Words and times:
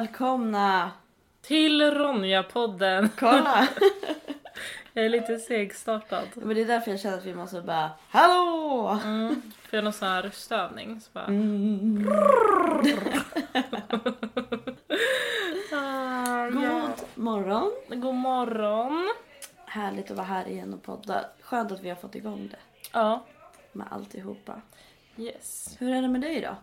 Välkomna! 0.00 0.90
Till 1.42 1.82
Ronja-podden. 1.90 3.08
Kolla! 3.18 3.68
Jag 4.92 5.04
är 5.04 5.08
lite 5.08 5.38
segstartad. 5.38 6.28
Men 6.34 6.48
det 6.48 6.60
är 6.60 6.66
därför 6.66 6.90
jag 6.90 7.00
känner 7.00 7.18
att 7.18 7.24
vi 7.24 7.34
måste 7.34 7.60
bara 7.60 7.90
Hallå! 8.08 8.98
Mm. 9.04 9.42
Får 9.62 9.76
jag 9.76 9.84
någon 9.84 9.92
sån 9.92 10.08
här 10.08 10.22
röstövning? 10.22 11.00
Så 11.00 11.10
bara... 11.12 11.24
Mm. 11.24 12.08
Ah, 15.72 16.48
God 16.50 16.90
morgon! 17.14 17.72
God 17.88 18.14
morgon. 18.14 19.14
Härligt 19.66 20.10
att 20.10 20.16
vara 20.16 20.26
här 20.26 20.48
igen 20.48 20.74
och 20.74 20.82
podda. 20.82 21.24
Skönt 21.42 21.72
att 21.72 21.80
vi 21.82 21.88
har 21.88 21.96
fått 21.96 22.14
igång 22.14 22.48
det 22.50 22.58
Ja, 22.92 23.26
med 23.72 23.86
alltihopa. 23.90 24.60
yes. 25.16 25.76
Hur 25.78 25.94
är 25.94 26.02
det 26.02 26.08
med 26.08 26.20
dig 26.20 26.40
då? 26.40 26.56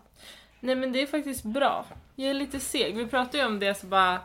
Nej 0.64 0.76
men 0.76 0.92
det 0.92 1.02
är 1.02 1.08
faktiskt 1.08 1.44
bra. 1.44 1.86
Jag 2.16 2.30
är 2.30 2.34
lite 2.34 2.60
seg. 2.60 2.98
Vi 2.98 3.06
pratade 3.08 3.38
ju 3.38 3.46
om 3.46 3.60
det 3.60 3.76
så 3.76 3.88
bara... 3.88 4.22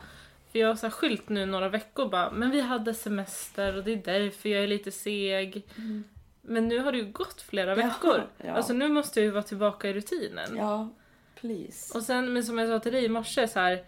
För 0.52 0.58
jag 0.58 0.68
har 0.68 0.74
så 0.74 0.86
här 0.86 0.90
skylt 0.90 1.28
nu 1.28 1.46
några 1.46 1.68
veckor 1.68 2.08
bara, 2.08 2.30
men 2.30 2.50
vi 2.50 2.60
hade 2.60 2.94
semester 2.94 3.76
och 3.76 3.84
det 3.84 3.92
är 3.92 3.96
därför 3.96 4.48
jag 4.48 4.62
är 4.62 4.66
lite 4.66 4.90
seg. 4.90 5.62
Men 6.42 6.68
nu 6.68 6.78
har 6.78 6.92
det 6.92 6.98
ju 6.98 7.04
gått 7.12 7.42
flera 7.42 7.70
Ja, 7.70 7.74
veckor. 7.76 8.22
ja. 8.36 8.52
Alltså 8.52 8.72
nu 8.72 8.88
måste 8.88 9.20
jag 9.20 9.24
ju 9.24 9.30
vara 9.30 9.42
tillbaka 9.42 9.88
i 9.88 9.92
rutinen. 9.92 10.56
Ja, 10.56 10.88
please. 11.40 11.98
Och 11.98 12.04
sen, 12.04 12.32
men 12.32 12.44
som 12.44 12.58
jag 12.58 12.68
sa 12.68 12.78
till 12.78 12.92
dig 12.92 13.04
i 13.04 13.08
morse, 13.08 13.48
så 13.48 13.60
här, 13.60 13.84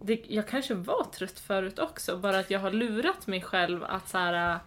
det, 0.00 0.20
jag 0.28 0.48
kanske 0.48 0.74
var 0.74 1.04
trött 1.04 1.40
förut 1.40 1.78
också, 1.78 2.16
bara 2.16 2.38
att 2.38 2.50
jag 2.50 2.60
har 2.60 2.70
lurat 2.70 3.26
mig 3.26 3.40
själv 3.42 3.84
att 3.84 4.08
så 4.08 4.18
här, 4.18 4.58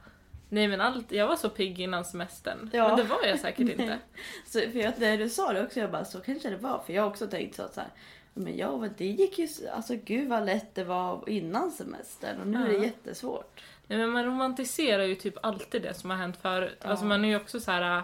nej 0.52 0.68
men 0.68 0.82
allt, 0.82 1.12
jag 1.12 1.28
var 1.28 1.36
så 1.36 1.50
pigg 1.50 1.80
innan 1.80 2.06
semestern. 2.06 2.70
Ja. 2.74 2.88
Men 2.88 2.98
det 2.98 3.04
var 3.04 3.24
jag 3.26 3.40
säkert 3.40 3.70
inte. 3.80 4.00
Så, 4.46 4.60
för 4.60 4.80
jag, 4.80 4.94
när 4.98 5.18
du 5.18 5.30
sa 5.30 5.54
det 5.54 5.64
också, 5.64 5.80
jag 5.80 5.92
bara 5.92 6.06
så 6.06 6.20
kanske 6.20 6.50
det 6.50 6.58
var. 6.58 6.80
För 6.86 6.94
jag 6.94 7.02
har 7.04 7.10
också 7.10 7.28
tänkt 7.28 7.56
så 7.56 7.64
att 7.64 7.74
så 7.74 7.82
här, 7.82 7.90
men 8.34 8.58
ja, 8.58 8.88
det 8.98 9.06
gick 9.06 9.40
ju, 9.40 9.48
alltså 9.74 9.96
gud 10.06 10.30
vad 10.30 10.46
lätt 10.46 10.76
det 10.76 10.84
var 10.84 11.30
innan 11.30 11.72
semestern 11.72 12.40
och 12.42 12.48
nu 12.48 12.64
är 12.64 12.68
det 12.68 12.74
Ja. 12.74 12.84
jättesvårt. 12.84 13.62
Nej, 13.88 13.98
men 13.98 14.10
man 14.10 14.26
romantiserar 14.26 15.04
ju 15.04 15.16
typ 15.16 15.46
alltid 15.46 15.82
det 15.82 15.94
som 15.94 16.10
har 16.10 16.18
hänt 16.18 16.38
förut. 16.42 16.78
Ja. 16.84 16.90
Alltså 16.90 17.06
man 17.06 17.26
är 17.26 17.30
ju 17.30 17.36
också 17.36 17.60
så 17.60 17.72
här. 17.72 18.04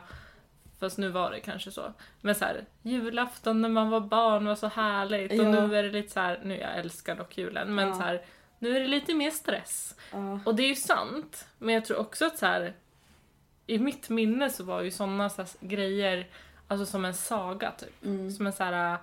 Fast 0.80 0.98
nu 0.98 1.10
var 1.10 1.32
det 1.32 1.40
kanske 1.40 1.72
så. 1.72 1.94
Men 2.22 2.36
så 2.36 2.46
här, 2.46 2.66
julafton 2.82 3.62
när 3.62 3.70
man 3.70 3.90
var 3.90 4.00
barn 4.00 4.46
var 4.46 4.56
så 4.56 4.68
härligt 4.68 5.32
och 5.32 5.38
Ja. 5.38 5.52
nu 5.68 5.78
är 5.78 5.84
det 5.84 5.90
lite 5.90 6.14
så 6.14 6.20
här, 6.20 6.40
nu 6.44 6.58
jag 6.58 6.78
älskar 6.78 7.16
dock 7.16 7.38
julen, 7.38 7.76
men 7.76 7.88
Ja. 7.88 7.96
så 7.96 8.02
här, 8.02 8.22
nu 8.60 8.76
är 8.76 8.80
det 8.80 8.88
lite 8.88 9.14
mer 9.14 9.32
stress. 9.32 9.96
Ja. 10.12 10.40
Och 10.46 10.56
det 10.56 10.64
är 10.64 10.68
ju 10.68 10.76
sant, 10.76 11.48
men 11.58 11.76
jag 11.76 11.86
tror 11.86 11.98
också 11.98 12.26
att 12.26 12.38
så 12.38 12.46
här, 12.46 12.74
i 13.68 13.80
mitt 13.80 14.10
minne 14.10 14.50
så 14.50 14.64
var 14.64 14.82
ju 14.82 14.92
sådana 14.92 15.30
så 15.30 15.46
grejer 15.60 16.28
alltså 16.68 16.86
som 16.86 17.06
en 17.06 17.14
saga 17.14 17.72
typ. 17.72 18.06
Mm. 18.06 18.32
Som 18.32 18.48
en 18.48 18.54
så 18.54 18.64
här, 18.64 18.98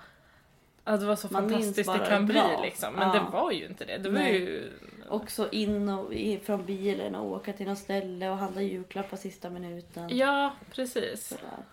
att 0.84 1.00
det 1.00 1.06
var 1.06 1.16
så 1.16 1.28
Man 1.30 1.50
fantastiskt 1.50 1.92
det 1.92 1.98
kan 1.98 2.26
det 2.26 2.32
bli 2.32 2.42
liksom. 2.62 2.94
Men 2.94 3.08
Ja. 3.08 3.14
det 3.14 3.30
var 3.32 3.50
ju 3.52 3.66
inte 3.66 3.84
det. 3.84 3.98
Det 3.98 4.08
var 4.08 4.18
Nej. 4.18 4.34
ju... 4.34 4.72
Också 5.08 5.50
in 5.50 5.88
och 5.88 6.12
från 6.44 6.64
bilen 6.66 7.14
och 7.14 7.32
åka 7.32 7.52
till 7.52 7.66
något 7.66 7.78
ställe 7.78 8.30
och 8.30 8.36
handla 8.36 8.62
julklappar 8.62 9.16
sista 9.16 9.50
minuten. 9.50 10.16
Ja, 10.16 10.54
precis. 10.70 11.28
Sådär. 11.28 11.64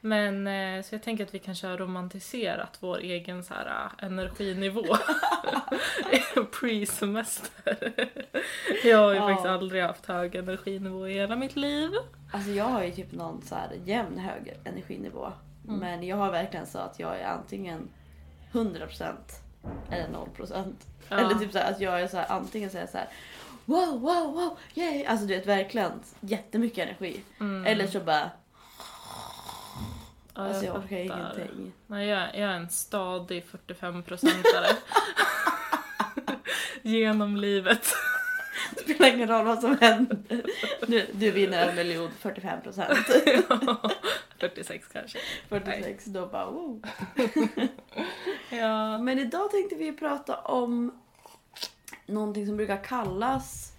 Men 0.00 0.46
eh, 0.46 0.82
så 0.82 0.94
jag 0.94 1.02
tänker 1.02 1.24
att 1.24 1.34
vi 1.34 1.38
kanske 1.38 1.66
har 1.66 1.76
romantiserat 1.78 2.76
vår 2.80 2.98
egen 2.98 3.44
så 3.44 3.54
här 3.54 3.66
eh, 4.00 4.06
energinivå. 4.06 4.82
Pre-semester. 6.52 8.08
Jag 8.84 8.98
har 8.98 9.12
ju 9.12 9.16
Ja. 9.18 9.28
faktiskt 9.28 9.46
aldrig 9.46 9.82
haft 9.82 10.06
hög 10.06 10.34
energinivå 10.34 11.08
i 11.08 11.12
hela 11.14 11.36
mitt 11.36 11.56
liv. 11.56 11.90
Alltså 12.32 12.50
jag 12.50 12.64
har 12.64 12.84
ju 12.84 12.90
typ 12.90 13.12
någon 13.12 13.42
så 13.42 13.54
här 13.54 13.70
jämn 13.84 14.18
hög 14.18 14.56
energinivå. 14.64 15.32
Mm. 15.68 15.80
Men 15.80 16.02
jag 16.06 16.16
har 16.16 16.30
verkligen 16.30 16.66
så 16.66 16.78
att 16.78 16.98
jag 17.00 17.20
är 17.20 17.24
antingen 17.26 17.88
100% 18.52 19.12
eller 19.90 20.08
0%. 20.08 20.72
Ja. 21.08 21.16
Eller 21.16 21.34
typ 21.34 21.52
så 21.52 21.58
här, 21.58 21.70
att 21.72 21.80
jag 21.80 22.00
är 22.00 22.08
så 22.08 22.16
här, 22.16 22.26
antingen 22.28 22.70
så 22.70 22.76
är 22.76 22.80
jag 22.80 22.90
så 22.90 22.98
här 22.98 23.08
wow, 23.64 24.00
wow, 24.00 24.32
wow, 24.34 24.58
yay! 24.74 25.04
Alltså 25.04 25.26
du 25.26 25.34
vet 25.36 25.46
verkligen 25.46 25.92
jättemycket 26.20 26.78
energi. 26.88 27.20
Mm. 27.40 27.66
Eller 27.66 27.86
så 27.86 28.00
bara, 28.00 28.30
Ja, 30.36 30.42
alltså 30.42 30.64
jag 30.64 30.76
orkar 30.76 31.08
fattar. 31.08 31.34
ingenting. 31.38 31.72
Nej, 31.86 32.06
jag, 32.08 32.20
jag 32.22 32.34
är 32.50 32.56
en 32.56 32.70
stadig 32.70 33.44
45-procentare. 33.66 34.66
Genom 36.82 37.36
livet. 37.36 37.86
Det 38.74 38.94
spelar 38.94 39.14
ingen 39.14 39.28
roll 39.28 39.44
vad 39.44 39.60
som 39.60 39.78
händer. 39.80 40.42
Du, 40.86 41.06
du 41.12 41.30
vinner 41.30 41.68
en 41.68 41.76
miljon 41.76 42.10
45%. 42.22 43.90
46 44.38 44.88
kanske. 44.92 45.18
46 45.48 46.04
då 46.04 46.26
bara 46.26 46.46
wow. 46.50 46.82
Ja. 48.50 48.98
Men 48.98 49.18
idag 49.18 49.50
tänkte 49.50 49.74
vi 49.76 49.92
prata 49.92 50.36
om 50.36 51.00
någonting 52.06 52.46
som 52.46 52.56
brukar 52.56 52.84
kallas 52.84 53.72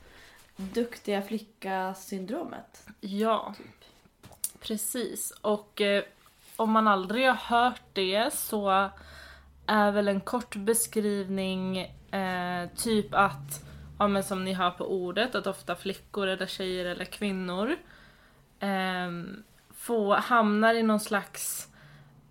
duktiga 0.55 1.21
flicka-syndromet. 1.21 2.87
ja, 2.99 3.53
precis. 4.59 5.31
Och 5.41 5.81
eh, 5.81 6.03
om 6.57 6.71
man 6.71 6.87
aldrig 6.87 7.27
har 7.27 7.59
hört 7.59 7.81
det 7.93 8.33
så 8.33 8.89
är 9.65 9.91
väl 9.91 10.07
en 10.07 10.21
kort 10.21 10.55
beskrivning 10.55 11.77
eh, 12.11 12.69
typ 12.75 13.07
att, 13.11 13.65
ja 13.99 14.07
men 14.07 14.23
som 14.23 14.43
ni 14.43 14.53
hör 14.53 14.71
på 14.71 14.85
ordet, 14.85 15.35
att 15.35 15.47
ofta 15.47 15.75
flickor 15.75 16.27
eller 16.27 16.45
tjejer 16.45 16.85
eller 16.85 17.05
kvinnor 17.05 17.75
eh, 18.59 19.11
få, 19.75 20.13
hamnar 20.13 20.73
i 20.73 20.83
någon 20.83 20.99
slags 20.99 21.67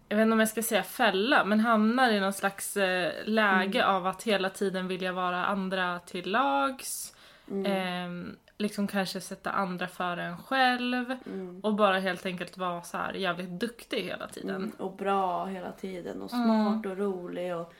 jag 0.09 0.17
vet 0.17 0.23
inte 0.23 0.33
om 0.33 0.41
jag 0.41 0.49
ska 0.49 0.63
säga 0.63 0.83
fälla, 0.83 1.45
men 1.45 1.61
hamnar 1.61 2.11
i 2.11 2.21
någon 2.21 2.33
slags 2.33 2.77
eh, 2.77 3.13
läge 3.25 3.87
av 3.87 4.07
att 4.07 4.23
hela 4.23 4.51
tiden 4.51 4.89
vilja 4.89 5.13
vara 5.13 5.45
andra 5.45 5.99
till 5.99 6.31
lags. 6.31 7.17
Mm. 7.51 8.37
Liksom 8.59 8.87
kanske 8.87 9.21
sätta 9.21 9.51
andra 9.51 9.89
före 9.89 10.23
en 10.25 10.37
själv. 10.39 11.17
Mm. 11.27 11.61
Och 11.61 11.75
bara 11.75 11.99
helt 11.99 12.27
enkelt 12.27 12.57
vara 12.59 12.83
så 12.83 12.97
här 12.97 13.13
jävligt 13.15 13.49
duktig 13.51 14.03
hela 14.03 14.29
tiden. 14.29 14.57
Mm. 14.57 14.73
Och 14.79 14.97
bra 14.97 15.45
hela 15.47 15.73
tiden 15.73 16.23
och 16.23 16.33
Mm. 16.33 16.45
smart 16.47 16.87
och 16.87 16.99
rolig 16.99 17.57
och 17.57 17.73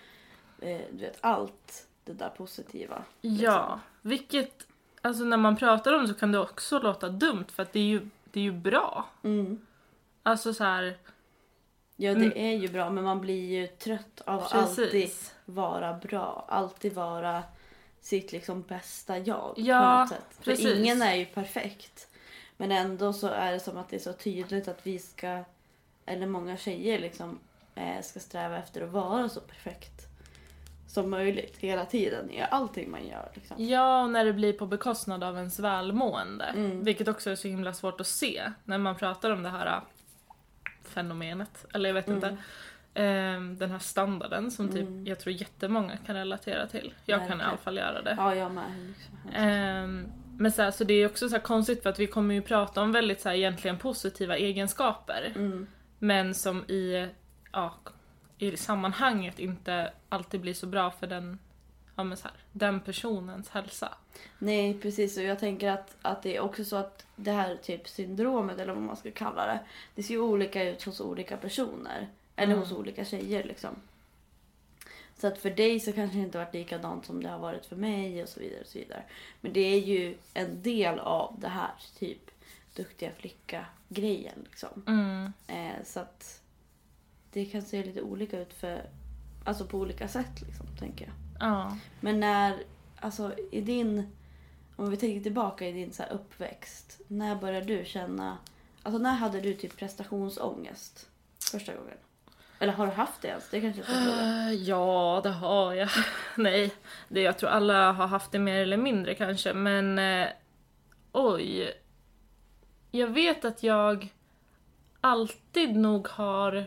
eh, 0.61 0.81
du 0.93 0.99
vet 1.01 1.19
allt 1.21 1.87
det 2.05 2.13
där 2.13 2.29
positiva. 2.29 3.03
Ja, 3.21 3.81
vilket, 4.03 4.67
alltså 5.03 5.25
när 5.25 5.37
man 5.37 5.57
pratar 5.57 5.93
om 5.93 6.03
det 6.03 6.09
så 6.09 6.15
kan 6.15 6.33
det 6.33 6.39
också 6.39 6.79
låta 6.79 7.09
dumt 7.09 7.45
för 7.53 7.63
att 7.63 7.73
det 7.73 7.81
är 7.81 7.85
ju, 7.85 8.09
det 8.25 8.41
är 8.41 8.45
ju 8.45 8.53
bra. 8.53 9.05
Mm. 9.23 9.67
Alltså 10.23 10.55
så 10.55 10.65
här, 10.65 10.97
Ja 11.97 12.15
det 12.15 12.25
Mm. 12.25 12.33
är 12.37 12.57
ju 12.57 12.69
bra 12.69 12.91
men 12.91 13.05
man 13.05 13.21
blir 13.21 13.61
ju 13.61 13.67
trött 13.67 14.21
av 14.27 14.41
att 14.43 14.55
alltid 14.55 15.11
vara 15.45 15.95
bra. 15.95 16.45
Alltid 16.49 16.95
vara 16.95 17.43
sitt 18.07 18.33
liksom 18.33 18.63
bästa 18.63 19.19
jag 19.19 19.55
Ja, 19.57 19.81
på 19.81 20.01
något 20.01 20.09
sätt. 20.09 20.45
precis. 20.45 20.67
För 20.67 20.75
ingen 20.81 21.03
är 21.03 21.15
ju 21.15 21.25
perfekt. 21.25 22.09
Men 22.57 22.73
ändå 22.73 23.13
så 23.13 23.27
är 23.29 23.53
det 23.53 23.61
som 23.61 23.77
att 23.77 23.89
det 23.89 23.97
är 23.97 24.01
så 24.01 24.13
tydligt 24.13 24.69
att 24.69 24.87
vi 24.87 24.99
ska, 24.99 25.45
eller 26.07 26.27
många 26.27 26.57
tjejer 26.57 26.99
liksom, 26.99 27.39
eh, 27.75 28.03
ska 28.03 28.21
sträva 28.21 28.59
efter 28.59 28.81
att 28.83 28.91
vara 28.91 29.29
så 29.29 29.41
perfekt 29.41 30.07
som 30.89 31.11
möjligt 31.11 31.57
hela 31.57 31.85
tiden 31.85 32.31
i 32.31 32.43
allting 32.51 32.91
man 32.91 33.07
gör. 33.07 33.31
Liksom. 33.35 33.57
Ja, 33.65 34.03
och 34.03 34.11
när 34.11 34.25
det 34.25 34.33
blir 34.33 34.53
på 34.53 34.67
bekostnad 34.67 35.25
av 35.25 35.37
ens 35.37 35.59
välmående. 35.59 36.45
Mm. 36.45 36.85
Vilket 36.85 37.09
också 37.09 37.31
är 37.31 37.35
så 37.37 37.49
himla 37.49 37.73
svårt 37.73 38.01
att 38.01 38.07
se 38.07 38.53
när 38.65 38.79
man 38.79 38.97
pratar 38.97 39.31
om 39.31 39.43
det 39.43 39.49
här 39.49 39.67
äh, 39.67 39.83
fenomenet. 40.85 41.67
Eller 41.75 41.89
jag 41.89 41.95
vet 41.95 42.07
Mm. 42.09 42.17
inte. 42.17 42.37
Ehm, 42.99 43.59
den 43.59 43.71
här 43.71 43.79
standarden 43.79 44.51
som 44.51 44.69
typ, 44.69 44.81
Mm. 44.89 45.07
jag 45.07 45.19
tror 45.21 45.35
jättemånga 45.35 45.97
kan 45.97 46.17
relatera 46.17 46.67
till. 46.67 46.95
Jag 47.05 47.19
kan 47.19 47.27
i 47.27 47.29
Verkligen. 47.29 47.49
alla 47.49 47.57
fall 47.57 47.77
göra 47.77 48.03
det. 48.03 48.15
Ja, 48.19 48.35
jag 48.35 48.53
med. 48.53 48.65
Liksom. 48.87 50.13
Men 50.39 50.53
så, 50.53 50.63
här, 50.63 50.71
så 50.71 50.85
det 50.85 50.95
är 50.95 51.07
också 51.07 51.29
så 51.29 51.39
konstigt 51.41 51.83
för 51.83 51.91
att 51.91 51.99
vi 51.99 52.07
kommer 52.07 52.35
ju 52.35 52.43
prata 52.43 52.83
om 52.83 52.93
väldigt 52.93 53.21
så 53.21 53.29
här, 53.29 53.37
egentligen 53.37 53.79
positiva 53.79 54.37
egenskaper. 54.37 55.33
Mm. 55.37 55.67
Men 55.99 56.35
som 56.35 56.65
i, 56.65 57.09
ja, 57.53 57.75
i 58.39 58.57
sammanhanget 58.57 59.39
inte 59.39 59.93
alltid 60.09 60.41
blir 60.41 60.55
så 60.55 60.67
bra 60.67 60.91
för 60.91 61.07
den, 61.07 61.39
ja, 61.97 62.05
men 62.05 62.17
så 62.17 62.29
här, 62.29 62.37
den 62.53 62.81
personens 62.81 63.49
hälsa. 63.51 63.89
Nej, 64.39 64.81
precis. 64.81 65.17
Och 65.19 65.25
jag 65.25 65.39
tänker 65.39 65.71
att, 65.71 65.97
att 66.03 66.23
det 66.23 66.37
är 66.37 66.41
också 66.41 66.65
så 66.65 66.77
att 66.77 67.07
det 67.17 67.31
här 67.33 67.57
typ 67.63 67.89
syndromet, 67.89 68.59
eller 68.59 68.73
vad 68.73 68.83
man 68.83 68.97
ska 68.97 69.11
kalla 69.11 69.47
det, 69.47 69.61
det 69.95 70.03
ser 70.03 70.15
ju 70.15 70.21
olika 70.21 70.65
ut 70.71 70.83
hos 70.85 71.01
olika 71.01 71.37
personer. 71.37 72.09
Eller 72.37 72.53
Mm. 72.53 72.59
hos 72.59 72.73
olika 72.73 73.05
tjejer 73.05 73.45
liksom. 73.45 73.77
Så 75.19 75.27
att 75.27 75.39
för 75.39 75.51
dig 75.51 75.81
så 75.81 75.93
kanske 75.93 76.17
det 76.19 76.23
inte 76.23 76.39
varit 76.39 76.55
likadant 76.55 77.07
som 77.07 77.23
det 77.23 77.29
har 77.29 77.39
varit 77.39 77.67
för 77.67 77.77
mig 77.77 78.23
och 78.23 78.29
så 78.29 78.41
vidare. 78.41 78.61
och 78.61 78.67
så 78.67 78.79
vidare. 78.79 79.03
Men 79.41 79.53
det 79.53 79.61
är 79.61 79.81
ju 79.81 80.17
en 80.35 80.63
del 80.63 80.99
av 80.99 81.37
det 81.41 81.49
här 81.49 81.71
typ 81.99 82.31
duktiga 82.75 83.11
flicka-grejen 83.13 84.39
liksom. 84.45 84.83
Mm. 84.87 85.33
Eh, 85.47 85.85
så 85.85 86.01
att 86.01 86.41
det 87.33 87.45
kan 87.45 87.63
se 87.63 87.85
lite 87.85 88.03
olika 88.03 88.41
ut 88.41 88.53
för, 88.55 88.91
alltså 89.45 89.67
på 89.67 89.79
olika 89.79 90.09
sätt 90.09 90.43
liksom, 90.47 90.67
tänker 90.79 91.05
jag. 91.05 91.15
Ja. 91.49 91.77
Men 92.01 92.21
när, 92.21 92.63
alltså 93.01 93.35
i 93.53 93.61
din, 93.61 94.11
om 94.77 94.91
vi 94.91 94.97
tänker 94.97 95.21
tillbaka 95.21 95.69
i 95.69 95.73
din 95.73 95.93
så 95.93 96.03
här 96.03 96.13
uppväxt. 96.13 97.01
När 97.09 97.37
började 97.37 97.67
du 97.67 97.85
känna, 97.85 98.39
alltså 98.83 98.99
när 98.99 99.15
hade 99.15 99.41
du 99.41 99.55
typ 99.55 99.77
prestationsångest 99.77 101.09
första 101.53 101.75
gången? 101.75 101.97
Eller 102.59 102.73
har 102.73 102.87
du 102.87 102.93
haft 102.93 103.23
det 103.23 103.29
ens? 103.29 103.49
Det 103.51 103.61
kanske 103.61 103.83
fråga. 103.83 104.01
Eh, 104.01 104.53
Ja, 104.53 105.21
det 105.23 105.31
har 105.31 105.75
jag. 105.75 105.89
Nej, 106.37 106.75
det, 107.09 107.21
jag 107.21 107.39
tror 107.39 107.51
alla 107.51 107.93
har 107.93 108.07
haft 108.07 108.33
det 108.33 108.39
mer 108.39 108.63
eller 108.63 108.77
mindre 108.77 109.15
kanske, 109.15 109.55
men 109.55 109.99
eh, 109.99 110.29
oj. 111.13 111.73
Jag 112.91 113.07
vet 113.07 113.45
att 113.45 113.63
jag 113.63 114.09
alltid 115.01 115.77
nog 115.77 116.09
har... 116.09 116.67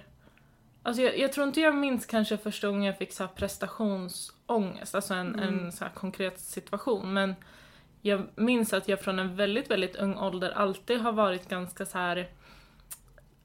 Alltså 0.84 1.02
jag, 1.02 1.20
jag 1.20 1.34
tror 1.34 1.48
inte 1.48 1.62
jag 1.62 1.76
minns 1.76 2.06
kanske 2.06 2.38
första 2.38 2.68
gången 2.68 2.84
jag 2.84 2.98
fick 2.98 3.14
så 3.14 3.24
här 3.24 3.32
prestationsångest, 3.36 4.96
alltså 4.96 5.14
en, 5.14 5.40
en 5.40 5.72
så 5.72 5.86
konkret 5.96 6.40
situation, 6.40 7.14
men 7.14 7.36
jag 8.02 8.28
minns 8.36 8.74
att 8.74 8.88
jag 8.88 9.02
från 9.02 9.20
en 9.20 9.36
väldigt, 9.36 9.72
väldigt 9.72 9.96
ung 9.96 10.18
ålder 10.18 10.52
alltid 10.52 11.00
har 11.02 11.12
varit 11.12 11.50
ganska 11.50 11.86
så 11.86 11.98
här 11.98 12.30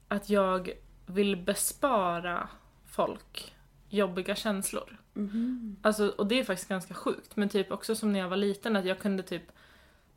att 0.07 0.29
jag 0.29 0.71
vill 1.05 1.35
bespara 1.37 2.49
folk 2.85 3.55
jobbiga 3.89 4.35
känslor. 4.35 4.97
Mhm. 5.13 5.75
Alltså, 5.81 6.07
och 6.07 6.27
det 6.27 6.39
är 6.39 6.43
faktiskt 6.43 6.69
ganska 6.69 6.93
sjukt, 6.93 7.35
men 7.35 7.49
typ 7.49 7.71
också 7.71 7.95
som 7.95 8.11
när 8.11 8.19
jag 8.19 8.29
var 8.29 8.37
liten 8.37 8.75
att 8.75 8.85
jag 8.85 8.99
kunde 8.99 9.23
typ 9.23 9.51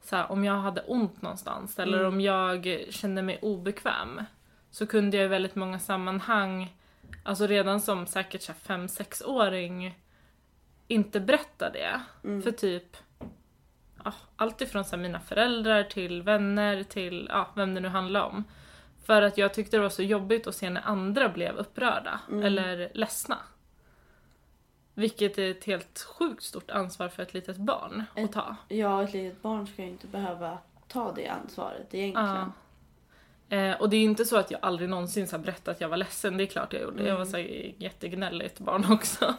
så 0.00 0.16
här, 0.16 0.32
om 0.32 0.44
jag 0.44 0.54
hade 0.54 0.80
ont 0.80 1.22
någonstans 1.22 1.78
eller 1.78 1.98
Mm. 1.98 2.08
om 2.08 2.20
jag 2.20 2.84
kände 2.90 3.22
mig 3.22 3.38
obekväm 3.42 4.22
så 4.70 4.86
kunde 4.86 5.16
jag 5.16 5.24
i 5.26 5.28
väldigt 5.28 5.54
många 5.54 5.78
sammanhang, 5.78 6.76
alltså 7.22 7.46
redan 7.46 7.80
som 7.80 8.06
säkert 8.06 8.42
så 8.42 8.52
här 8.52 8.78
5-6-åring 8.78 9.98
inte 10.88 11.20
berätta 11.20 11.70
det. 11.70 12.00
Mm. 12.24 12.42
För 12.42 12.50
typ 12.50 12.96
ja, 14.04 14.12
allt 14.36 14.60
ifrån 14.60 14.84
så 14.84 14.96
här, 14.96 15.02
mina 15.02 15.20
föräldrar 15.20 15.82
till 15.82 16.22
vänner 16.22 16.82
till 16.82 17.26
ja, 17.30 17.48
vem 17.56 17.74
det 17.74 17.80
nu 17.80 17.88
handlar 17.88 18.22
om. 18.22 18.44
För 19.08 19.22
att 19.22 19.38
jag 19.38 19.54
tyckte 19.54 19.76
det 19.76 19.80
var 19.82 19.88
så 19.88 20.02
jobbigt 20.02 20.46
att 20.46 20.54
se 20.54 20.70
när 20.70 20.82
andra 20.86 21.28
blev 21.28 21.56
upprörda 21.56 22.20
Mm. 22.28 22.44
eller 22.44 22.90
ledsna. 22.94 23.38
Vilket 24.94 25.38
är 25.38 25.50
ett 25.50 25.64
helt 25.64 25.98
sjukt 26.18 26.42
stort 26.42 26.70
ansvar 26.70 27.08
för 27.08 27.22
ett 27.22 27.34
litet 27.34 27.56
barn 27.56 28.04
att 28.12 28.18
Ett- 28.18 28.32
ta. 28.32 28.56
Ja, 28.68 29.02
ett 29.02 29.12
litet 29.12 29.42
barn 29.42 29.66
ska 29.66 29.82
ju 29.82 29.88
inte 29.88 30.06
behöva 30.06 30.58
ta 30.88 31.12
det 31.12 31.28
ansvaret 31.28 31.94
egentligen. 31.94 32.52
Ja. 33.48 33.56
Eh, 33.56 33.80
och 33.80 33.90
det 33.90 33.96
är 33.96 34.02
inte 34.04 34.24
så 34.24 34.36
att 34.36 34.50
jag 34.50 34.60
aldrig 34.62 34.88
någonsin 34.88 35.28
så 35.28 35.38
berättat 35.38 35.68
att 35.68 35.80
jag 35.80 35.88
var 35.88 35.96
ledsen, 35.96 36.36
det 36.36 36.44
är 36.44 36.46
klart 36.46 36.72
jag 36.72 36.82
gjorde. 36.82 37.02
Jag 37.02 37.14
var 37.16 37.26
Mm. 37.26 37.32
så 37.32 37.38
jättegnälligt 37.84 38.58
barn 38.60 38.84
också. 38.92 39.34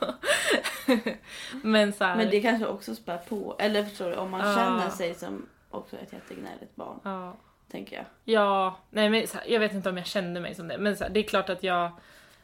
Men 1.64 1.94
så 1.94 2.04
här, 2.04 2.16
Men 2.16 2.30
det 2.30 2.42
kanske 2.42 2.68
också 2.68 2.96
spär 2.96 3.18
på. 3.18 3.56
Eller 3.60 3.84
förstår 3.84 4.10
du, 4.10 4.16
om 4.16 4.32
man 4.32 4.48
Ja. 4.50 4.56
känner 4.56 4.90
sig 4.90 5.16
som 5.16 5.46
också 5.70 5.96
ett 5.96 6.14
jättegnälligt 6.14 6.76
barn. 6.76 7.00
ja. 7.04 7.38
Tänker 7.72 7.96
jag. 7.96 8.06
Ja, 8.24 8.78
nej 8.90 9.10
men 9.10 9.26
här, 9.34 9.44
jag 9.48 9.60
vet 9.60 9.74
inte 9.74 9.90
om 9.90 9.98
jag 9.98 10.06
kände 10.06 10.40
mig 10.40 10.56
som 10.56 10.68
det, 10.68 10.78
men 10.78 10.96
här, 11.00 11.10
det 11.10 11.20
är 11.20 11.24
klart 11.24 11.50
att 11.50 11.64
jag 11.64 11.92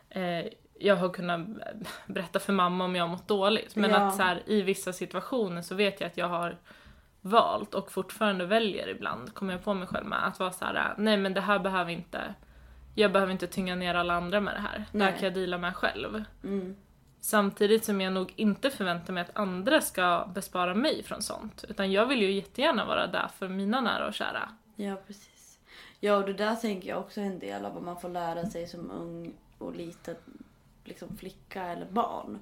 eh, 0.09 0.45
jag 0.79 0.95
har 0.95 1.09
kunnat 1.09 1.41
berätta 2.07 2.39
för 2.39 2.53
mamma 2.53 2.83
om 2.85 2.95
jag 2.95 3.03
har 3.03 3.09
mått 3.09 3.27
dåligt. 3.27 3.75
Men 3.75 3.89
Ja. 3.89 3.97
att 3.97 4.15
så 4.15 4.21
här, 4.23 4.43
i 4.45 4.61
vissa 4.61 4.93
situationer 4.93 5.61
så 5.61 5.75
vet 5.75 6.01
jag 6.01 6.07
att 6.07 6.17
jag 6.17 6.27
har 6.27 6.57
valt 7.21 7.73
och 7.73 7.91
fortfarande 7.91 8.45
väljer 8.45 8.87
ibland, 8.89 9.33
kommer 9.33 9.53
jag 9.53 9.63
på 9.63 9.73
mig 9.73 9.87
själv 9.87 10.05
med, 10.05 10.27
att 10.27 10.39
vara 10.39 10.51
så 10.51 10.65
här: 10.65 10.93
nej 10.97 11.17
men 11.17 11.33
det 11.33 11.41
här 11.41 11.59
behöver 11.59 11.91
inte, 11.91 12.33
jag 12.95 13.11
behöver 13.11 13.31
inte 13.31 13.47
tynga 13.47 13.75
ner 13.75 13.95
alla 13.95 14.13
andra 14.13 14.39
med 14.39 14.53
det 14.55 14.59
här. 14.59 14.85
Det 14.91 15.03
här 15.03 15.11
Nej. 15.11 15.19
kan 15.19 15.23
jag 15.23 15.33
deala 15.33 15.57
med 15.57 15.75
själv. 15.75 16.23
Mm. 16.43 16.75
Samtidigt 17.21 17.85
som 17.85 18.01
jag 18.01 18.13
nog 18.13 18.33
inte 18.35 18.69
förväntar 18.69 19.13
mig 19.13 19.21
att 19.21 19.37
andra 19.37 19.81
ska 19.81 20.27
bespara 20.33 20.73
mig 20.73 21.03
från 21.03 21.21
sånt. 21.21 21.65
Utan 21.69 21.91
jag 21.91 22.05
vill 22.05 22.21
ju 22.21 22.31
jättegärna 22.31 22.85
vara 22.85 23.07
där 23.07 23.27
för 23.37 23.47
mina 23.47 23.81
nära 23.81 24.07
och 24.07 24.13
kära. 24.13 24.49
Ja, 24.75 24.95
precis. 25.07 25.59
Ja, 25.99 26.15
och 26.15 26.25
det 26.25 26.33
där 26.33 26.55
tänker 26.55 26.89
jag 26.89 26.99
också 26.99 27.21
är 27.21 27.25
en 27.25 27.39
del 27.39 27.65
av 27.65 27.73
vad 27.73 27.83
man 27.83 28.01
får 28.01 28.09
lära 28.09 28.49
sig 28.49 28.67
som 28.67 28.91
ung 28.91 29.33
och 29.57 29.75
liten 29.75 30.15
liksom 30.83 31.17
flicka 31.17 31.63
eller 31.63 31.85
barn. 31.85 32.39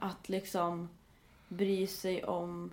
Att 0.00 0.28
liksom 0.28 0.88
bry 1.48 1.86
sig 1.86 2.24
om 2.24 2.70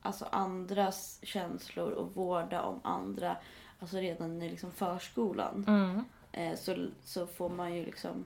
alltså 0.00 0.24
andras 0.30 1.18
känslor 1.22 1.90
och 1.90 2.14
vårda 2.14 2.62
om 2.62 2.80
andra. 2.84 3.36
Alltså 3.80 3.96
redan 3.96 4.42
i 4.42 4.50
liksom 4.50 4.72
förskolan. 4.72 5.64
Mm. 5.68 6.04
Eh, 6.32 6.58
så, 6.58 6.86
så 7.04 7.26
får 7.26 7.48
man 7.48 7.74
ju 7.74 7.84
liksom 7.84 8.24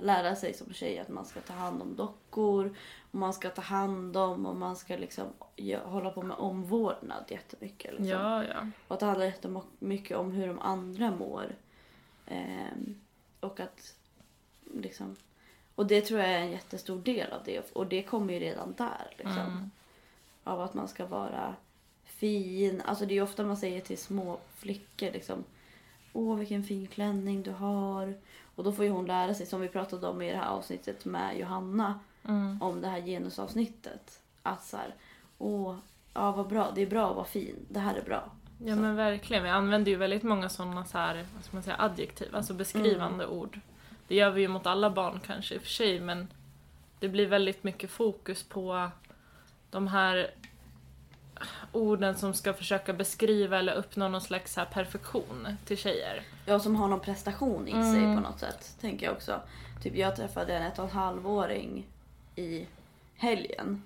lära 0.00 0.36
sig 0.36 0.54
som 0.54 0.72
tjej 0.72 0.98
att 0.98 1.08
man 1.08 1.24
ska 1.24 1.40
ta 1.40 1.52
hand 1.52 1.82
om 1.82 1.96
dockor. 1.96 2.76
Och 3.10 3.18
man 3.18 3.34
ska 3.34 3.50
ta 3.50 3.62
hand 3.62 4.16
om 4.16 4.46
och 4.46 4.56
man 4.56 4.76
ska 4.76 4.96
liksom 4.96 5.26
hålla 5.84 6.10
på 6.10 6.22
med 6.22 6.36
omvårdnad 6.36 7.24
jättemycket. 7.28 7.90
Liksom. 7.90 8.08
Ja, 8.08 8.44
ja. 8.44 8.66
Och 8.88 8.94
att 8.94 9.00
det 9.00 9.06
handlar 9.06 9.26
jättemycket 9.26 10.16
om 10.16 10.32
hur 10.32 10.46
de 10.46 10.58
andra 10.58 11.10
mår. 11.10 11.56
Ehm, 12.26 13.00
och 13.40 13.60
att 13.60 13.94
liksom... 14.74 15.16
Och 15.74 15.86
det 15.86 16.00
tror 16.00 16.20
jag 16.20 16.28
är 16.28 16.38
en 16.38 16.50
jättestor 16.50 16.98
del 16.98 17.32
av 17.32 17.44
det. 17.44 17.70
Och 17.72 17.86
det 17.86 18.02
kommer 18.02 18.34
ju 18.34 18.40
redan 18.40 18.74
där. 18.78 19.14
Liksom. 19.18 19.38
Mm. 19.38 19.70
Av 20.44 20.60
att 20.60 20.74
man 20.74 20.88
ska 20.88 21.06
vara 21.06 21.54
fin. 22.04 22.82
Alltså 22.84 23.06
det 23.06 23.12
är 23.12 23.16
ju 23.16 23.22
ofta 23.22 23.44
man 23.44 23.56
säger 23.56 23.80
till 23.80 23.98
små 23.98 24.38
flickor 24.54 25.10
liksom. 25.12 25.44
Åh 26.12 26.36
vilken 26.36 26.64
fin 26.64 26.86
klänning 26.86 27.42
du 27.42 27.50
har. 27.50 28.14
Och 28.60 28.64
då 28.64 28.72
får 28.72 28.84
ju 28.84 28.90
hon 28.90 29.06
lära 29.06 29.34
sig, 29.34 29.46
som 29.46 29.60
vi 29.60 29.68
pratade 29.68 30.06
om 30.06 30.22
i 30.22 30.30
det 30.30 30.36
här 30.36 30.48
avsnittet 30.48 31.04
med 31.04 31.38
Johanna. 31.38 32.00
Mm. 32.24 32.62
Om 32.62 32.80
det 32.80 32.88
här 32.88 33.00
genusavsnittet. 33.00 34.22
Att 34.42 34.64
så 34.64 34.76
här, 34.76 34.94
åh, 35.38 35.76
ja 36.14 36.32
vad 36.32 36.48
bra, 36.48 36.72
det 36.74 36.82
är 36.82 36.86
bra 36.86 37.10
att 37.10 37.16
vara 37.16 37.24
fin. 37.24 37.56
Det 37.68 37.80
här 37.80 37.94
är 37.94 38.02
bra. 38.02 38.30
Ja 38.58 38.74
Så. 38.74 38.80
men 38.80 38.96
verkligen, 38.96 39.42
vi 39.42 39.48
använder 39.48 39.90
ju 39.90 39.96
väldigt 39.96 40.22
många 40.22 40.48
sådana 40.48 40.84
så 40.84 40.98
här, 40.98 41.26
vad 41.34 41.44
ska 41.44 41.56
man 41.56 41.62
säga, 41.62 41.76
adjektiv, 41.78 42.36
alltså 42.36 42.54
beskrivande 42.54 43.26
ord. 43.26 43.60
Det 44.08 44.14
gör 44.14 44.30
vi 44.30 44.40
ju 44.40 44.48
mot 44.48 44.66
alla 44.66 44.90
barn 44.90 45.20
kanske 45.26 45.54
i 45.54 45.58
och 45.58 45.62
för 45.62 45.68
sig 45.68 46.00
men 46.00 46.28
det 46.98 47.08
blir 47.08 47.26
väldigt 47.26 47.64
mycket 47.64 47.90
fokus 47.90 48.42
på 48.42 48.90
de 49.70 49.86
här 49.86 50.30
orden 51.72 52.16
som 52.16 52.34
ska 52.34 52.52
försöka 52.54 52.92
beskriva 52.92 53.58
eller 53.58 53.72
uppnå 53.74 54.08
någon 54.08 54.20
slags 54.20 54.56
här 54.56 54.64
perfektion 54.64 55.48
till 55.64 55.76
tjejer. 55.78 56.22
Ja, 56.46 56.60
som 56.60 56.76
har 56.76 56.88
någon 56.88 57.00
prestation 57.00 57.68
i 57.68 57.72
sig 57.72 58.04
Mm. 58.04 58.16
på 58.16 58.20
något 58.30 58.40
sätt. 58.40 58.76
Tänker 58.80 59.06
jag 59.06 59.14
också. 59.14 59.40
Typ 59.82 59.96
jag 59.96 60.16
träffade 60.16 60.54
en 60.56 60.62
ett 60.62 60.78
och 60.78 60.84
en 60.84 60.90
halvåring 60.90 61.86
i 62.36 62.66
helgen. 63.16 63.82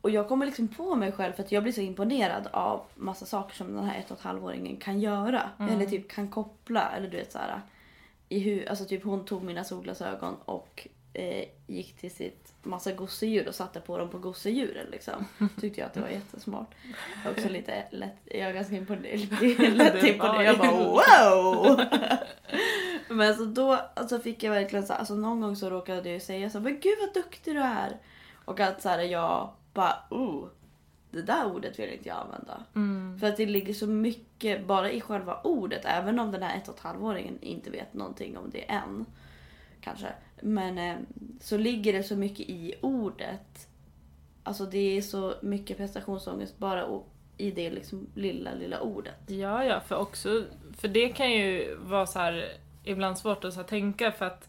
Och 0.00 0.10
jag 0.10 0.28
kommer 0.28 0.46
liksom 0.46 0.68
på 0.68 0.94
mig 0.94 1.12
själv 1.12 1.32
för 1.32 1.42
att 1.42 1.52
jag 1.52 1.62
blir 1.62 1.72
så 1.72 1.80
imponerad 1.80 2.48
av 2.52 2.80
massa 2.94 3.26
saker 3.26 3.54
som 3.56 3.74
den 3.76 3.84
här 3.84 3.98
ett 3.98 4.10
och 4.10 4.16
ett 4.18 4.22
halvåringen 4.24 4.76
kan 4.76 5.00
göra. 5.00 5.50
Eller 5.58 5.86
typ 5.86 6.10
kan 6.10 6.28
koppla. 6.30 6.90
Eller 6.96 7.08
du 7.08 7.16
vet 7.16 7.32
såhär. 7.32 7.60
I 8.28 8.38
hu- 8.40 8.68
alltså 8.68 8.84
typ 8.84 9.04
hon 9.04 9.24
tog 9.24 9.42
mina 9.42 9.64
solglasögon 9.64 10.36
och 10.44 10.88
eh, 11.14 11.44
gick 11.66 11.96
till 11.96 12.10
sitt 12.10 12.52
massa 12.62 12.92
gosedjur 12.92 13.48
och 13.48 13.54
satte 13.54 13.80
på 13.80 13.98
dem 13.98 14.10
på 14.10 14.18
gosedjuren 14.18 14.86
liksom. 14.90 15.24
Tyckte 15.60 15.80
jag 15.80 15.86
att 15.86 15.94
det 15.94 16.00
var 16.00 16.08
jättesmart. 16.08 16.74
Jag 17.24 17.32
också 17.32 17.48
lite 17.48 17.84
lätt, 17.90 18.16
jag 18.24 18.40
är 18.40 18.52
ganska 18.52 18.74
imponerad. 18.76 19.76
Lätt 19.76 20.00
Det 20.00 20.08
imponerad. 20.08 20.18
var 20.36 20.42
Jag 20.42 20.58
bara 20.58 20.70
wow! 20.70 21.80
Men 23.08 23.34
så 23.34 23.44
då 23.44 23.72
alltså 23.94 24.18
fick 24.18 24.42
jag 24.42 24.50
verkligen 24.50 24.86
så 24.86 24.92
här, 24.92 25.00
alltså 25.00 25.14
någon 25.14 25.40
gång 25.40 25.56
så 25.56 25.70
råkade 25.70 26.10
jag 26.10 26.22
säga 26.22 26.50
så 26.50 26.58
här, 26.58 26.64
men 26.64 26.80
gud 26.80 26.98
vad 27.00 27.14
duktig 27.24 27.54
du 27.54 27.60
är. 27.60 27.98
Och 28.44 28.60
att 28.60 28.82
så 28.82 28.88
här, 28.88 28.98
jag 28.98 29.50
bara 29.72 29.94
oh, 30.10 30.48
det 31.10 31.22
där 31.22 31.46
ordet 31.46 31.78
vill 31.78 31.90
inte 31.90 32.08
jag 32.08 32.18
använda. 32.18 32.64
Mm. 32.74 33.18
För 33.20 33.26
att 33.26 33.36
det 33.36 33.46
ligger 33.46 33.74
så 33.74 33.86
mycket 33.86 34.66
bara 34.66 34.90
i 34.90 35.00
själva 35.00 35.40
ordet, 35.44 35.84
även 35.84 36.18
om 36.18 36.30
den 36.30 36.42
här 36.42 36.56
ett 36.56 36.68
och 36.68 36.74
ett 36.74 36.80
halvåringen 36.80 37.38
inte 37.40 37.70
vet 37.70 37.94
någonting 37.94 38.38
om 38.38 38.50
det 38.50 38.70
än. 38.70 39.06
Kanske. 39.84 40.06
Men 40.40 40.78
eh, 40.78 40.96
så 41.40 41.56
ligger 41.56 41.92
det 41.92 42.02
så 42.02 42.16
mycket 42.16 42.48
i 42.48 42.74
ordet. 42.80 43.68
Alltså 44.42 44.64
det 44.66 44.96
är 44.96 45.02
så 45.02 45.34
mycket 45.42 45.76
prestationsångest 45.76 46.58
bara 46.58 47.00
i 47.36 47.50
det 47.50 47.70
liksom 47.70 48.06
lilla, 48.14 48.54
lilla 48.54 48.80
ordet. 48.80 49.14
Ja, 49.26 49.64
ja, 49.64 49.80
för 49.80 49.96
också, 49.96 50.44
för 50.76 50.88
det 50.88 51.08
kan 51.08 51.32
ju 51.32 51.74
vara 51.74 52.06
så 52.06 52.18
här 52.18 52.48
ibland 52.84 53.18
svårt 53.18 53.44
att 53.44 53.54
så 53.54 53.62
tänka 53.62 54.12
för 54.12 54.24
att 54.26 54.48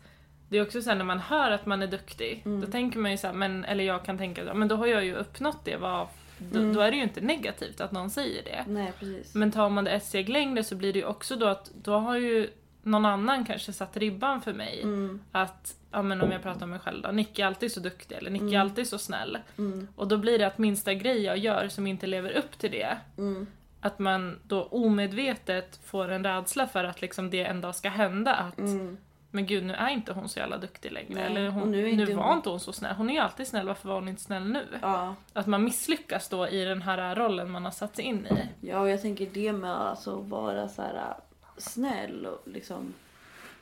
det 0.50 0.58
är 0.58 0.62
också 0.62 0.82
så 0.82 0.90
här 0.90 0.98
när 0.98 1.06
man 1.06 1.20
hör 1.20 1.52
att 1.52 1.66
man 1.66 1.82
är 1.82 1.88
duktig, 1.88 2.42
Mm. 2.46 2.62
då 2.62 2.68
tänker 2.68 3.00
man 3.00 3.12
ju 3.12 3.18
så 3.18 3.28
här, 3.28 3.34
men, 3.34 3.66
eller 3.66 3.84
jag 3.84 4.06
kan 4.06 4.18
tänka, 4.18 4.54
men 4.54 4.68
då 4.68 4.76
har 4.76 4.88
jag 4.88 5.06
ju 5.06 5.16
uppnått 5.16 5.66
det, 5.66 5.78
vad, 5.78 6.08
då, 6.38 6.60
Mm. 6.60 6.74
då 6.74 6.82
är 6.82 6.92
det 6.92 6.98
ju 6.98 7.04
inte 7.04 7.22
negativt 7.22 7.82
att 7.82 7.92
någon 7.92 8.10
säger 8.10 8.44
det. 8.44 8.66
Nej 8.68 8.92
precis. 9.00 9.36
Men 9.36 9.52
tar 9.52 9.70
man 9.70 9.84
det 9.84 9.92
ett 9.92 10.04
steg 10.06 10.30
längre 10.30 10.64
så 10.64 10.76
blir 10.76 10.94
det 10.94 11.00
ju 11.00 11.06
också 11.06 11.36
då 11.36 11.46
att 11.48 11.72
då 11.84 11.98
har 11.98 12.18
ju 12.18 12.50
någon 12.86 13.06
annan 13.06 13.46
kanske 13.46 13.74
satt 13.74 13.98
ribban 13.98 14.42
för 14.42 14.54
mig. 14.54 14.82
Mm, 14.84 15.22
Att, 15.32 15.76
ja 15.92 16.02
men 16.02 16.22
om 16.22 16.32
jag 16.32 16.44
pratar 16.44 16.64
om 16.64 16.70
mig 16.70 16.80
själv 16.80 17.02
då, 17.02 17.12
Nicky 17.12 17.42
är 17.42 17.46
alltid 17.46 17.72
så 17.72 17.80
duktig 17.80 18.16
eller 18.16 18.32
Nicky 18.32 18.46
är 18.46 18.50
Mm. 18.50 18.62
alltid 18.62 18.88
så 18.88 18.98
snäll. 18.98 19.38
mm, 19.58 19.88
Och 19.96 20.08
då 20.08 20.18
blir 20.18 20.40
det 20.40 20.48
att 20.48 20.58
minsta 20.58 20.94
grej 20.94 21.22
jag 21.24 21.38
gör 21.38 21.68
som 21.68 21.88
inte 21.88 22.08
lever 22.08 22.32
upp 22.32 22.58
till 22.58 22.72
det, 22.72 22.98
mm. 23.18 23.48
att 23.82 24.00
man 24.00 24.40
då 24.44 24.64
omedvetet 24.64 25.80
får 25.84 26.12
en 26.12 26.24
rädsla 26.24 26.68
för 26.68 26.84
att 26.84 27.02
liksom 27.02 27.30
det 27.30 27.44
en 27.44 27.62
dag 27.62 27.76
ska 27.76 27.90
hända. 27.90 28.34
Att 28.36 28.58
Mm. 28.60 28.98
men 29.32 29.46
gud 29.46 29.64
nu 29.66 29.74
är 29.74 29.90
inte 29.90 30.14
hon 30.14 30.30
så 30.30 30.40
jävla 30.40 30.58
duktig 30.58 30.92
längre. 30.92 31.14
Nej, 31.14 31.24
Eller 31.26 31.50
hon, 31.50 31.72
nu 31.72 31.96
nu, 31.96 32.14
var 32.14 32.24
hon- 32.24 32.38
inte 32.38 32.50
hon 32.50 32.60
så 32.60 32.74
snäll. 32.74 32.96
Hon 32.96 33.10
är 33.10 33.14
ju 33.14 33.20
alltid 33.20 33.48
snäll, 33.48 33.68
varför 33.68 33.88
var 33.88 33.96
hon 33.96 34.08
inte 34.08 34.22
snäll 34.22 34.44
nu? 34.44 34.64
Ja. 34.82 35.16
Att 35.34 35.48
man 35.48 35.64
misslyckas 35.64 36.30
då 36.30 36.48
i 36.48 36.66
den 36.66 36.82
här 36.82 37.16
rollen 37.16 37.52
man 37.52 37.66
har 37.66 37.72
satt 37.72 37.96
sig 37.96 38.06
in 38.06 38.28
i. 38.28 38.68
ja, 38.68 38.80
och 38.80 38.90
jag 38.90 39.02
tänker 39.02 39.30
det 39.34 39.54
med 39.54 39.72
alltså 39.76 40.20
att 40.22 40.28
vara 40.28 40.68
så 40.68 40.82
här 40.82 41.14
snäll 41.58 42.26
och 42.26 42.48
liksom 42.48 42.94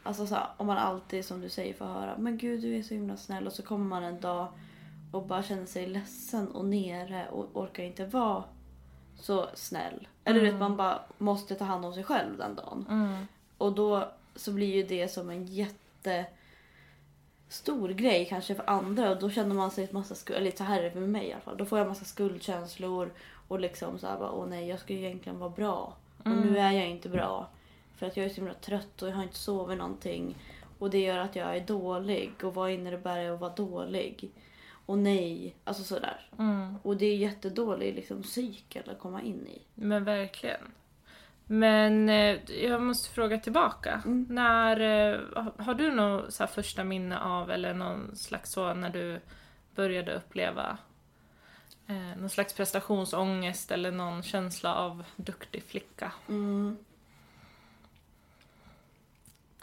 Alltså 0.05 0.27
så 0.27 0.35
här, 0.35 0.47
om 0.57 0.67
man 0.67 0.77
alltid 0.77 1.25
som 1.25 1.41
du 1.41 1.49
säger 1.49 1.73
får 1.73 1.85
höra 1.85 2.17
men 2.17 2.37
gud 2.37 2.61
du 2.61 2.77
är 2.77 2.83
så 2.83 2.93
himla 2.93 3.17
snäll 3.17 3.47
och 3.47 3.53
så 3.53 3.63
kommer 3.63 3.85
man 3.85 4.03
en 4.03 4.19
dag 4.19 4.47
och 5.11 5.25
bara 5.25 5.43
känner 5.43 5.65
sig 5.65 5.87
ledsen 5.87 6.47
och 6.47 6.65
nere 6.65 7.27
och 7.29 7.49
orkar 7.53 7.83
inte 7.83 8.05
vara 8.05 8.43
så 9.19 9.49
snäll. 9.53 10.07
Eller 10.23 10.39
du 10.39 10.45
vet 10.45 10.59
man 10.59 10.77
bara 10.77 10.99
måste 11.17 11.55
ta 11.55 11.65
hand 11.65 11.85
om 11.85 11.93
sig 11.93 12.03
själv 12.03 12.37
den 12.37 12.55
dagen. 12.55 12.85
Mm. 12.89 13.27
Och 13.57 13.73
då 13.73 14.11
så 14.35 14.51
blir 14.51 14.75
ju 14.75 14.83
det 14.83 15.07
som 15.07 15.29
en 15.29 15.45
jätte 15.45 16.25
stor 17.49 17.89
grej 17.89 18.25
kanske 18.25 18.55
för 18.55 18.69
andra 18.69 19.11
och 19.11 19.19
då 19.19 19.29
känner 19.29 19.55
man 19.55 19.71
sig 19.71 19.83
ett 19.83 19.91
massa 19.91 20.15
skuld, 20.15 20.37
eller 20.37 20.51
så 20.51 20.63
här 20.63 20.83
är 20.83 20.89
det 20.89 20.99
med 20.99 21.09
mig 21.09 21.27
i 21.27 21.33
alla 21.33 21.41
fall. 21.41 21.57
Då 21.57 21.65
får 21.65 21.79
jag 21.79 21.87
massa 21.87 22.05
skuldkänslor 22.05 23.11
och 23.47 23.59
liksom 23.59 23.99
så 23.99 24.07
här 24.07 24.19
bara, 24.19 24.31
åh 24.31 24.47
nej 24.47 24.67
jag 24.67 24.79
ska 24.79 24.93
ju 24.93 24.99
egentligen 24.99 25.39
vara 25.39 25.49
bra. 25.49 25.93
Och 26.17 26.29
nu 26.29 26.57
är 26.57 26.71
jag 26.71 26.89
inte 26.89 27.09
bra. 27.09 27.49
För 28.03 28.07
att 28.07 28.17
jag 28.17 28.25
är 28.25 28.29
så 28.29 28.35
himla 28.35 28.53
trött 28.53 29.01
och 29.01 29.09
jag 29.09 29.15
har 29.15 29.23
inte 29.23 29.37
sovit 29.37 29.77
någonting. 29.77 30.35
Och 30.79 30.89
det 30.89 30.99
gör 30.99 31.17
att 31.17 31.35
jag 31.35 31.55
är 31.55 31.59
dålig 31.61 32.31
och 32.43 32.53
vad 32.55 32.71
innebär 32.71 33.17
det 33.23 33.33
att 33.33 33.39
vara 33.39 33.53
dålig? 33.53 34.31
Och 34.85 34.97
nej, 34.97 35.55
alltså 35.63 35.83
sådär. 35.83 36.29
Mm. 36.39 36.75
Och 36.83 36.97
det 36.97 37.05
är 37.05 37.15
jättedålig 37.15 37.95
liksom, 37.95 38.23
cykel 38.23 38.89
att 38.89 38.99
komma 38.99 39.21
in 39.21 39.47
i. 39.47 39.61
Men 39.75 40.03
verkligen. 40.03 40.61
Men 41.45 42.09
eh, 42.09 42.37
jag 42.63 42.81
måste 42.81 43.09
fråga 43.09 43.37
tillbaka. 43.37 44.01
Mm. 44.05 44.25
När, 44.29 44.79
eh, 44.79 45.19
har- 45.57 45.73
du 45.73 45.91
något 45.91 46.33
så 46.33 46.47
första 46.47 46.83
minne 46.83 47.19
av, 47.19 47.51
eller 47.51 47.73
någon 47.73 48.15
slags 48.15 48.51
så, 48.51 48.73
när 48.73 48.89
du 48.89 49.19
började 49.75 50.13
uppleva 50.13 50.77
eh, 51.87 52.19
någon 52.19 52.29
slags 52.29 52.53
prestationsångest 52.53 53.71
eller 53.71 53.91
någon 53.91 54.23
känsla 54.23 54.75
av 54.75 55.03
duktig 55.15 55.63
flicka? 55.63 56.11
Mm. 56.29 56.77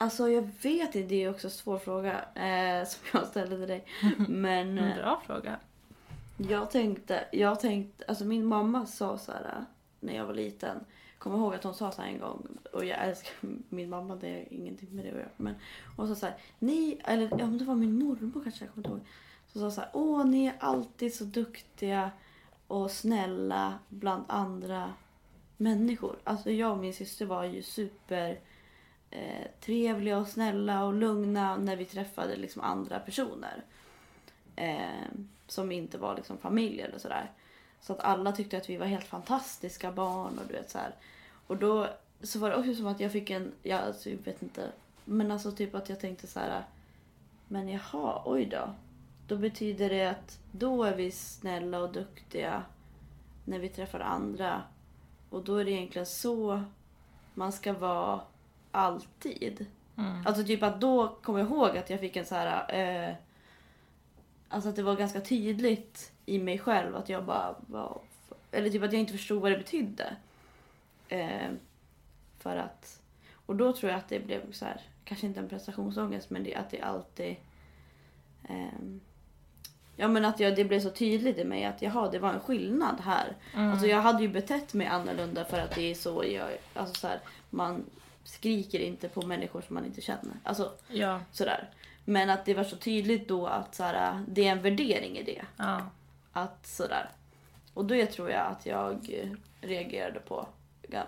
Alltså 0.02 0.28
jag 0.28 0.42
vet 0.62 0.94
inte, 0.94 1.02
det 1.02 1.24
är 1.24 1.30
också 1.30 1.46
en 1.46 1.50
svår 1.50 1.78
fråga 1.78 2.24
eh, 2.34 2.86
som 2.88 3.00
jag 3.12 3.26
ställde 3.26 3.56
till 3.56 3.68
dig. 3.68 3.84
Men 4.28 4.78
En 4.78 4.90
eh, 4.90 4.96
bra 4.96 5.22
fråga. 5.26 5.56
jag 6.36 6.70
tänkte, 6.70 7.24
jag 7.32 7.60
tänkte, 7.60 8.04
alltså 8.08 8.24
min 8.24 8.46
mamma 8.46 8.86
sa 8.86 9.18
så 9.18 9.32
här 9.32 9.44
eh, 9.44 9.62
när 10.00 10.16
jag 10.16 10.26
var 10.26 10.34
liten. 10.34 10.84
Kommer 11.18 11.38
ihåg 11.38 11.54
att 11.54 11.64
hon 11.64 11.74
sa 11.74 11.92
så 11.92 12.02
här 12.02 12.08
en 12.08 12.18
gång 12.18 12.46
och 12.72 12.84
jag 12.84 12.98
älskar 12.98 13.32
min 13.68 13.90
mamma, 13.90 14.16
det 14.16 14.28
är 14.28 14.52
ingenting 14.52 14.88
med 14.90 15.04
det 15.04 15.10
att 15.10 15.16
göra. 15.16 15.28
Men 15.36 15.54
hon 15.96 16.08
sa 16.08 16.14
så 16.14 16.26
här, 16.26 16.36
ni, 16.58 17.00
eller 17.04 17.28
ja, 17.38 17.46
det 17.46 17.64
var 17.64 17.74
min 17.74 17.98
mormor 17.98 18.42
kanske 18.42 18.64
jag 18.64 18.74
kommer 18.74 18.88
inte 18.88 18.90
ihåg. 18.90 19.06
Så 19.52 19.58
sa 19.58 19.70
så 19.70 19.80
här, 19.80 19.90
åh 19.92 20.26
ni 20.26 20.46
är 20.46 20.54
alltid 20.58 21.14
så 21.14 21.24
duktiga 21.24 22.10
och 22.66 22.90
snälla 22.90 23.78
bland 23.88 24.24
andra 24.28 24.92
människor. 25.56 26.16
Alltså 26.24 26.50
jag 26.50 26.72
och 26.72 26.78
min 26.78 26.94
syster 26.94 27.26
var 27.26 27.44
ju 27.44 27.62
super 27.62 28.38
eh, 29.10 29.46
trevliga 29.60 30.18
och 30.18 30.28
snälla 30.28 30.84
och 30.84 30.94
lugna 30.94 31.56
när 31.56 31.76
vi 31.76 31.84
träffade 31.84 32.36
liksom 32.36 32.62
andra 32.62 33.00
personer. 33.00 33.64
Eh, 34.56 35.08
som 35.46 35.72
inte 35.72 35.98
var 35.98 36.16
liksom 36.16 36.38
familj 36.38 36.80
eller 36.80 36.98
sådär. 36.98 37.30
Så 37.80 37.92
att 37.92 38.00
alla 38.00 38.32
tyckte 38.32 38.56
att 38.56 38.70
vi 38.70 38.76
var 38.76 38.86
helt 38.86 39.06
fantastiska 39.06 39.92
barn 39.92 40.38
och 40.38 40.46
du 40.48 40.52
vet 40.52 40.70
så 40.70 40.78
här. 40.78 40.94
Och 41.46 41.56
då 41.56 41.88
så 42.22 42.38
var 42.38 42.50
det 42.50 42.56
också 42.56 42.74
som 42.74 42.86
att 42.86 43.00
jag 43.00 43.12
fick 43.12 43.30
en, 43.30 43.52
ja 43.62 43.78
alltså 43.78 44.10
jag 44.10 44.18
vet 44.18 44.42
inte. 44.42 44.72
Men 45.04 45.30
alltså 45.30 45.52
typ 45.52 45.74
att 45.74 45.88
jag 45.88 46.00
tänkte 46.00 46.26
så 46.26 46.40
här. 46.40 46.64
Men 47.48 47.68
jaha, 47.68 48.22
oj 48.24 48.46
då. 48.46 48.74
Då 49.26 49.36
betyder 49.36 49.88
det 49.88 50.06
att 50.06 50.38
då 50.52 50.84
är 50.84 50.96
vi 50.96 51.10
snälla 51.10 51.78
och 51.78 51.92
duktiga 51.92 52.62
när 53.44 53.58
vi 53.58 53.68
träffar 53.68 54.00
andra. 54.00 54.62
Och 55.30 55.44
då 55.44 55.56
är 55.56 55.64
det 55.64 55.70
egentligen 55.70 56.06
så 56.06 56.62
man 57.34 57.52
ska 57.52 57.72
vara 57.72 58.20
alltid. 58.70 59.66
Mm. 59.96 60.26
Alltså 60.26 60.44
typ 60.44 60.62
att 60.62 60.80
då 60.80 61.08
kommer 61.22 61.38
jag 61.38 61.48
ihåg 61.48 61.76
att 61.76 61.90
jag 61.90 62.00
fick 62.00 62.16
en 62.16 62.24
så 62.24 62.34
här... 62.34 62.74
Eh, 62.74 63.14
alltså 64.48 64.68
att 64.68 64.76
det 64.76 64.82
var 64.82 64.96
ganska 64.96 65.20
tydligt 65.20 66.12
i 66.26 66.38
mig 66.38 66.58
själv 66.58 66.96
att 66.96 67.08
jag 67.08 67.24
bara 67.24 67.54
var... 67.66 68.00
Eller 68.50 68.70
typ 68.70 68.82
att 68.82 68.92
jag 68.92 69.00
inte 69.00 69.12
förstod 69.12 69.42
vad 69.42 69.52
det 69.52 69.58
betydde. 69.58 70.16
Eh, 71.08 71.50
för 72.38 72.56
att... 72.56 73.00
Och 73.46 73.56
då 73.56 73.72
tror 73.72 73.90
jag 73.90 73.98
att 73.98 74.08
det 74.08 74.20
blev 74.20 74.52
så 74.52 74.64
här, 74.64 74.80
kanske 75.04 75.26
inte 75.26 75.40
en 75.40 75.48
prestationsångest 75.48 76.30
men 76.30 76.44
det, 76.44 76.54
att 76.54 76.70
det 76.70 76.80
alltid... 76.80 77.36
ehm, 78.48 79.00
ja 79.96 80.08
men 80.08 80.24
att 80.24 80.40
jag, 80.40 80.56
det 80.56 80.64
blev 80.64 80.80
så 80.80 80.90
tydligt 80.90 81.38
i 81.38 81.44
mig 81.44 81.64
att 81.64 81.82
jaha, 81.82 82.10
det 82.10 82.18
var 82.18 82.32
en 82.32 82.40
skillnad 82.40 83.00
här. 83.00 83.36
Mm. 83.54 83.70
Alltså 83.70 83.86
jag 83.86 84.00
hade 84.00 84.22
ju 84.22 84.28
betett 84.28 84.74
mig 84.74 84.86
annorlunda 84.86 85.44
för 85.44 85.58
att 85.58 85.74
det 85.74 85.90
är 85.90 85.94
så 85.94 86.24
jag... 86.24 86.50
Alltså 86.74 87.00
så 87.00 87.06
här, 87.06 87.20
man 87.50 87.84
skriker 88.30 88.78
inte 88.80 89.08
på 89.08 89.22
människor 89.26 89.60
som 89.60 89.74
man 89.74 89.84
inte 89.84 90.00
känner. 90.00 90.34
Alltså 90.42 90.72
Ja, 90.88 91.20
sådär. 91.32 91.68
Men 92.04 92.30
att 92.30 92.44
det 92.44 92.54
var 92.54 92.64
så 92.64 92.76
tydligt 92.76 93.28
då 93.28 93.46
att 93.46 93.74
så 93.74 93.82
här, 93.82 94.24
det 94.28 94.46
är 94.46 94.52
en 94.52 94.62
värdering 94.62 95.18
i 95.18 95.22
det. 95.22 95.42
ja. 95.56 95.80
Att 96.32 96.66
sådär. 96.66 97.10
Och 97.74 97.84
det 97.84 98.06
tror 98.06 98.30
jag 98.30 98.46
att 98.46 98.66
jag 98.66 98.92
eh, 99.12 99.30
reagerade 99.60 100.20
på. 100.20 100.46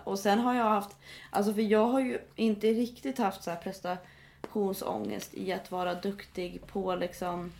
Och 0.03 0.19
sen 0.19 0.39
har 0.39 0.53
jag 0.53 0.65
haft, 0.69 0.97
alltså 1.29 1.53
för 1.53 1.61
jag 1.61 1.85
har 1.87 1.99
ju 1.99 2.19
inte 2.35 2.67
riktigt 2.67 3.17
haft 3.17 3.43
så 3.43 3.51
här 3.51 3.57
prestationsångest 3.57 5.33
i 5.33 5.53
att 5.53 5.71
vara 5.71 5.93
duktig 5.95 6.67
på 6.67 6.95
liksom, 6.95 7.51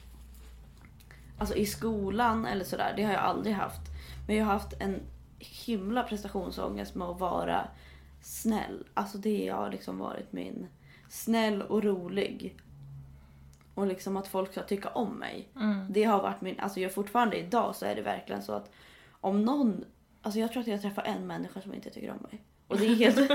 alltså 1.38 1.56
i 1.56 1.66
skolan 1.66 2.46
eller 2.46 2.66
sådär. 2.66 2.94
Det 2.98 3.04
har 3.04 3.14
jag 3.14 3.22
aldrig 3.22 3.56
haft. 3.56 3.82
Men 4.28 4.36
jag 4.36 4.46
har 4.46 4.54
haft 4.54 4.74
en 4.80 5.00
himla 5.40 6.04
prestationsångest 6.04 6.96
med 6.96 7.08
att 7.08 7.20
vara 7.20 7.68
snäll. 8.24 8.84
Alltså 8.94 9.18
det 9.18 9.50
har 9.50 9.72
liksom 9.72 9.98
varit 9.98 10.32
min, 10.32 10.68
snäll 11.10 11.62
och 11.62 11.84
rolig. 11.84 12.58
Och 13.76 13.88
liksom 13.88 14.18
att 14.18 14.28
folk 14.28 14.52
ska 14.52 14.64
tycka 14.64 14.90
om 14.90 15.14
mig. 15.14 15.50
Mm. 15.56 15.86
Det 15.90 16.04
har 16.04 16.22
varit 16.22 16.42
min, 16.42 16.60
alltså 16.60 16.80
jag 16.80 16.94
fortfarande 16.94 17.38
idag 17.38 17.76
så 17.76 17.86
är 17.86 17.96
det 17.96 18.02
verkligen 18.02 18.42
så 18.42 18.54
att 18.54 18.72
om 19.12 19.46
någon, 19.46 19.86
alltså 20.22 20.40
jag 20.40 20.52
tror 20.52 20.62
att 20.62 20.68
jag 20.68 20.82
träffar 20.82 21.04
en 21.04 21.28
människa 21.28 21.62
som 21.62 21.74
inte 21.74 21.90
tycker 21.90 22.12
om 22.12 22.28
mig. 22.32 22.42
Och 22.68 22.78
det 22.78 22.86
är 22.86 22.96
helt... 22.96 23.18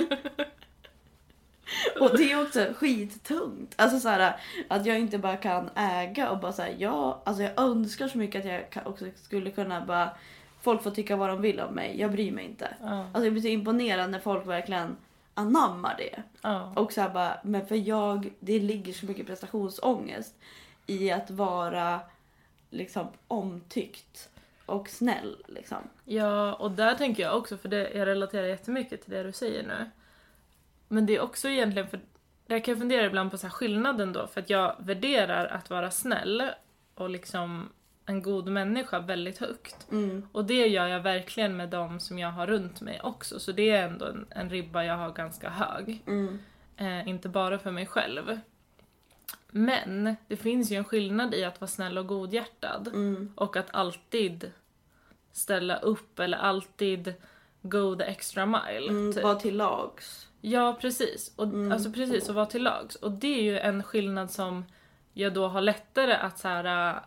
och 2.00 2.16
det 2.16 2.33
är 2.33 2.42
också 2.42 2.73
skittungt. 2.76 3.75
Alltså 3.76 4.00
så 4.00 4.09
här, 4.09 4.40
att 4.68 4.87
jag 4.87 4.99
inte 4.99 5.18
bara 5.18 5.37
kan 5.37 5.71
äga 5.75 6.30
och 6.30 6.38
bara 6.38 6.52
säga 6.52 6.76
ja, 6.78 7.23
alltså 7.26 7.42
jag 7.42 7.61
önskar 7.61 8.09
så 8.09 8.18
mycket 8.18 8.45
att 8.45 8.75
jag 8.75 8.87
också 8.87 9.07
skulle 9.16 9.50
kunna 9.50 9.87
bara, 9.87 10.11
folk 10.68 10.82
får 10.82 10.90
tycka 10.90 11.16
vad 11.16 11.28
de 11.28 11.40
vill 11.40 11.60
om 11.60 11.75
mig, 11.75 12.00
jag 12.00 12.12
bryr 12.12 12.32
mig 12.32 12.44
inte. 12.44 12.75
Ja. 12.82 13.04
Alltså 13.04 13.25
jag 13.25 13.32
blir 13.32 13.42
så 13.42 13.48
imponerad 13.48 14.10
när 14.10 14.18
folk 14.18 14.46
verkligen 14.46 14.96
anammar 15.34 15.94
det. 15.98 16.22
ja. 16.42 16.72
Och 16.76 16.92
så 16.92 17.00
här 17.00 17.08
bara, 17.08 17.40
men 17.42 17.66
för 17.66 17.75
jag, 17.75 18.32
det 18.40 18.58
ligger 18.58 18.92
så 18.92 19.06
mycket 19.06 19.26
prestationsångest 19.26 20.34
i 20.87 21.10
att 21.10 21.30
vara 21.30 22.00
liksom 22.70 23.06
omtyckt 23.28 24.28
och 24.66 24.88
snäll 24.88 25.37
liksom. 25.46 25.78
Ja, 26.04 26.54
och 26.54 26.70
där 26.70 26.94
tänker 26.94 27.22
jag 27.22 27.37
också, 27.37 27.56
för 27.56 27.68
det, 27.68 27.90
jag 27.94 28.06
relaterar 28.06 28.46
jättemycket 28.46 29.02
till 29.02 29.12
det 29.12 29.22
du 29.22 29.32
säger 29.32 29.62
nu. 29.62 29.90
Men 30.88 31.06
det 31.06 31.16
är 31.16 31.20
också 31.20 31.48
egentligen, 31.48 31.88
för 31.88 32.00
jag 32.46 32.64
kan 32.64 32.76
fundera 32.76 33.06
ibland 33.06 33.30
på 33.30 33.38
så 33.38 33.46
här 33.46 33.52
skillnaden 33.52 34.12
då, 34.12 34.26
för 34.26 34.40
att 34.40 34.50
jag 34.50 34.75
värderar 34.78 35.46
att 35.46 35.70
vara 35.70 35.90
snäll 35.90 36.50
och 36.94 37.10
liksom 37.10 37.68
en 38.09 38.23
god 38.23 38.49
människa 38.49 38.99
väldigt 39.00 39.38
högt. 39.38 39.87
Mm. 39.91 40.29
Och 40.33 40.45
det 40.45 40.67
gör 40.69 40.87
jag 40.87 41.00
verkligen 41.00 41.57
med 41.57 41.69
de 41.69 42.00
som 42.00 42.19
jag 42.19 42.31
har 42.31 42.47
runt 42.47 42.81
mig 42.81 43.00
också, 43.03 43.41
så 43.41 43.53
det 43.53 43.71
är 43.71 43.88
ändå 43.88 44.07
en, 44.07 44.27
en 44.31 44.50
ribba 44.50 44.85
jag 44.85 44.97
har 44.97 45.11
ganska 45.12 45.50
hög. 45.50 46.03
Mm. 46.07 46.38
Eh, 46.77 47.09
inte 47.09 47.29
bara 47.29 47.59
för 47.59 47.71
mig 47.71 47.87
själv. 47.87 48.38
Men 49.50 50.17
det 50.29 50.37
finns 50.37 50.71
ju 50.71 50.77
en 50.77 50.85
skillnad 50.85 51.35
i 51.35 51.45
att 51.45 51.61
vara 51.61 51.69
snäll 51.69 51.99
och 51.99 52.07
godhjärtad 52.07 52.88
Mm. 52.88 53.33
och 53.37 53.57
att 53.57 53.75
alltid 53.75 54.53
ställa 55.33 55.77
upp 55.77 56.19
eller 56.19 56.38
alltid 56.38 57.15
go 57.62 57.97
the 57.97 58.05
extra 58.05 58.47
mile. 58.47 58.88
Mm, 58.88 59.12
typ. 59.12 59.23
var 59.23 59.35
till 59.35 59.57
lags. 59.57 60.29
Ja, 60.41 60.79
precis. 60.81 61.33
Och, 61.37 61.45
Mm. 61.45 61.73
Alltså 61.73 61.93
precis, 61.93 62.29
och 62.29 62.35
vara 62.35 62.47
till 62.47 62.62
lags. 62.62 62.95
Och 62.97 63.12
det 63.12 63.38
är 63.38 63.43
ju 63.43 63.59
en 63.59 63.83
skillnad 63.83 64.31
som 64.31 64.65
jag 65.12 65.35
då 65.35 65.49
har 65.49 65.61
lättare 65.61 66.12
att 66.15 66.38
så 66.38 66.49
här, 66.49 67.00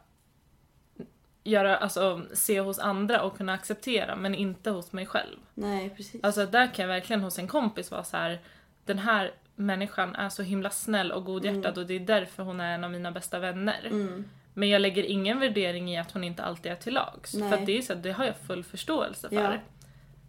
göra, 1.44 1.78
alltså, 1.78 2.22
se 2.34 2.60
hos 2.60 2.80
andra 2.80 3.22
och 3.22 3.38
kunna 3.38 3.54
acceptera, 3.54 4.16
men 4.16 4.36
inte 4.36 4.70
hos 4.70 4.92
mig 4.92 5.06
själv. 5.06 5.38
Nej 5.54 5.90
precis. 5.90 6.24
Alltså 6.24 6.46
där 6.46 6.74
kan 6.74 6.84
jag 6.84 6.88
verkligen 6.88 7.22
hos 7.22 7.40
en 7.40 7.48
kompis 7.48 7.92
vara 7.92 8.04
så 8.04 8.18
här. 8.18 8.40
den 8.86 9.00
här 9.00 9.32
människan 9.56 10.16
är 10.16 10.30
så 10.30 10.44
himla 10.44 10.70
snäll 10.70 11.12
och 11.12 11.26
godhjärtad 11.26 11.78
och 11.78 11.86
det 11.86 11.94
är 11.94 12.00
därför 12.00 12.44
hon 12.44 12.60
är 12.60 12.76
en 12.76 12.84
av 12.84 12.92
mina 12.92 13.12
bästa 13.12 13.40
vänner. 13.40 13.86
Mm. 13.86 14.26
Men 14.54 14.70
jag 14.70 14.82
lägger 14.82 15.04
ingen 15.04 15.40
värdering 15.40 15.92
i 15.92 16.00
att 16.00 16.12
hon 16.12 16.24
inte 16.24 16.44
alltid 16.44 16.72
är 16.72 16.76
till 16.76 16.94
lags. 16.94 17.34
Nej. 17.34 17.50
För 17.50 17.66
det, 17.66 17.78
är 17.78 17.82
så 17.82 17.94
att 17.94 18.04
det 18.04 18.12
har 18.12 18.26
jag 18.26 18.38
full 18.38 18.64
förståelse 18.64 19.30
för. 19.30 19.36
Ja. 19.36 19.58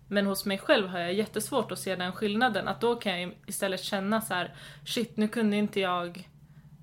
Men 0.09 0.27
hos 0.27 0.47
mig 0.47 0.59
själv 0.59 0.89
har 0.89 0.99
jag 0.99 1.13
jättesvårt 1.13 1.73
att 1.73 1.79
se 1.79 1.97
den 1.97 2.13
skillnaden. 2.13 2.69
Att 2.69 2.81
då 2.81 2.97
kan 2.97 3.21
jag 3.21 3.33
istället 3.47 3.81
känna 3.81 4.21
så 4.21 4.35
här: 4.35 4.55
shit 4.87 5.17
nu 5.17 5.29
kunde 5.29 5.57
inte 5.57 5.81
jag 5.81 6.29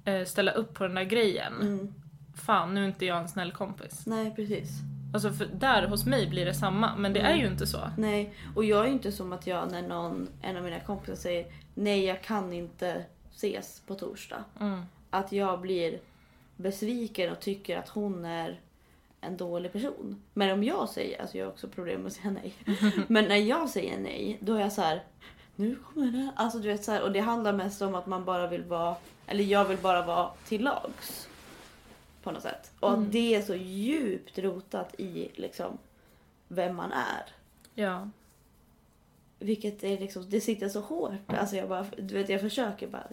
eh, 0.05 0.25
ställa 0.25 0.51
upp 0.51 0.73
på 0.73 0.83
den 0.83 0.95
där 0.95 1.03
grejen. 1.03 1.53
Mm. 1.61 1.93
Fan, 2.39 2.73
nu 2.73 2.83
är 2.83 2.87
inte 2.87 3.05
jag 3.05 3.17
en 3.17 3.27
snäll 3.29 3.51
kompis. 3.51 4.05
Nej 4.05 4.33
precis. 4.35 4.69
Alltså 5.13 5.31
för 5.33 5.45
där 5.45 5.87
hos 5.87 6.05
mig 6.05 6.27
blir 6.29 6.45
det 6.45 6.53
samma, 6.53 6.95
men 6.95 7.13
det 7.13 7.19
är 7.19 7.25
Mm. 7.33 7.39
ju 7.39 7.47
inte 7.47 7.67
så. 7.67 7.79
Nej, 7.97 8.33
och 8.55 8.65
jag 8.65 8.81
är 8.83 8.87
ju 8.87 8.93
inte 8.93 9.11
som 9.11 9.33
att 9.33 9.47
jag 9.47 9.71
när 9.71 9.81
någon, 9.81 10.27
en 10.41 10.57
av 10.57 10.63
mina 10.63 10.79
kompisar 10.79 11.15
säger 11.15 11.45
nej 11.73 12.05
jag 12.05 12.23
kan 12.23 12.53
inte 12.53 13.03
ses 13.35 13.79
på 13.87 13.95
torsdag. 13.95 14.43
Mm. 14.59 14.81
Att 15.09 15.31
jag 15.31 15.61
blir 15.61 15.99
besviken 16.55 17.31
och 17.31 17.39
tycker 17.39 17.77
att 17.77 17.89
hon 17.89 18.25
är 18.25 18.59
en 19.21 19.37
dålig 19.37 19.71
person. 19.73 20.21
Men 20.33 20.51
om 20.51 20.63
jag 20.63 20.89
säger, 20.89 21.21
alltså 21.21 21.37
jag 21.37 21.45
har 21.45 21.51
också 21.51 21.67
problem 21.67 22.01
med 22.01 22.07
att 22.07 22.13
säga 22.13 22.31
nej. 22.31 22.53
Men 23.07 23.25
när 23.25 23.35
jag 23.35 23.69
säger 23.69 23.99
nej, 23.99 24.37
då 24.41 24.53
är 24.55 24.59
jag 24.61 24.71
så 24.73 24.81
här. 24.81 25.03
Nu 25.55 25.75
kommer 25.75 26.07
det. 26.11 26.29
Alltså 26.35 26.59
du 26.59 26.67
vet 26.67 26.83
så 26.83 26.91
här, 26.91 27.01
och 27.01 27.11
det 27.11 27.19
handlar 27.19 27.53
mest 27.53 27.81
om 27.81 27.95
att 27.95 28.07
man 28.07 28.25
bara 28.25 28.47
vill 28.47 28.63
vara, 28.63 28.95
eller 29.27 29.43
jag 29.43 29.65
vill 29.65 29.77
bara 29.77 30.05
vara 30.05 30.29
till 30.47 30.63
lags. 30.63 31.28
På 32.23 32.31
något 32.31 32.41
sätt. 32.43 32.71
Och 32.79 32.89
Mm. 32.89 33.03
att 33.03 33.11
det 33.11 33.35
är 33.35 33.41
så 33.41 33.55
djupt 33.55 34.39
rotat 34.39 34.95
i 34.99 35.29
liksom 35.35 35.77
vem 36.47 36.75
man 36.75 36.91
är. 36.91 37.25
Ja. 37.73 38.09
Vilket 39.41 39.83
är 39.83 39.97
liksom, 39.99 40.29
det 40.29 40.41
sitter 40.41 40.69
så 40.69 40.79
hårt. 40.81 41.11
Alltså 41.27 41.55
jag 41.55 41.69
bara, 41.69 41.85
du 41.97 42.13
vet 42.13 42.29
jag 42.29 42.41
försöker 42.41 42.87
bara 42.87 43.03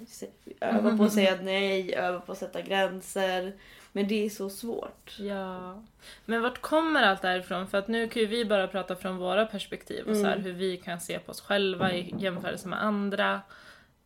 öva 0.60 0.96
på 0.96 1.04
att 1.04 1.12
säga 1.12 1.38
nej, 1.42 1.94
öva 1.94 2.20
på 2.20 2.32
att 2.32 2.38
sätta 2.38 2.60
gränser. 2.62 3.52
Men 3.92 4.08
det 4.08 4.26
är 4.26 4.30
så 4.30 4.50
svårt. 4.50 5.16
Ja. 5.18 5.82
Men 6.24 6.42
vart 6.42 6.60
kommer 6.60 7.02
allt 7.02 7.22
det 7.22 7.28
här 7.28 7.38
ifrån? 7.38 7.66
För 7.68 7.78
att 7.78 7.88
nu 7.88 8.08
kan 8.08 8.22
ju 8.22 8.28
vi 8.28 8.44
bara 8.44 8.68
prata 8.68 8.96
från 8.96 9.16
våra 9.16 9.46
perspektiv 9.46 10.06
och 10.08 10.16
så 10.16 10.24
här, 10.24 10.32
Mm. 10.32 10.44
hur 10.44 10.52
vi 10.52 10.76
kan 10.76 11.00
se 11.00 11.18
på 11.18 11.30
oss 11.30 11.40
själva 11.40 11.92
i 11.92 12.14
jämförelse 12.18 12.68
med 12.68 12.82
andra. 12.84 13.40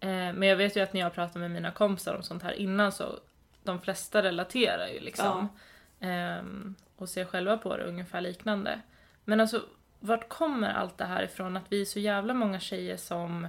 Eh, 0.01 0.09
men 0.09 0.43
jag 0.43 0.57
vet 0.57 0.77
ju 0.77 0.81
att 0.81 0.93
när 0.93 1.01
jag 1.01 1.15
pratar 1.15 1.41
med 1.41 1.51
mina 1.51 1.71
kompisar 1.71 2.15
om 2.15 2.23
sånt 2.23 2.43
här 2.43 2.53
innan 2.53 2.93
så 2.93 3.05
de 3.63 3.81
flesta 3.81 4.23
relaterar 4.23 4.89
ju 4.89 5.01
liksom. 5.01 5.49
Ehm, 6.01 6.75
och 6.97 7.09
ser 7.09 7.25
själva 7.25 7.57
på 7.57 7.77
det 7.77 7.85
ungefär 7.85 8.21
liknande. 8.21 8.81
Men 9.25 9.41
alltså, 9.41 9.63
vart 10.01 10.29
kommer 10.29 10.73
allt 10.73 10.99
det 10.99 11.05
här 11.05 11.23
ifrån? 11.23 11.57
Att 11.57 11.65
vi 11.73 11.81
är 11.81 11.85
så 11.85 11.99
jävla 11.99 12.35
många 12.35 12.61
tjejer 12.61 12.97
som, 12.97 13.49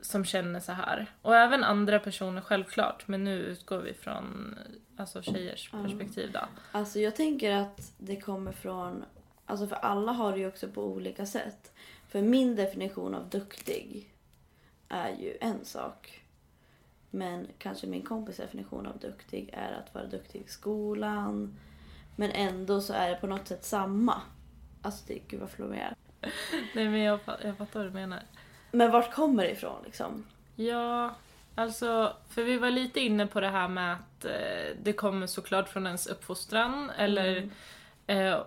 som 0.00 0.24
känner 0.24 0.60
så 0.60 0.72
här. 0.72 1.06
Och 1.22 1.36
även 1.36 1.64
andra 1.64 1.98
personer 1.98 2.40
självklart. 2.40 3.08
Men 3.08 3.24
nu 3.24 3.38
utgår 3.40 3.78
vi 3.78 3.94
från 3.94 4.58
alltså, 4.96 5.22
tjejers 5.22 5.70
Ja. 5.72 5.82
perspektiv 5.82 6.32
då. 6.32 6.40
Alltså 6.72 6.98
jag 6.98 7.16
tänker 7.16 7.52
att 7.56 7.92
det 7.98 8.20
kommer 8.20 8.52
från, 8.52 9.04
alltså 9.46 9.66
för 9.66 9.76
alla 9.76 10.12
har 10.12 10.32
det 10.32 10.38
ju 10.38 10.48
också 10.48 10.68
på 10.68 10.84
olika 10.84 11.26
sätt. 11.26 11.72
För 12.08 12.22
min 12.22 12.56
definition 12.56 13.14
av 13.14 13.28
duktig 13.28 14.14
är 14.88 15.08
ju 15.08 15.36
en 15.40 15.64
sak. 15.64 16.17
Men 17.10 17.46
kanske 17.58 17.86
min 17.86 18.02
kompis 18.02 18.36
definition 18.36 18.86
av 18.86 18.98
duktig 18.98 19.50
är 19.52 19.72
att 19.72 19.94
vara 19.94 20.04
duktig 20.04 20.42
i 20.46 20.48
skolan. 20.50 21.56
Men 22.16 22.30
ändå 22.30 22.80
så 22.80 22.92
är 22.92 23.10
det 23.10 23.16
på 23.16 23.26
något 23.26 23.48
sätt 23.48 23.64
samma. 23.64 24.22
Alltså 24.82 25.04
det, 25.06 25.18
gud 25.28 25.40
vad 25.40 25.50
flummig 25.50 25.78
jag 25.78 25.84
är. 25.86 25.94
Nej 26.74 26.88
men 26.88 27.00
jag, 27.00 27.18
jag 27.44 27.56
fattar 27.56 27.80
vad 27.80 27.88
du 27.88 27.94
menar. 27.94 28.22
Men 28.70 28.90
vart 28.90 29.12
kommer 29.14 29.42
det 29.42 29.50
ifrån 29.50 29.82
liksom? 29.84 30.24
Ja, 30.56 31.14
alltså, 31.54 32.16
för 32.28 32.42
vi 32.42 32.56
var 32.58 32.70
lite 32.70 33.00
inne 33.00 33.26
på 33.26 33.40
det 33.40 33.48
här 33.48 33.68
med 33.68 33.92
att 33.92 34.24
eh, 34.24 34.76
det 34.82 34.92
kommer 34.92 35.26
såklart 35.26 35.68
från 35.68 35.86
ens 35.86 36.06
uppfostran 36.06 36.90
eller 36.90 37.36
Mm. 37.36 37.50
eh, 38.32 38.40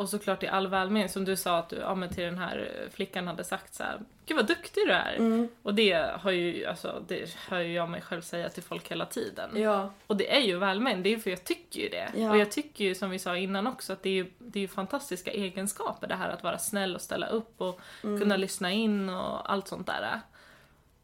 och 0.00 0.08
såklart 0.08 0.42
i 0.42 0.48
all 0.48 0.68
välmening 0.68 1.08
som 1.08 1.24
du 1.24 1.36
sa 1.36 1.58
att 1.58 1.68
du 1.68 1.76
ja, 1.76 1.94
men 1.94 2.08
till 2.08 2.24
den 2.24 2.38
här 2.38 2.88
flickan 2.92 3.26
hade 3.26 3.44
sagt 3.44 3.74
så 3.74 3.82
här, 3.82 4.00
Gud 4.26 4.36
vad 4.36 4.46
duktig 4.46 4.86
du 4.86 4.92
är! 4.92 5.16
Mm. 5.16 5.48
Och 5.62 5.74
det 5.74 6.10
har 6.20 6.30
ju, 6.30 6.66
alltså, 6.66 7.02
det 7.08 7.34
hör 7.48 7.60
ju 7.60 7.72
jag 7.72 7.88
mig 7.88 8.00
själv 8.02 8.22
säga 8.22 8.48
till 8.48 8.62
folk 8.62 8.90
hela 8.90 9.06
tiden. 9.06 9.50
Ja. 9.54 9.92
Och 10.06 10.16
det 10.16 10.36
är 10.36 10.40
ju 10.40 10.58
välment, 10.58 11.04
det 11.04 11.08
är 11.08 11.10
ju 11.10 11.18
för 11.18 11.30
jag 11.30 11.44
tycker 11.44 11.80
ju 11.80 11.88
det. 11.88 12.10
Ja. 12.14 12.30
Och 12.30 12.36
jag 12.36 12.50
tycker 12.50 12.84
ju 12.84 12.94
som 12.94 13.10
vi 13.10 13.18
sa 13.18 13.36
innan 13.36 13.66
också 13.66 13.92
att 13.92 14.02
det 14.02 14.08
är 14.08 14.14
ju, 14.14 14.30
det 14.38 14.58
är 14.58 14.60
ju 14.60 14.68
fantastiska 14.68 15.30
egenskaper 15.30 16.06
det 16.06 16.14
här 16.14 16.28
att 16.30 16.42
vara 16.42 16.58
snäll 16.58 16.94
och 16.94 17.00
ställa 17.00 17.26
upp 17.26 17.60
och 17.60 17.80
Mm. 18.02 18.20
kunna 18.20 18.36
lyssna 18.36 18.72
in 18.72 19.08
och 19.08 19.52
allt 19.52 19.68
sånt 19.68 19.86
där. 19.86 20.20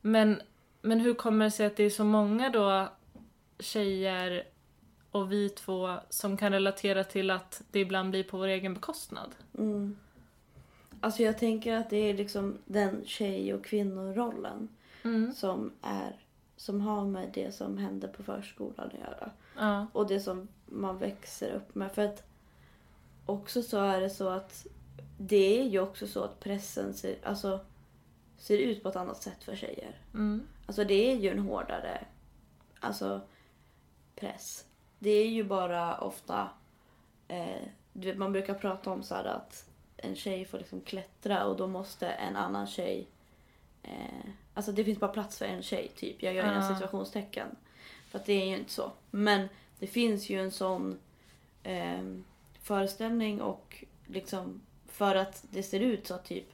Men, 0.01 0.43
men 0.83 1.01
hur 1.01 1.15
kommer 1.15 1.45
det 1.45 1.51
sig 1.51 1.67
att 1.67 1.77
det 1.77 1.85
är 1.85 1.91
så 1.91 2.05
många 2.05 2.51
då 2.51 2.89
tjejer 3.59 4.45
och 5.17 5.33
vi 5.33 5.49
två 5.49 5.95
som 6.11 6.37
kan 6.37 6.53
relatera 6.53 7.05
till 7.05 7.31
att 7.31 7.63
det 7.71 7.81
ibland 7.81 8.11
blir 8.11 8.25
på 8.25 8.39
vår 8.39 8.47
egen 8.47 8.75
bekostnad? 8.75 9.35
Mm. 9.59 9.97
Alltså 11.01 11.23
jag 11.23 11.39
tänker 11.39 11.77
att 11.77 11.91
det 11.91 11.97
är 11.97 12.15
liksom 12.15 12.59
den 12.65 13.05
tjej 13.05 13.55
och 13.55 13.65
kvinnorollen 13.65 14.69
Mm. 15.03 15.33
som 15.33 15.73
är 15.83 16.17
som 16.57 16.81
har 16.81 17.05
med 17.05 17.31
det 17.35 17.55
som 17.55 17.79
händer 17.79 18.09
på 18.09 18.23
förskolan 18.23 18.87
att 18.87 18.95
göra. 18.95 19.31
Ja. 19.57 19.87
Och 19.93 20.07
det 20.07 20.21
som 20.21 20.49
man 20.67 20.99
växer 20.99 21.53
upp 21.53 21.75
med. 21.75 21.93
För 21.93 22.03
att 22.03 22.23
också 23.27 23.63
så 23.63 23.79
är 23.79 24.01
det 24.01 24.11
så 24.11 24.29
att 24.29 24.67
det 25.19 25.61
är 25.61 25.65
ju 25.65 25.81
också 25.81 26.07
så 26.07 26.25
att 26.25 26.41
pressen 26.41 26.95
ser, 26.95 27.17
alltså, 27.23 27.61
ser 28.39 28.59
ut 28.59 28.83
på 28.83 28.89
ett 28.89 28.97
annat 28.97 29.23
sätt 29.23 29.45
för 29.45 29.57
tjejer. 29.57 30.01
Mm. 30.15 30.47
Alltså 30.67 30.85
det 30.85 31.11
är 31.13 31.17
ju 31.17 31.31
en 31.31 31.39
hårdare 31.39 32.05
alltså, 32.81 33.21
press. 34.17 34.66
Det 34.99 35.11
är 35.11 35.29
ju 35.29 35.45
bara 35.45 35.99
ofta, 35.99 36.49
eh, 37.29 37.63
du 37.93 38.09
vet, 38.09 38.19
man 38.19 38.33
brukar 38.33 38.55
prata 38.55 38.91
om 38.91 39.03
så 39.03 39.15
att 39.15 39.69
en 39.97 40.17
tjej 40.17 40.45
får 40.45 40.59
liksom 40.59 40.81
klättra 40.81 41.45
och 41.47 41.57
då 41.57 41.67
måste 41.67 42.09
en 42.09 42.37
annan 42.37 42.67
tjej 42.67 43.07
eh, 43.83 44.31
Alltså 44.55 44.73
det 44.73 44.85
finns 44.85 45.01
bara 45.01 45.11
plats 45.13 45.39
för 45.39 45.45
en 45.47 45.63
tjej 45.63 45.89
typ. 45.97 46.23
Jag 46.23 46.35
gör 46.35 46.45
Ja. 46.47 46.53
inom 46.53 46.75
situationstecken. 46.75 47.47
För 48.09 48.19
att 48.19 48.27
det 48.27 48.33
är 48.33 48.47
ju 48.47 48.57
inte 48.57 48.73
så. 48.73 48.93
Men 49.11 49.49
det 49.79 49.87
finns 49.87 50.31
ju 50.31 50.41
en 50.41 50.51
sån 50.51 50.99
eh, 51.63 52.03
föreställning 52.63 53.41
och 53.43 53.85
liksom 54.07 54.61
för 54.87 55.15
att 55.15 55.45
det 55.51 55.63
ser 55.63 55.81
ut 55.81 56.07
så 56.07 56.15
att 56.15 56.25
typ 56.25 56.47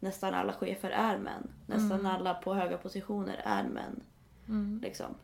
nästan 0.00 0.34
alla 0.34 0.52
chefer 0.52 0.90
är 0.90 1.18
män. 1.18 1.50
Nästan 1.66 1.92
Mm. 2.00 2.06
alla 2.06 2.34
på 2.34 2.54
höga 2.54 2.76
positioner 2.78 3.40
är 3.44 3.62
män. 3.62 4.00
Mm. 4.48 4.80
Liksom. 4.82 5.14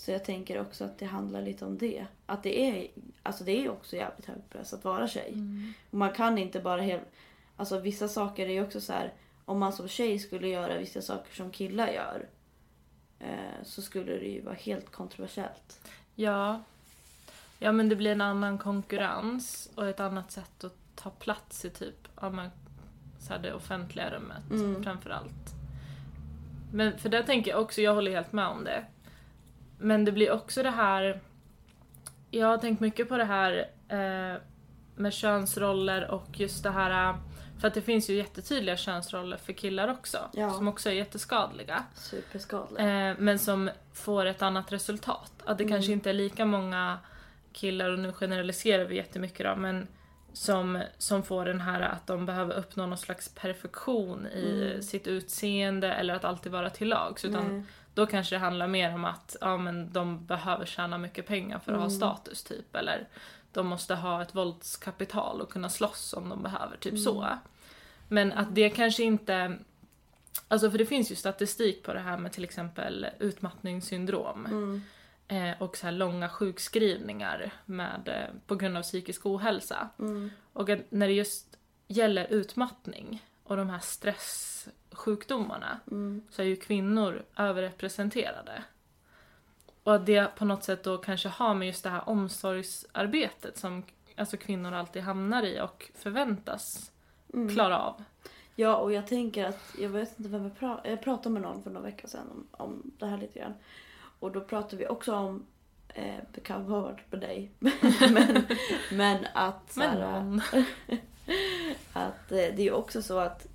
Så 0.00 0.10
jag 0.10 0.24
tänker 0.24 0.60
också 0.60 0.84
att 0.84 0.98
det 0.98 1.06
handlar 1.06 1.42
lite 1.42 1.64
om 1.64 1.78
det. 1.78 2.06
Att 2.26 2.42
det 2.42 2.60
är, 2.60 2.88
alltså 3.22 3.44
det 3.44 3.52
är 3.52 3.70
också 3.70 3.96
jävligt 3.96 4.26
hög 4.26 4.38
press 4.50 4.72
att 4.72 4.84
vara 4.84 5.08
tjej. 5.08 5.32
Mm. 5.32 5.72
Och 5.90 5.98
man 5.98 6.12
kan 6.12 6.38
inte 6.38 6.60
bara 6.60 6.80
helt... 6.80 7.02
Alltså 7.56 7.78
vissa 7.78 8.08
saker 8.08 8.46
är 8.46 8.52
ju 8.52 8.62
också 8.62 8.80
så 8.80 8.92
här. 8.92 9.12
Om 9.44 9.58
man 9.58 9.72
som 9.72 9.88
tjej 9.88 10.18
skulle 10.18 10.48
göra 10.48 10.78
vissa 10.78 11.02
saker 11.02 11.34
som 11.34 11.50
killar 11.50 11.88
gör. 11.88 12.28
Eh, 13.18 13.62
så 13.62 13.82
skulle 13.82 14.12
det 14.12 14.28
ju 14.28 14.40
vara 14.40 14.54
helt 14.54 14.92
kontroversiellt. 14.92 15.90
Ja. 16.14 16.62
Ja 17.58 17.72
men 17.72 17.88
det 17.88 17.96
blir 17.96 18.12
en 18.12 18.20
annan 18.20 18.58
konkurrens 18.58 19.70
och 19.74 19.88
ett 19.88 20.00
annat 20.00 20.30
sätt 20.30 20.64
att 20.64 20.76
ta 20.94 21.10
plats 21.10 21.64
i 21.64 21.70
typ 21.70 22.08
ja, 22.20 22.30
men, 22.30 22.50
så 23.18 23.32
här 23.32 23.40
det 23.40 23.54
offentliga 23.54 24.10
rummet 24.10 24.50
Mm. 24.50 24.84
framför 24.84 25.10
allt. 25.10 25.54
Men 26.72 26.98
för 26.98 27.08
där 27.08 27.22
tänker 27.22 27.50
jag 27.50 27.60
också, 27.60 27.80
jag 27.80 27.94
håller 27.94 28.10
helt 28.10 28.32
med 28.32 28.46
om 28.46 28.64
det. 28.64 28.84
Men 29.80 30.04
det 30.04 30.12
blir 30.12 30.30
också 30.32 30.62
det 30.62 30.70
här, 30.70 31.20
jag 32.30 32.46
har 32.46 32.58
tänkt 32.58 32.80
mycket 32.80 33.08
på 33.08 33.16
det 33.16 33.24
här 33.24 33.68
eh, 33.88 34.40
med 34.96 35.12
könsroller 35.12 36.10
och 36.10 36.40
just 36.40 36.62
det 36.62 36.70
här, 36.70 37.14
för 37.60 37.68
att 37.68 37.74
det 37.74 37.82
finns 37.82 38.10
ju 38.10 38.14
jättetydliga 38.14 38.76
könsroller 38.76 39.36
för 39.36 39.52
killar 39.52 39.88
också, 39.88 40.18
Ja. 40.32 40.50
som 40.50 40.68
också 40.68 40.88
är 40.88 40.92
jätteskadliga. 40.94 41.84
Superskadligt. 41.94 42.80
Eh, 42.80 43.12
men 43.24 43.38
som 43.38 43.70
får 43.92 44.26
ett 44.26 44.42
annat 44.42 44.72
resultat. 44.72 45.32
Att 45.44 45.58
det 45.58 45.64
Mm. 45.64 45.74
kanske 45.76 45.92
inte 45.92 46.10
är 46.10 46.14
lika 46.14 46.44
många 46.44 46.98
killar, 47.52 47.90
och 47.90 47.98
nu 47.98 48.12
generaliserar 48.12 48.84
vi 48.84 48.96
jättemycket 48.96 49.46
då, 49.46 49.56
men 49.56 49.86
som, 50.32 50.82
som 50.98 51.22
får 51.22 51.44
den 51.44 51.60
här 51.60 51.80
att 51.80 52.06
de 52.06 52.26
behöver 52.26 52.54
uppnå 52.54 52.86
någon 52.86 52.98
slags 52.98 53.28
perfektion 53.34 54.26
i 54.26 54.62
Mm. 54.70 54.82
sitt 54.82 55.06
utseende 55.06 55.92
eller 55.92 56.14
att 56.14 56.24
alltid 56.24 56.52
vara 56.52 56.70
till 56.70 56.88
lags. 56.88 57.24
Utan 57.24 57.48
Nej. 57.48 57.62
Då 57.94 58.06
kanske 58.06 58.34
det 58.34 58.38
handlar 58.38 58.68
mer 58.68 58.94
om 58.94 59.04
att 59.04 59.36
ja, 59.40 59.56
men 59.56 59.92
de 59.92 60.26
behöver 60.26 60.66
tjäna 60.66 60.98
mycket 60.98 61.26
pengar 61.26 61.58
för 61.58 61.72
att 61.72 61.78
ha 61.78 61.86
Mm. 61.86 61.96
status 61.96 62.44
typ. 62.44 62.76
Eller 62.76 63.08
de 63.52 63.66
måste 63.66 63.94
ha 63.94 64.22
ett 64.22 64.34
våldskapital 64.34 65.40
och 65.40 65.52
kunna 65.52 65.68
slåss 65.68 66.12
om 66.12 66.28
de 66.28 66.42
behöver, 66.42 66.76
typ 66.76 66.98
så. 66.98 67.26
Men 68.08 68.32
att 68.32 68.54
det 68.54 68.70
kanske 68.70 69.02
inte... 69.02 69.58
Alltså 70.48 70.70
för 70.70 70.78
det 70.78 70.86
finns 70.86 71.10
ju 71.10 71.14
statistik 71.14 71.82
på 71.82 71.92
det 71.92 72.00
här 72.00 72.18
med 72.18 72.32
till 72.32 72.44
exempel 72.44 73.06
utmattningssyndrom. 73.18 74.46
Mm. 74.46 74.82
Eh, 75.28 75.62
och 75.62 75.76
så 75.76 75.86
här 75.86 75.92
långa 75.92 76.28
sjukskrivningar 76.28 77.50
med, 77.64 78.08
eh, 78.08 78.34
på 78.46 78.54
grund 78.54 78.76
av 78.76 78.82
psykisk 78.82 79.26
ohälsa. 79.26 79.88
Mm. 79.98 80.30
Och 80.52 80.68
att 80.68 80.78
när 80.90 81.06
det 81.06 81.12
just 81.12 81.56
gäller 81.88 82.26
utmattning 82.30 83.24
och 83.44 83.56
de 83.56 83.70
här 83.70 83.78
stresssjukdomarna 85.00 85.80
Mm. 85.90 86.22
så 86.30 86.42
är 86.42 86.46
ju 86.46 86.56
kvinnor 86.56 87.22
överrepresenterade. 87.36 88.62
Och 89.82 89.94
att 89.94 90.06
det 90.06 90.36
på 90.36 90.44
något 90.44 90.64
sätt 90.64 90.84
då 90.84 90.98
kanske 90.98 91.28
har 91.28 91.54
med 91.54 91.66
just 91.68 91.84
det 91.84 91.90
här 91.90 92.08
omsorgsarbetet 92.08 93.58
som 93.58 93.82
alltså 94.16 94.36
kvinnor 94.36 94.72
alltid 94.72 95.02
hamnar 95.02 95.42
i 95.42 95.60
och 95.60 95.90
förväntas 95.94 96.92
Mm. 97.34 97.48
klara 97.54 97.78
av. 97.78 98.04
Ja, 98.56 98.76
och 98.76 98.92
jag 98.92 99.06
tänker 99.06 99.44
att, 99.44 99.74
jag 99.78 99.88
vet 99.88 100.18
inte 100.18 100.30
vem 100.30 100.42
jag 100.44 100.58
pratade, 100.58 100.90
jag 100.90 101.02
pratade 101.02 101.32
med 101.32 101.42
någon 101.42 101.62
för 101.62 101.70
några 101.70 101.86
veckor 101.86 102.08
sedan 102.08 102.26
om, 102.30 102.46
om 102.50 102.90
det 102.98 103.06
här 103.06 103.18
lite 103.18 103.38
grann. 103.38 103.54
Och 104.20 104.32
då 104.32 104.40
pratade 104.40 104.76
vi 104.76 104.88
också 104.88 105.14
om, 105.14 105.46
eh, 105.88 106.14
det 106.34 106.40
kan 106.40 106.62
ha 106.64 106.80
varit 106.80 107.10
på 107.10 107.16
dig, 107.16 107.50
men, 108.10 108.46
men 108.92 109.26
att 109.34 109.76
Men 109.76 110.00
någon. 110.00 110.40
att 111.92 112.32
eh, 112.32 112.36
det 112.36 112.58
är 112.58 112.60
ju 112.60 112.72
också 112.72 113.02
så 113.02 113.18
att 113.18 113.46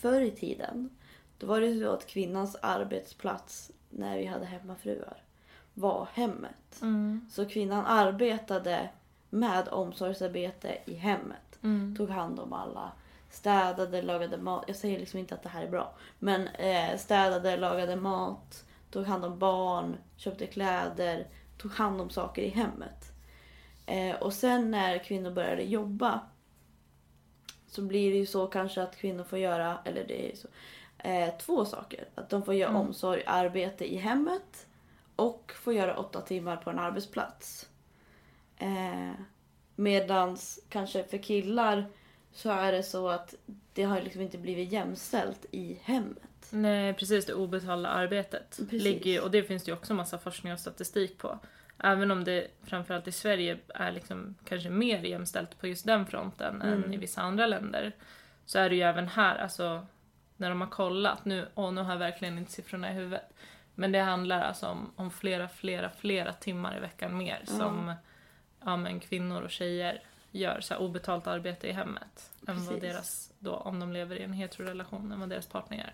förr 0.00 0.20
i 0.20 0.30
tiden 0.30 0.90
Då 1.38 1.46
var 1.46 1.60
det 1.60 1.80
så 1.80 1.92
att 1.92 2.06
kvinnans 2.06 2.56
arbetsplats 2.62 3.70
när 3.90 4.18
vi 4.18 4.26
hade 4.26 4.44
hemmafruar 4.44 5.22
var 5.74 6.08
hemmet. 6.12 6.82
Mm. 6.82 7.26
Så 7.30 7.44
kvinnan 7.44 7.86
arbetade 7.86 8.90
med 9.30 9.68
omsorgsarbete 9.68 10.78
i 10.84 10.94
hemmet. 10.94 11.58
Mm. 11.62 11.96
Tog 11.96 12.10
hand 12.10 12.40
om 12.40 12.52
alla. 12.52 12.92
Städade, 13.30 14.02
lagade 14.02 14.36
mat. 14.36 14.64
Jag 14.66 14.76
säger 14.76 14.98
liksom 14.98 15.18
inte 15.18 15.34
att 15.34 15.42
det 15.42 15.48
här 15.48 15.62
är 15.62 15.70
bra. 15.70 15.94
Men 16.18 16.48
eh, 16.48 16.96
städade, 16.96 17.56
lagade 17.56 17.96
mat. 17.96 18.64
Tog 18.90 19.04
hand 19.04 19.24
om 19.24 19.38
barn. 19.38 19.96
Köpte 20.16 20.46
kläder. 20.46 21.26
Tog 21.58 21.72
hand 21.72 22.00
om 22.00 22.10
saker 22.10 22.42
i 22.42 22.48
hemmet. 22.48 23.12
Eh, 23.86 24.16
och 24.16 24.32
sen 24.32 24.70
när 24.70 24.98
kvinnor 24.98 25.30
började 25.30 25.62
jobba. 25.62 26.20
Så 27.78 27.84
blir 27.84 28.10
det 28.10 28.16
ju 28.18 28.26
så 28.26 28.46
kanske 28.46 28.82
att 28.82 28.96
kvinnor 28.96 29.24
får 29.24 29.38
göra, 29.38 29.78
eller 29.84 30.04
det 30.08 30.32
är 30.32 30.36
så. 30.36 30.48
Eh, 30.98 31.36
två 31.38 31.64
saker. 31.64 32.08
Att 32.14 32.30
de 32.30 32.42
får 32.44 32.54
göra 32.54 32.70
Mm. 32.70 32.80
omsorg, 32.82 33.22
arbete 33.26 33.94
i 33.94 33.96
hemmet. 33.96 34.66
Och 35.16 35.52
får 35.56 35.74
göra 35.74 35.98
åtta 35.98 36.20
timmar 36.20 36.56
på 36.56 36.70
en 36.70 36.78
arbetsplats. 36.78 37.68
Eh, 38.56 39.10
medans 39.76 40.60
kanske 40.68 41.04
för 41.04 41.18
killar 41.18 41.86
så 42.32 42.50
är 42.50 42.72
det 42.72 42.82
så 42.82 43.08
att 43.08 43.34
det 43.72 43.82
har 43.82 44.00
liksom 44.02 44.22
inte 44.22 44.38
blivit 44.38 44.72
jämställt 44.72 45.46
i 45.50 45.78
hemmet. 45.82 46.46
Nej 46.50 46.94
precis, 46.94 47.26
det 47.26 47.34
obetalda 47.34 47.88
arbetet. 47.88 48.56
Precis. 48.56 48.82
Ligger, 48.82 49.22
och 49.22 49.30
det 49.30 49.42
finns 49.42 49.62
det 49.64 49.70
ju 49.70 49.76
också 49.76 49.94
massa 49.94 50.18
forskning 50.18 50.52
och 50.52 50.60
statistik 50.60 51.18
på. 51.18 51.38
Även 51.78 52.10
om 52.10 52.24
det 52.24 52.46
framförallt 52.64 53.08
i 53.08 53.12
Sverige 53.12 53.58
är 53.74 53.92
liksom 53.92 54.34
kanske 54.44 54.70
mer 54.70 54.98
jämställt 55.02 55.60
på 55.60 55.66
just 55.66 55.86
den 55.86 56.06
fronten 56.06 56.62
än 56.62 56.72
Mm. 56.78 56.92
i 56.92 56.96
vissa 56.96 57.22
andra 57.22 57.46
länder. 57.46 57.92
Så 58.46 58.58
är 58.58 58.68
det 58.70 58.76
ju 58.76 58.82
även 58.82 59.08
här, 59.08 59.38
alltså 59.38 59.86
när 60.36 60.48
de 60.48 60.60
har 60.60 60.68
kollat, 60.68 61.24
nu, 61.24 61.46
och 61.54 61.74
nu 61.74 61.80
har 61.82 61.92
jag 61.92 61.98
verkligen 61.98 62.38
inte 62.38 62.52
siffrorna 62.52 62.90
i 62.90 62.94
huvudet. 62.94 63.32
Men 63.74 63.92
det 63.92 63.98
handlar 64.00 64.40
alltså 64.40 64.66
om, 64.66 64.92
om 64.96 65.10
flera, 65.10 65.48
flera, 65.48 65.90
flera 65.90 66.32
timmar 66.32 66.76
i 66.76 66.80
veckan 66.80 67.16
mer 67.18 67.38
Ja. 67.46 67.52
som 67.52 67.94
ja, 68.64 68.76
men 68.76 69.00
kvinnor 69.00 69.42
och 69.42 69.50
tjejer 69.50 70.02
gör 70.30 70.60
så 70.60 70.74
här 70.74 70.80
obetalt 70.80 71.26
arbete 71.26 71.68
i 71.68 71.72
hemmet. 71.72 72.30
Än 72.48 72.64
vad 72.66 72.80
deras, 72.80 73.32
då, 73.38 73.54
om 73.54 73.80
de 73.80 73.92
lever 73.92 74.16
i 74.16 74.22
en 74.22 74.32
heterorelation, 74.32 75.12
än 75.12 75.20
vad 75.20 75.28
deras 75.28 75.46
partner 75.46 75.76
gör. 75.78 75.92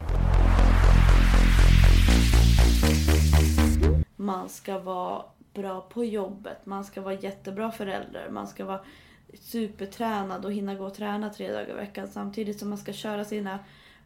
Man 4.16 4.48
ska 4.48 4.78
vara 4.78 5.22
bra 5.54 5.80
på 5.80 6.04
jobbet, 6.04 6.66
man 6.66 6.84
ska 6.84 7.02
vara 7.02 7.14
jättebra 7.14 7.72
förälder, 7.72 8.30
man 8.30 8.46
ska 8.46 8.64
vara 8.64 8.80
supertränad 9.40 10.44
och 10.44 10.52
hinna 10.52 10.74
gå 10.74 10.86
och 10.86 10.94
träna 10.94 11.30
tre 11.30 11.52
dagar 11.52 11.70
i 11.70 11.72
veckan 11.72 12.08
samtidigt 12.08 12.58
som 12.58 12.68
man 12.68 12.78
ska 12.78 12.92
köra 12.92 13.24
sina 13.24 13.58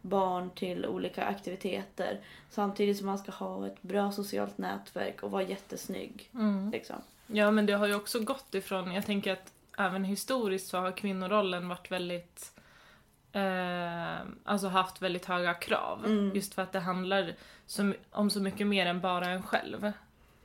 barn 0.03 0.51
till 0.51 0.87
olika 0.87 1.25
aktiviteter. 1.25 2.21
Samtidigt 2.51 2.97
som 2.97 3.07
man 3.07 3.19
ska 3.19 3.33
ha 3.33 3.67
ett 3.67 3.83
bra 3.83 4.13
socialt 4.13 4.59
nätverk 4.59 5.23
och 5.23 5.31
vara 5.31 5.43
jättesnygg. 5.43 6.31
Mm. 6.35 6.71
Liksom. 6.71 6.97
Ja, 7.27 7.51
men 7.51 7.67
det 7.67 7.73
har 7.73 7.87
ju 7.87 7.95
också 7.95 8.21
gått 8.21 8.55
ifrån, 8.55 8.93
jag 8.93 9.07
tänker 9.07 9.33
att 9.33 9.53
även 9.79 10.05
historiskt 10.05 10.69
så 10.69 10.79
har 10.79 10.93
kvinnorollen 10.93 11.69
varit 11.69 11.91
väldigt, 11.91 12.53
eh, 13.33 14.19
alltså 14.45 14.69
haft 14.69 15.03
väldigt 15.03 15.25
höga 15.25 15.55
krav. 15.55 16.05
Mm. 16.07 16.35
Just 16.35 16.55
för 16.55 16.63
att 16.63 16.73
det 16.73 16.81
handlar 16.81 17.35
så, 17.67 17.93
om 18.11 18.31
så 18.31 18.41
mycket 18.41 18.67
mer 18.67 18.87
än 18.87 19.01
bara 19.01 19.27
en 19.27 19.43
själv 19.43 19.93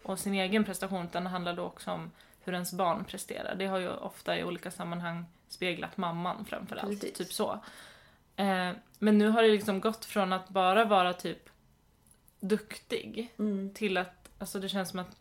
och 0.04 0.20
sin 0.20 0.34
egen 0.34 0.64
prestation, 0.64 1.06
utan 1.06 1.24
det 1.24 1.30
handlar 1.30 1.54
då 1.54 1.64
också 1.64 1.92
om 1.92 2.12
hur 2.44 2.54
ens 2.54 2.74
barn 2.74 3.04
presterar. 3.04 3.56
Det 3.56 3.66
har 3.66 3.80
ju 3.80 3.90
ofta 3.90 4.38
i 4.38 4.44
olika 4.44 4.72
sammanhang 4.72 5.26
speglat 5.50 5.98
mamman 5.98 6.46
framförallt, 6.46 6.90
Precis. 7.02 7.14
typ 7.18 7.34
så. 7.34 7.52
Eh, 8.36 8.72
men 9.00 9.18
nu 9.18 9.28
har 9.30 9.42
det 9.44 9.48
liksom 9.50 9.82
gått 9.82 10.06
från 10.06 10.34
att 10.34 10.50
bara 10.50 10.86
vara 10.86 11.14
typ 11.14 11.50
duktig 12.40 13.34
Mm. 13.40 13.74
till 13.74 13.98
att, 13.98 14.30
alltså 14.40 14.60
det 14.60 14.70
känns 14.70 14.90
som 14.90 15.00
att 15.00 15.16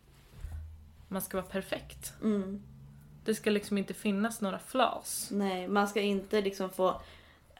man 1.09 1.23
ska 1.23 1.37
vara 1.37 1.47
perfekt. 1.51 2.13
Mm. 2.23 2.63
Det 3.25 3.35
ska 3.35 3.51
liksom 3.51 3.79
inte 3.79 3.95
finnas 3.95 4.41
några 4.41 4.59
flas. 4.59 5.29
Nej, 5.31 5.69
man 5.69 5.89
ska 5.89 6.01
inte 6.01 6.41
liksom 6.41 6.71
få 6.71 7.01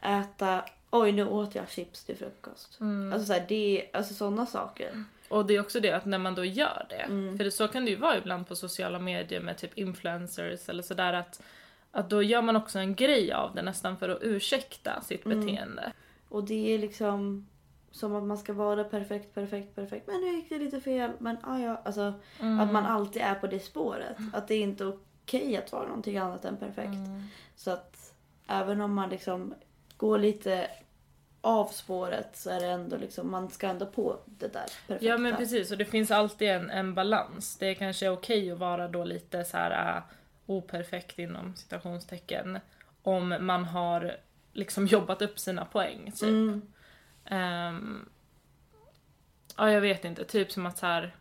äta 0.01 0.65
Oj, 0.95 1.11
nu 1.11 1.27
åt 1.27 1.55
jag 1.55 1.69
chips 1.69 2.03
till 2.03 2.17
frukost. 2.17 2.79
Mm. 2.79 3.13
Alltså, 3.13 3.25
så 3.25 3.33
här, 3.33 3.45
det, 3.47 3.89
alltså 3.93 4.13
sådana 4.13 4.45
saker. 4.45 5.03
Och 5.33 5.45
det 5.45 5.55
är 5.55 5.59
också 5.61 5.79
det 5.79 5.91
att 5.91 6.05
när 6.05 6.17
man 6.17 6.35
då 6.35 6.45
gör 6.45 6.85
det, 6.89 6.95
Mm. 6.95 7.37
för 7.37 7.43
det, 7.43 7.51
så 7.51 7.67
kan 7.67 7.85
det 7.85 7.91
ju 7.91 7.97
vara 7.97 8.17
ibland 8.17 8.47
på 8.47 8.55
sociala 8.55 8.99
medier 8.99 9.39
med 9.41 9.57
typ 9.57 9.77
influencers 9.77 10.69
eller 10.69 10.83
sådär 10.83 11.13
att, 11.13 11.41
att 11.91 12.09
då 12.09 12.23
gör 12.23 12.41
man 12.41 12.55
också 12.55 12.79
en 12.79 12.95
grej 12.95 13.33
av 13.33 13.55
det 13.55 13.61
nästan 13.61 13.97
för 13.97 14.09
att 14.09 14.19
ursäkta 14.21 15.01
sitt 15.01 15.25
Mm. 15.25 15.39
beteende. 15.39 15.91
Och 16.29 16.43
det 16.43 16.73
är 16.73 16.79
liksom 16.79 17.47
som 17.91 18.15
att 18.15 18.23
man 18.23 18.37
ska 18.37 18.53
vara 18.53 18.83
perfekt, 18.83 19.33
perfekt, 19.33 19.75
perfekt. 19.75 20.07
Men 20.07 20.21
nu 20.21 20.27
gick 20.35 20.49
det 20.49 20.59
lite 20.59 20.81
fel. 20.81 21.11
Men 21.19 21.37
ah, 21.43 21.59
ja, 21.59 21.81
alltså 21.85 22.13
Mm. 22.39 22.59
att 22.59 22.71
man 22.71 22.85
alltid 22.85 23.21
är 23.21 23.35
på 23.35 23.47
det 23.47 23.59
spåret. 23.59 24.17
Att 24.33 24.47
det 24.47 24.55
är 24.55 24.61
inte 24.61 24.85
okej 24.85 25.57
att 25.57 25.71
vara 25.71 25.87
någonting 25.87 26.17
annat 26.17 26.45
än 26.45 26.57
perfekt. 26.57 26.87
Mm. 27.07 27.23
Så 27.55 27.71
att 27.71 28.13
även 28.47 28.81
om 28.81 28.93
man 28.93 29.09
liksom 29.09 29.53
går 29.97 30.17
lite 30.17 30.67
av 31.43 31.67
spåret 31.67 32.29
så 32.33 32.49
är 32.49 32.59
det 32.59 32.67
ändå 32.67 32.97
liksom, 32.97 33.31
man 33.31 33.49
ska 33.49 33.67
ändå 33.67 33.85
på 33.85 34.19
det 34.25 34.53
där 34.53 34.65
perfekta. 34.87 35.05
Ja 35.05 35.17
men 35.17 35.35
precis, 35.35 35.71
och 35.71 35.77
det 35.77 35.85
finns 35.85 36.11
alltid 36.11 36.49
en, 36.49 36.69
en 36.69 36.93
balans. 36.93 37.57
Det 37.57 37.67
är 37.67 37.73
kanske 37.73 38.09
okej 38.09 38.51
att 38.51 38.57
vara 38.57 38.87
då 38.87 39.03
lite 39.03 39.45
så 39.45 39.57
här 39.57 39.97
äh, 39.97 40.03
operfekt 40.45 41.19
inom 41.19 41.55
citationstecken 41.55 42.59
om 43.03 43.37
man 43.39 43.65
har 43.65 44.17
liksom 44.53 44.87
jobbat 44.87 45.21
upp 45.21 45.39
sina 45.39 45.65
poäng. 45.65 46.11
Typ. 46.11 46.29
Mm, 46.29 46.61
Ehm, 47.25 48.09
ja, 49.57 49.71
jag 49.71 49.81
vet 49.81 50.05
inte. 50.05 50.25
Typ 50.25 50.51
som 50.51 50.65
att 50.65 50.77
så 50.77 50.85
här... 50.85 51.15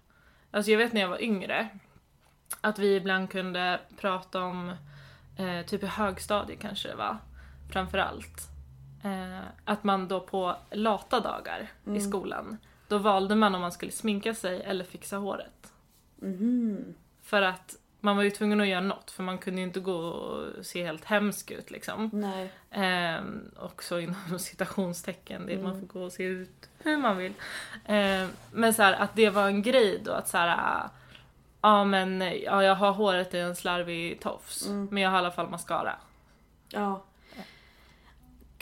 Alltså 0.51 0.71
jag 0.71 0.79
vet 0.79 0.93
när 0.93 1.01
jag 1.01 1.09
var 1.09 1.23
yngre 1.23 1.69
att 2.61 2.79
vi 2.79 2.97
ibland 2.97 3.31
kunde 3.31 3.81
prata 3.97 4.43
om, 4.43 4.77
eh, 5.37 5.67
typ 5.67 5.83
i 5.83 5.87
högstadiet 5.87 6.61
kanske 6.61 6.89
det 6.89 6.95
var, 6.95 7.17
framförallt. 7.73 8.49
Eh, 9.03 9.41
att 9.65 9.85
man 9.85 10.09
då 10.09 10.21
på 10.21 10.57
lata 10.71 11.21
dagar 11.21 11.71
i 11.85 11.89
Mm. 11.89 12.01
skolan, 12.01 12.57
då 12.89 12.99
valde 12.99 13.35
man 13.35 13.55
om 13.55 13.61
man 13.61 13.73
skulle 13.73 13.93
sminka 13.93 14.35
sig 14.35 14.61
eller 14.63 14.85
fixa 14.85 15.17
håret. 15.17 15.73
mhm. 16.17 16.95
För 17.23 17.43
att 17.43 17.77
man 18.01 18.17
var 18.17 18.23
ju 18.23 18.31
tvungen 18.31 18.61
att 18.61 18.67
göra 18.67 18.81
något, 18.81 19.11
för 19.11 19.23
man 19.23 19.39
kunde 19.39 19.61
ju 19.61 19.67
inte 19.67 19.81
gå 19.81 19.97
och 19.97 20.67
se 20.67 20.85
helt 20.87 21.05
hemsk 21.05 21.51
ut 21.51 21.71
liksom. 21.71 22.11
Nej. 22.13 22.53
Ehm, 22.71 23.51
också 23.59 24.01
inom 24.01 24.15
citationstecken, 24.39 25.47
det 25.47 25.57
man 25.57 25.67
Mm. 25.73 25.81
får 25.81 25.87
gå 25.87 26.05
och 26.05 26.13
se 26.13 26.23
ut 26.25 26.69
hur 26.79 26.97
man 26.97 27.17
vill. 27.17 27.33
Ehm, 27.85 28.29
men 28.53 28.75
så 28.75 28.83
här, 28.83 28.93
att 28.93 29.17
det 29.17 29.31
var 29.31 29.47
en 29.47 29.63
grej 29.63 30.01
då 30.05 30.13
att 30.13 30.29
så 30.29 30.37
här, 30.39 30.49
ah, 30.59 30.91
ja 31.63 31.85
men 31.85 32.21
ja, 32.21 32.65
jag 32.65 32.75
har 32.75 32.93
håret 32.93 33.35
i 33.35 33.39
en 33.39 33.57
slarvig 33.57 34.21
tofs, 34.21 34.67
Mm. 34.67 34.89
men 34.91 35.03
jag 35.03 35.11
har 35.11 35.17
i 35.17 35.19
alla 35.19 35.31
fall 35.31 35.49
mascara. 35.51 35.95
Ja. 36.69 37.03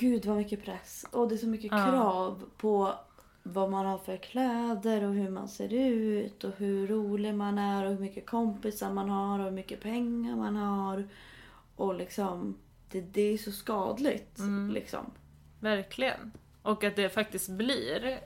Gud 0.00 0.24
vad 0.24 0.36
mycket 0.36 0.64
press. 0.64 1.06
Och 1.10 1.28
det 1.28 1.34
är 1.34 1.36
så 1.36 1.46
mycket 1.46 1.72
Ja. 1.72 1.84
krav 1.84 2.44
på 2.56 2.94
vad 3.42 3.70
man 3.70 3.86
har 3.86 3.98
för 3.98 4.16
kläder 4.16 5.04
och 5.04 5.14
hur 5.14 5.30
man 5.30 5.48
ser 5.48 5.72
ut 5.74 6.44
och 6.44 6.52
hur 6.56 6.86
rolig 6.86 7.34
man 7.34 7.58
är 7.58 7.84
och 7.84 7.90
hur 7.90 7.98
mycket 7.98 8.26
kompisar 8.26 8.90
man 8.92 9.10
har 9.10 9.38
och 9.38 9.44
hur 9.44 9.50
mycket 9.50 9.80
pengar 9.80 10.36
man 10.36 10.56
har. 10.56 11.08
Och 11.76 11.94
liksom, 11.94 12.58
det, 12.90 13.00
det 13.00 13.22
är 13.22 13.38
så 13.38 13.52
skadligt. 13.52 14.38
Mm. 14.38 14.70
Liksom. 14.70 15.10
Verkligen. 15.60 16.32
Och 16.62 16.84
att 16.84 16.96
det 16.96 17.08
faktiskt 17.08 17.50
blir, 17.50 18.20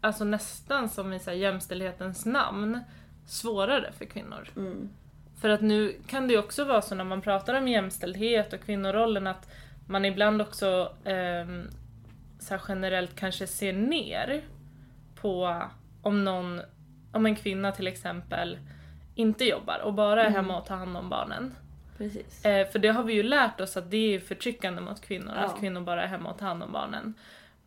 alltså 0.00 0.24
nästan 0.24 0.88
som 0.88 1.12
i 1.12 1.18
så 1.18 1.30
här, 1.30 1.36
jämställdhetens 1.36 2.26
namn, 2.26 2.80
svårare 3.26 3.92
för 3.92 4.04
kvinnor. 4.04 4.48
Mm. 4.56 4.88
För 5.40 5.48
att 5.48 5.60
nu 5.62 6.00
kan 6.06 6.26
det 6.28 6.32
ju 6.32 6.38
också 6.38 6.64
vara 6.64 6.82
så 6.82 6.94
när 6.94 7.04
man 7.04 7.20
pratar 7.20 7.54
om 7.54 7.68
jämställdhet 7.68 8.52
och 8.52 8.60
kvinnorollen 8.60 9.26
att 9.26 9.50
man 9.86 10.04
ibland 10.04 10.42
också 10.42 10.92
ehm, 11.04 11.68
så 12.38 12.58
generellt 12.68 13.16
kanske 13.16 13.46
ser 13.46 13.72
ner 13.72 14.42
på 15.14 15.62
om 16.02 16.24
någon, 16.24 16.60
om 17.12 17.26
en 17.26 17.36
kvinna 17.36 17.72
till 17.72 17.86
exempel 17.86 18.58
inte 19.14 19.44
jobbar 19.44 19.78
och 19.78 19.94
bara 19.94 20.20
är 20.22 20.26
Mm. 20.26 20.34
hemma 20.36 20.58
och 20.60 20.66
tar 20.66 20.76
hand 20.76 20.96
om 20.96 21.08
barnen. 21.10 21.54
Precis. 21.98 22.44
Eh, 22.44 22.68
för 22.68 22.78
det 22.78 22.88
har 22.88 23.02
vi 23.02 23.12
ju 23.12 23.22
lärt 23.22 23.60
oss 23.60 23.76
att 23.76 23.90
det 23.90 24.14
är 24.14 24.18
förtryckande 24.20 24.80
mot 24.82 25.00
kvinnor, 25.00 25.32
Ja. 25.36 25.42
att 25.42 25.60
kvinnor 25.60 25.80
bara 25.80 26.02
är 26.02 26.06
hemma 26.08 26.30
och 26.30 26.38
tar 26.38 26.46
hand 26.46 26.62
om 26.62 26.72
barnen. 26.72 27.14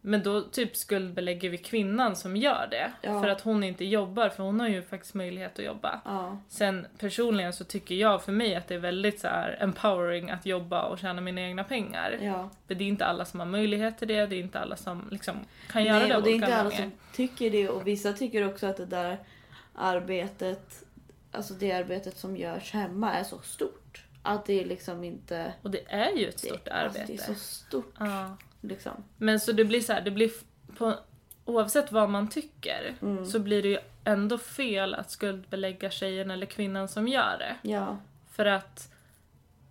Men 0.01 0.23
då 0.23 0.41
typ 0.41 0.75
skuldbelägger 0.75 1.49
vi 1.49 1.57
kvinnan 1.57 2.15
som 2.15 2.35
gör 2.35 2.67
det. 2.71 2.91
Ja. 3.01 3.21
För 3.21 3.27
att 3.27 3.41
hon 3.41 3.63
inte 3.63 3.85
jobbar, 3.85 4.29
för 4.29 4.43
hon 4.43 4.59
har 4.59 4.67
ju 4.67 4.81
faktiskt 4.81 5.13
möjlighet 5.13 5.59
att 5.59 5.65
jobba. 5.65 6.01
Ja. 6.05 6.37
Sen 6.49 6.87
personligen 6.97 7.53
så 7.53 7.63
tycker 7.63 7.95
jag 7.95 8.23
för 8.23 8.31
mig 8.31 8.55
att 8.55 8.67
det 8.67 8.75
är 8.75 8.79
väldigt 8.79 9.19
så 9.19 9.27
här 9.27 9.57
empowering 9.59 10.29
att 10.31 10.45
jobba 10.45 10.81
och 10.81 10.99
tjäna 10.99 11.21
mina 11.21 11.41
egna 11.41 11.63
pengar. 11.63 12.17
ja. 12.21 12.49
För 12.67 12.75
det 12.75 12.83
är 12.83 12.87
inte 12.87 13.05
alla 13.05 13.25
som 13.25 13.39
har 13.39 13.47
möjlighet 13.47 13.97
till 13.97 14.07
det, 14.07 14.25
det 14.25 14.35
är 14.35 14.39
inte 14.39 14.59
alla 14.59 14.75
som 14.75 15.07
liksom 15.11 15.35
kan 15.71 15.83
göra 15.83 15.99
Nej, 15.99 16.09
det 16.09 16.15
och 16.15 16.23
det 16.23 16.29
är 16.29 16.35
inte 16.35 16.55
alla 16.55 16.71
som 16.71 16.91
tycker 17.13 17.51
det 17.51 17.69
och 17.69 17.87
vissa 17.87 18.13
tycker 18.13 18.47
också 18.47 18.67
att 18.67 18.77
det 18.77 18.85
där 18.85 19.17
arbetet, 19.75 20.83
alltså 21.31 21.53
det 21.53 21.71
arbetet 21.71 22.17
som 22.17 22.37
görs 22.37 22.71
hemma 22.71 23.13
är 23.13 23.23
så 23.23 23.39
stort. 23.39 24.06
Att 24.27 24.45
det 24.45 24.61
är 24.61 24.65
liksom 24.65 25.03
inte... 25.03 25.53
Och 25.61 25.71
det 25.71 25.91
är 25.91 26.11
ju 26.17 26.27
ett 26.29 26.41
Det, 26.41 26.47
stort 26.47 26.67
alltså, 26.67 26.99
arbete. 27.01 27.13
det 27.13 27.21
är 27.29 27.33
så 27.33 27.39
stort 27.39 27.93
Ja. 27.99 28.37
liksom. 28.61 29.03
Men 29.17 29.39
så 29.39 29.51
det 29.51 29.65
blir 29.65 29.81
så 29.81 29.93
här, 29.93 30.01
det 30.01 30.11
blir 30.11 30.31
på 30.77 30.93
oavsett 31.45 31.91
vad 31.91 32.09
man 32.09 32.29
tycker 32.29 32.95
Mm. 33.01 33.25
så 33.25 33.39
blir 33.39 33.61
det 33.63 33.69
ju 33.69 33.77
ändå 34.03 34.37
fel 34.37 34.93
att 34.93 35.11
skuldbelägga 35.11 35.89
tjejen 35.89 36.31
eller 36.31 36.45
kvinnan 36.45 36.87
som 36.87 37.07
gör 37.07 37.37
det. 37.39 37.69
Ja. 37.69 37.97
För 38.31 38.45
att, 38.45 38.93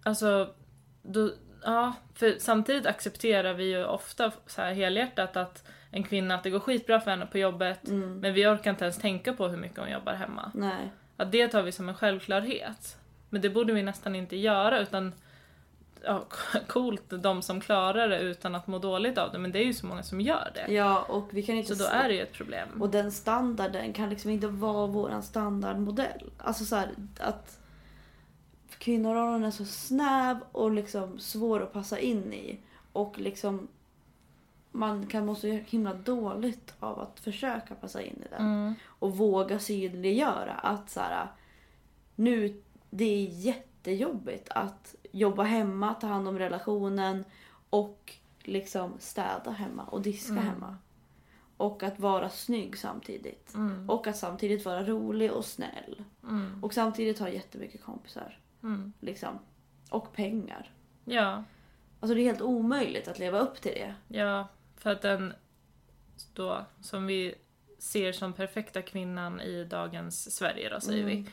alltså, 0.03 0.55
då, 1.03 1.31
ja, 1.65 1.93
för 2.15 2.35
samtidigt 2.39 2.87
accepterar 2.87 3.55
vi 3.55 3.65
ju 3.65 3.85
ofta 3.85 4.33
så 4.47 4.63
här 4.63 4.73
helhjärtat 4.73 5.37
att 5.37 5.65
en 5.91 6.03
kvinna, 6.03 6.35
att 6.35 6.43
det 6.43 6.51
går 6.51 6.61
skitbra 6.61 7.01
för 7.01 7.11
henne 7.11 7.27
på 7.27 7.39
jobbet, 7.39 7.89
Mm. 7.89 8.21
men 8.21 8.35
vi 8.35 8.47
orkar 8.47 8.71
inte 8.71 8.85
ens 8.85 8.99
tänka 8.99 9.33
på 9.33 9.49
hur 9.49 9.57
mycket 9.57 9.79
hon 9.79 9.91
jobbar 9.91 10.13
hemma. 10.15 10.51
Nej. 10.55 10.93
Att 11.17 11.33
det 11.33 11.49
tar 11.49 11.63
vi 11.63 11.73
som 11.73 11.89
en 11.89 11.95
självklarhet. 11.95 12.97
Men 13.31 13.41
det 13.43 13.51
borde 13.51 13.73
vi 13.73 13.83
nästan 13.83 14.15
inte 14.15 14.37
göra 14.37 14.81
utan 14.81 15.13
ja, 16.05 16.25
coolt 16.67 17.03
de 17.09 17.43
som 17.43 17.61
klarar 17.61 18.09
det 18.09 18.21
utan 18.21 18.55
att 18.55 18.67
må 18.67 18.79
dåligt 18.79 19.19
av 19.19 19.33
det 19.33 19.39
men 19.39 19.53
det 19.53 19.59
är 19.59 19.65
ju 19.65 19.75
så 19.75 19.87
många 19.87 20.03
som 20.03 20.21
gör 20.21 20.51
det. 20.55 20.73
Ja, 20.73 21.03
och 21.03 21.29
vi 21.31 21.43
kan 21.43 21.55
inte... 21.55 21.77
Så 21.77 21.85
då 21.85 21.91
är 21.91 22.09
det 22.09 22.15
ju 22.15 22.21
ett 22.21 22.33
problem. 22.33 22.83
Och 22.83 22.91
den 22.91 23.13
standarden 23.13 23.93
kan 23.93 24.11
liksom 24.11 24.31
inte 24.31 24.49
vara 24.49 24.87
våran 24.87 25.23
standardmodell. 25.23 26.31
Alltså 26.39 26.65
så 26.65 26.77
här, 26.77 26.91
att 27.21 27.59
kvinnorollen 28.79 29.45
är 29.45 29.51
så 29.51 29.65
snäv 29.65 30.39
och 30.53 30.71
liksom 30.71 31.19
svår 31.19 31.63
att 31.63 31.73
passa 31.73 31.99
in 31.99 32.33
i. 32.33 32.59
Och 32.93 33.19
liksom 33.19 33.69
man 34.77 35.07
kan 35.07 35.27
må 35.27 35.35
så 35.35 35.47
himla 35.47 35.95
dåligt 35.95 36.75
av 36.81 37.01
att 37.01 37.21
försöka 37.21 37.75
passa 37.75 38.03
in 38.03 38.23
i 38.27 38.29
den. 38.31 38.41
Mm. 38.41 38.75
Och 38.87 39.17
våga 39.17 39.59
synliggöra 39.59 40.53
att 40.53 40.91
så 40.91 41.01
här, 41.01 41.27
nu, 42.15 42.63
det 42.91 43.05
är 43.05 43.25
jättejobbigt 43.29 44.49
att 44.51 44.95
jobba 45.13 45.43
hemma, 45.43 45.95
ta 45.95 46.07
hand 46.07 46.29
om 46.29 46.39
relationen 46.39 47.25
och 47.71 48.13
liksom 48.43 48.95
städa 48.99 49.51
hemma 49.51 49.85
och 49.85 50.03
diska 50.03 50.33
Mm. 50.33 50.45
hemma. 50.47 50.77
Och 51.57 51.83
att 51.83 51.99
vara 52.01 52.31
snygg 52.31 52.79
samtidigt. 52.79 53.55
Mm. 53.55 53.91
Och 53.91 54.07
att 54.07 54.17
samtidigt 54.17 54.65
vara 54.65 54.85
rolig 54.85 55.33
och 55.33 55.45
snäll. 55.45 56.05
Mm. 56.23 56.65
Och 56.65 56.75
samtidigt 56.75 57.19
ha 57.19 57.29
jättemycket 57.29 57.83
kompisar. 57.83 58.39
Mm. 58.63 58.93
Liksom. 59.01 59.39
Och 59.91 60.13
pengar. 60.13 60.71
Ja, 61.05 61.45
Alltså 62.01 62.15
det 62.15 62.21
är 62.21 62.25
helt 62.25 62.41
omöjligt 62.43 63.09
att 63.09 63.19
leva 63.19 63.39
upp 63.39 63.61
till 63.61 63.73
det. 63.73 63.95
ja, 64.09 64.49
för 64.77 64.91
att 64.91 65.03
den 65.03 65.33
då 66.35 66.65
som 66.81 67.07
vi 67.07 67.35
ser 67.79 68.13
som 68.13 68.33
perfekta 68.33 68.83
kvinnan 68.83 69.41
i 69.41 69.65
dagens 69.65 70.37
Sverige 70.37 70.69
då 70.69 70.81
säger 70.81 71.05
vi. 71.05 71.27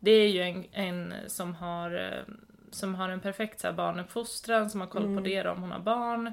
Mm. 0.00 0.04
Det 0.04 0.10
är 0.10 0.28
ju 0.28 0.40
en, 0.42 0.64
en 0.72 1.14
som 1.26 1.54
har 1.54 1.90
eh, 2.12 2.34
som 2.70 2.94
har 2.94 3.08
en 3.08 3.20
perfekt 3.20 3.60
så 3.60 3.66
här, 3.66 3.74
barnuppfostran, 3.74 4.70
som 4.70 4.80
har 4.80 4.88
koll 4.88 5.02
på 5.02 5.08
Mm. 5.08 5.24
det 5.24 5.46
om 5.48 5.60
hon 5.62 5.70
har 5.72 5.78
barn. 5.78 6.26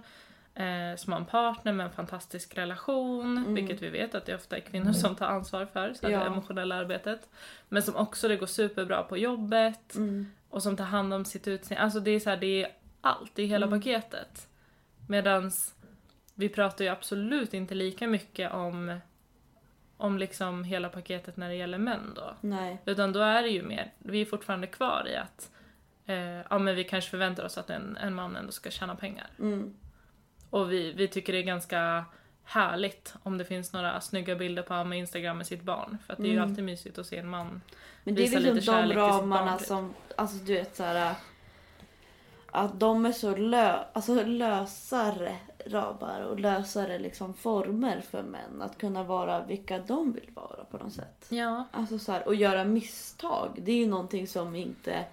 Eh, 0.55 0.95
som 0.97 1.13
har 1.13 1.19
en 1.19 1.25
partner 1.25 1.73
med 1.73 1.85
en 1.85 1.91
fantastisk 1.91 2.57
relation, 2.57 3.37
Mm. 3.37 3.53
vilket 3.55 3.81
vi 3.81 3.89
vet 3.89 4.15
att 4.15 4.25
det 4.25 4.35
ofta 4.35 4.55
är 4.57 4.61
kvinnor 4.61 4.91
som 4.93 5.15
tar 5.15 5.25
ansvar 5.27 5.65
för, 5.65 5.93
så 5.93 6.09
Ja. 6.09 6.19
det 6.19 6.25
emotionella 6.25 6.75
arbetet. 6.75 7.29
Men 7.69 7.81
som 7.83 7.95
också 7.95 8.27
det 8.27 8.35
går 8.35 8.47
superbra 8.47 9.03
på 9.03 9.17
jobbet 9.17 9.95
Mm. 9.95 10.31
och 10.49 10.63
som 10.63 10.77
tar 10.77 10.85
hand 10.85 11.13
om 11.13 11.25
sitt 11.25 11.47
utseende. 11.47 11.83
Alltså 11.83 11.99
det 11.99 12.11
är 12.11 12.19
så 12.19 12.29
här, 12.29 12.37
det 12.37 12.63
är 12.63 12.71
allt, 13.01 13.31
det 13.35 13.43
är 13.43 13.47
hela 13.47 13.65
Mm. 13.67 13.79
paketet. 13.79 14.47
Medans 15.07 15.73
vi 16.35 16.49
pratar 16.49 16.85
ju 16.85 16.91
absolut 16.91 17.53
inte 17.53 17.75
lika 17.75 18.07
mycket 18.07 18.51
om 18.53 18.99
om 19.97 20.17
liksom 20.17 20.63
hela 20.63 20.89
paketet 20.89 21.37
när 21.37 21.49
det 21.49 21.55
gäller 21.55 21.77
män 21.77 22.13
då. 22.15 22.33
Nej. 22.41 22.77
Utan 22.85 23.13
då 23.13 23.19
är 23.19 23.41
det 23.43 23.49
ju 23.49 23.63
mer, 23.63 23.91
vi 23.97 24.21
är 24.21 24.25
fortfarande 24.25 24.67
kvar 24.67 25.07
i 25.07 25.15
att 25.15 25.51
eh, 26.05 26.41
ja 26.49 26.57
men 26.59 26.75
vi 26.75 26.83
kanske 26.83 27.09
förväntar 27.09 27.45
oss 27.45 27.57
att 27.57 27.69
en, 27.69 27.97
en 27.97 28.13
man 28.15 28.35
ändå 28.35 28.51
ska 28.51 28.69
tjäna 28.71 28.95
pengar. 28.95 29.27
Mm. 29.39 29.73
Och 30.49 30.71
vi, 30.71 30.91
vi 30.91 31.07
tycker 31.07 31.33
det 31.33 31.39
är 31.39 31.43
ganska 31.43 32.05
härligt 32.43 33.13
om 33.23 33.37
det 33.37 33.45
finns 33.45 33.73
några 33.73 34.01
snygga 34.01 34.35
bilder 34.35 34.63
på 34.63 34.83
med 34.83 34.97
Instagram 34.99 35.37
med 35.37 35.47
sitt 35.47 35.61
barn. 35.63 35.97
För 36.05 36.13
att 36.13 36.19
det 36.19 36.25
är 36.25 36.31
ju 36.31 36.37
Mm. 36.37 36.49
alltid 36.49 36.63
mysigt 36.63 36.97
att 36.97 37.05
se 37.07 37.17
en 37.17 37.29
man. 37.29 37.61
Men 38.03 38.15
det 38.15 38.21
är 38.21 38.25
Visa 38.25 38.39
liksom 38.39 38.55
lite 38.55 38.71
de 38.71 38.77
kärlek 38.77 38.97
till 38.97 39.03
sitt 39.03 39.21
ramarna 39.21 39.45
barn, 39.45 39.57
typ. 39.57 39.67
som, 39.67 39.93
alltså 40.17 40.37
du 40.37 40.53
vet 40.53 40.75
såhär. 40.75 41.15
Att 42.55 42.79
de 42.79 43.05
är 43.05 43.11
så 43.11 43.35
lö, 43.35 43.83
alltså 43.93 44.23
lösare 44.23 45.37
ramar 45.65 46.21
och 46.21 46.39
lösare 46.39 46.99
liksom 46.99 47.33
former 47.33 48.01
för 48.01 48.23
män. 48.23 48.61
Att 48.61 48.77
kunna 48.77 49.03
vara 49.03 49.45
vilka 49.45 49.79
de 49.79 50.13
vill 50.13 50.29
vara 50.33 50.65
på 50.65 50.77
något 50.77 50.93
sätt. 50.93 51.25
Ja. 51.29 51.65
Alltså 51.71 51.99
så 51.99 52.11
här, 52.11 52.27
och 52.27 52.35
göra 52.35 52.65
misstag. 52.65 53.59
Det 53.63 53.71
är 53.71 53.75
ju 53.75 53.87
någonting 53.87 54.27
som 54.27 54.55
inte 54.55 55.05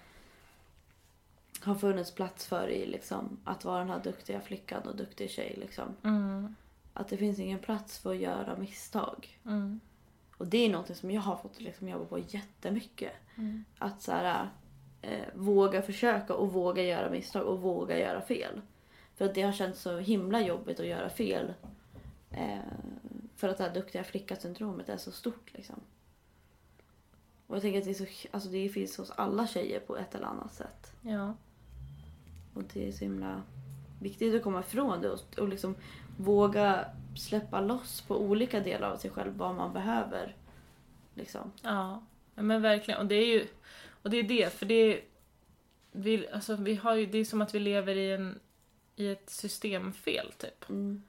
har 1.61 1.75
funnits 1.75 2.15
plats 2.15 2.47
för 2.47 2.69
i 2.69 2.87
liksom, 2.87 3.41
att 3.45 3.65
vara 3.65 3.79
den 3.79 3.91
här 3.91 4.01
duktiga 4.05 4.41
flickan 4.41 4.83
och 4.83 4.97
duktig 4.97 5.31
tjej. 5.31 5.57
Liksom. 5.61 5.97
Mm. 6.03 6.55
Att 6.93 7.09
det 7.09 7.17
finns 7.17 7.39
ingen 7.39 7.59
plats 7.59 7.99
för 7.99 8.11
att 8.11 8.21
göra 8.21 8.57
misstag. 8.57 9.39
Mm. 9.45 9.81
Och 10.37 10.47
det 10.47 10.59
är 10.59 10.71
någonting 10.71 10.97
som 10.97 11.11
jag 11.11 11.23
har 11.23 11.37
fått 11.37 11.61
liksom 11.61 11.89
jobba 11.89 12.05
på 12.05 12.19
jättemycket. 12.19 13.13
Mm. 13.37 13.65
Att 13.79 14.03
så 14.03 14.13
här, 14.13 14.49
eh, 15.03 15.25
våga 15.35 15.83
försöka 15.83 16.35
och 16.35 16.53
våga 16.53 16.83
göra 16.83 17.11
misstag 17.11 17.47
och 17.47 17.61
våga 17.61 17.99
göra 17.99 18.21
fel. 18.21 18.61
För 19.15 19.25
att 19.25 19.35
det 19.35 19.43
har 19.43 19.53
känts 19.53 19.81
så 19.81 19.99
himla 19.99 20.41
jobbigt 20.41 20.81
att 20.81 20.87
göra 20.87 21.09
fel. 21.09 21.55
Eh, 22.31 22.59
för 23.37 23.49
att 23.49 23.59
det 23.59 23.65
här 23.65 23.75
duktiga 23.75 24.05
flicka-syndromet 24.05 24.89
är 24.89 24.97
så 24.97 25.13
stort 25.13 25.53
liksom. 25.53 25.81
Och 27.47 27.57
jag 27.57 27.63
tänker 27.63 27.79
att 27.79 27.85
det, 27.85 27.91
är 27.91 28.07
så, 28.07 28.29
alltså 28.31 28.49
det 28.49 28.69
finns 28.69 28.97
hos 28.97 29.11
alla 29.11 29.47
tjejer 29.47 29.81
på 29.81 29.97
ett 29.97 30.15
eller 30.15 30.27
annat 30.27 30.55
sätt. 30.55 30.93
Ja. 31.03 31.35
Och 32.55 32.63
det 32.73 32.89
är 32.89 32.93
så 32.93 33.05
himla 33.05 33.43
viktigt 34.01 34.35
att 34.35 34.43
komma 34.43 34.61
ifrån 34.61 35.01
det 35.01 35.11
och, 35.11 35.39
och 35.39 35.49
liksom 35.49 35.75
våga 36.19 36.85
släppa 37.17 37.61
loss 37.61 38.01
på 38.01 38.21
olika 38.21 38.61
delar 38.61 38.91
av 38.91 38.97
sig 38.97 39.11
själv 39.11 39.37
vad 39.37 39.55
man 39.55 39.73
behöver. 39.73 40.37
Liksom. 41.15 41.53
Ja, 41.63 42.03
men 42.35 42.63
verkligen. 42.63 43.01
Och 43.01 43.07
det 43.07 43.15
är 43.15 43.27
ju 43.27 43.47
och 44.03 44.11
det 44.11 44.17
är 44.17 44.23
det, 44.23 44.53
för 44.53 44.67
det 44.67 44.75
är, 44.75 45.01
vi, 45.93 46.29
alltså, 46.29 46.57
vi 46.57 46.75
har 46.75 46.95
ju, 46.95 47.07
det 47.07 47.19
är 47.19 47.25
som 47.25 47.43
att 47.43 47.55
vi 47.55 47.59
lever 47.59 47.97
i, 47.97 48.13
en, 48.13 48.41
i 48.97 49.09
ett 49.09 49.31
systemfel 49.31 50.33
typ. 50.39 50.71
Mm. 50.71 51.03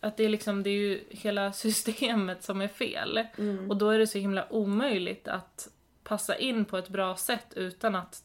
Att 0.00 0.16
det 0.16 0.24
är 0.24 0.28
liksom, 0.28 0.62
det 0.62 0.70
är 0.70 0.78
ju 0.78 1.04
hela 1.10 1.52
systemet 1.52 2.42
som 2.42 2.60
är 2.60 2.68
fel. 2.68 3.26
Mm. 3.38 3.70
Och 3.70 3.76
då 3.76 3.90
är 3.90 3.98
det 3.98 4.06
så 4.06 4.18
himla 4.18 4.52
omöjligt 4.52 5.28
att 5.28 5.68
passa 6.04 6.36
in 6.36 6.64
på 6.64 6.78
ett 6.78 6.88
bra 6.88 7.16
sätt 7.16 7.52
utan 7.56 7.94
att 7.94 8.24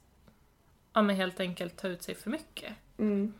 ja, 0.93 1.01
men 1.01 1.15
helt 1.15 1.39
enkelt 1.39 1.77
ta 1.77 1.87
ut 1.87 2.03
sig 2.03 2.15
för 2.15 2.29
mycket. 2.29 2.73
Mm. 2.97 3.33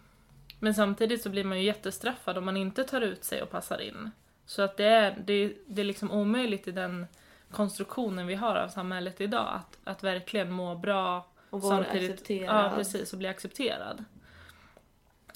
Men 0.59 0.73
samtidigt 0.73 1.21
så 1.21 1.29
blir 1.29 1.43
man 1.43 1.59
ju 1.59 1.65
jättestraffad 1.65 2.37
om 2.37 2.45
man 2.45 2.57
inte 2.57 2.83
tar 2.83 3.01
ut 3.01 3.23
sig 3.23 3.41
och 3.41 3.49
passar 3.49 3.81
in. 3.81 4.11
Så 4.45 4.61
att 4.61 4.77
det 4.77 4.85
är, 4.85 5.23
det, 5.25 5.53
det 5.65 5.81
är 5.81 5.85
liksom 5.85 6.11
omöjligt 6.11 6.67
i 6.67 6.71
den 6.71 7.05
konstruktionen 7.53 8.27
vi 8.27 8.35
har 8.35 8.55
av 8.55 8.67
samhället 8.67 9.21
idag 9.21 9.47
att, 9.53 9.77
att 9.83 10.03
verkligen 10.03 10.51
må 10.51 10.75
bra 10.75 11.25
Och 11.49 11.61
vara 11.61 11.83
samtidigt, 11.83 12.11
accepterad. 12.11 12.65
Ja, 12.65 12.75
precis, 12.75 13.13
och 13.13 13.19
bli 13.19 13.27
accepterad. 13.27 14.03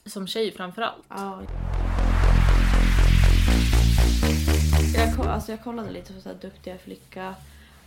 Som 0.06 0.28
tjej 0.28 0.52
framförallt. 0.52 1.06
Ja. 1.10 1.42
Jag, 4.96 5.28
alltså 5.28 5.52
jag 5.52 5.64
kollade 5.64 5.92
lite 5.92 6.14
på 6.14 6.22
så 6.22 6.30
här 6.30 6.38
duktiga 6.42 6.78
flicka 6.78 7.36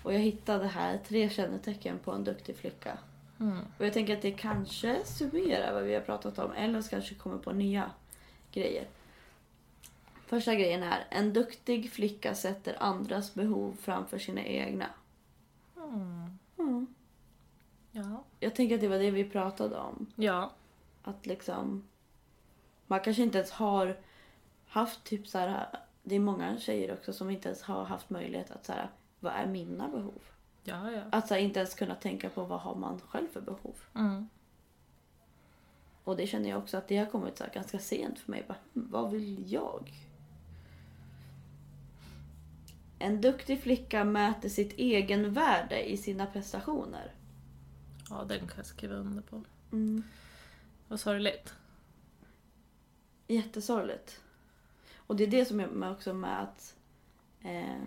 och 0.03 0.15
jag 0.15 0.19
hittade 0.19 0.67
här 0.67 0.99
tre 1.09 1.31
kännetecken 1.31 1.99
på 1.99 2.13
en 2.13 2.25
duktig 2.25 2.57
flicka. 2.57 2.99
Mm. 3.41 3.59
Och 3.79 3.87
jag 3.87 3.93
tänker 3.93 4.17
att 4.17 4.23
det 4.23 4.31
kanske 4.31 5.05
summerar 5.05 5.75
vad 5.75 5.83
vi 5.83 5.95
har 5.95 6.01
pratat 6.01 6.39
om 6.39 6.53
eller 6.53 6.83
så 6.83 6.91
kanske 6.91 7.15
kommer 7.15 7.39
på 7.39 7.53
nya 7.53 7.91
grejer. 8.53 8.87
Första 10.31 10.55
grejen 10.55 10.83
är 10.83 11.07
en 11.11 11.33
duktig 11.33 11.91
flicka 11.93 12.35
sätter 12.35 12.83
andras 12.83 13.35
behov 13.35 13.77
framför 13.81 14.19
sina 14.19 14.45
egna. 14.45 14.87
Mm. 15.77 16.39
Mm. 16.59 16.87
Ja. 17.91 18.25
Jag 18.41 18.55
tänker 18.55 18.75
att 18.75 18.81
det 18.81 18.89
var 18.89 18.99
det 18.99 19.11
vi 19.11 19.25
pratade 19.31 19.77
om. 19.77 20.07
Ja. 20.17 20.51
Att 21.03 21.27
liksom... 21.27 21.89
Man 22.87 23.01
kanske 23.01 23.23
inte 23.23 23.39
ens 23.39 23.51
har 23.51 23.97
haft 24.67 25.05
typ 25.05 25.29
så 25.29 25.39
här... 25.39 25.67
Det 26.03 26.15
är 26.15 26.21
många 26.21 26.59
tjejer 26.59 26.93
också 26.93 27.13
som 27.13 27.31
inte 27.31 27.49
ens 27.49 27.63
har 27.63 27.85
haft 27.85 28.11
möjlighet 28.11 28.51
att 28.51 28.65
så 28.67 28.73
här, 28.73 28.91
vad 29.21 29.33
är 29.33 29.47
mina 29.47 29.89
behov? 29.89 30.23
Ja, 30.65 30.91
ja. 30.91 31.03
Att 31.11 31.29
så 31.29 31.35
här, 31.35 31.41
inte 31.41 31.61
ens 31.61 31.75
kunna 31.75 31.95
tänka 31.95 32.31
på 32.31 32.45
vad 32.45 32.61
har 32.61 32.75
man 32.75 33.01
själv 33.01 33.29
för 33.29 33.41
behov. 33.41 33.75
Mm. 33.95 34.29
Och 36.05 36.17
det 36.17 36.27
känner 36.27 36.51
jag 36.51 36.59
också 36.59 36.77
att 36.77 36.89
det 36.89 36.97
har 36.97 37.07
kommit 37.07 37.39
så 37.39 37.45
ganska 37.55 37.79
sent 37.79 38.19
för 38.19 38.31
mig. 38.31 38.45
Bara, 38.49 38.59
"Hm, 38.75 38.89
vad 38.91 39.11
vill 39.11 39.53
jag? 39.53 39.93
En 43.03 43.21
duktig 43.21 43.61
flicka 43.61 44.05
mäter 44.05 44.49
sitt 44.49 44.73
egenvärde 44.73 45.91
i 45.91 45.97
sina 45.97 46.27
prestationer. 46.27 47.15
Ja, 48.11 48.25
den 48.25 48.39
kan 48.39 48.57
jag 48.57 48.67
skriva 48.67 48.95
under 48.95 49.23
på. 49.23 49.45
Mm. 49.73 50.03
Vad 50.89 51.01
sorgligt. 51.01 51.55
Jättesorgligt. 53.27 54.21
Och 54.97 55.17
det 55.17 55.25
är 55.25 55.31
det 55.31 55.45
som 55.45 55.61
är 55.61 55.93
också 55.93 56.15
med 56.15 56.43
att 56.43 56.77
eh, 57.43 57.83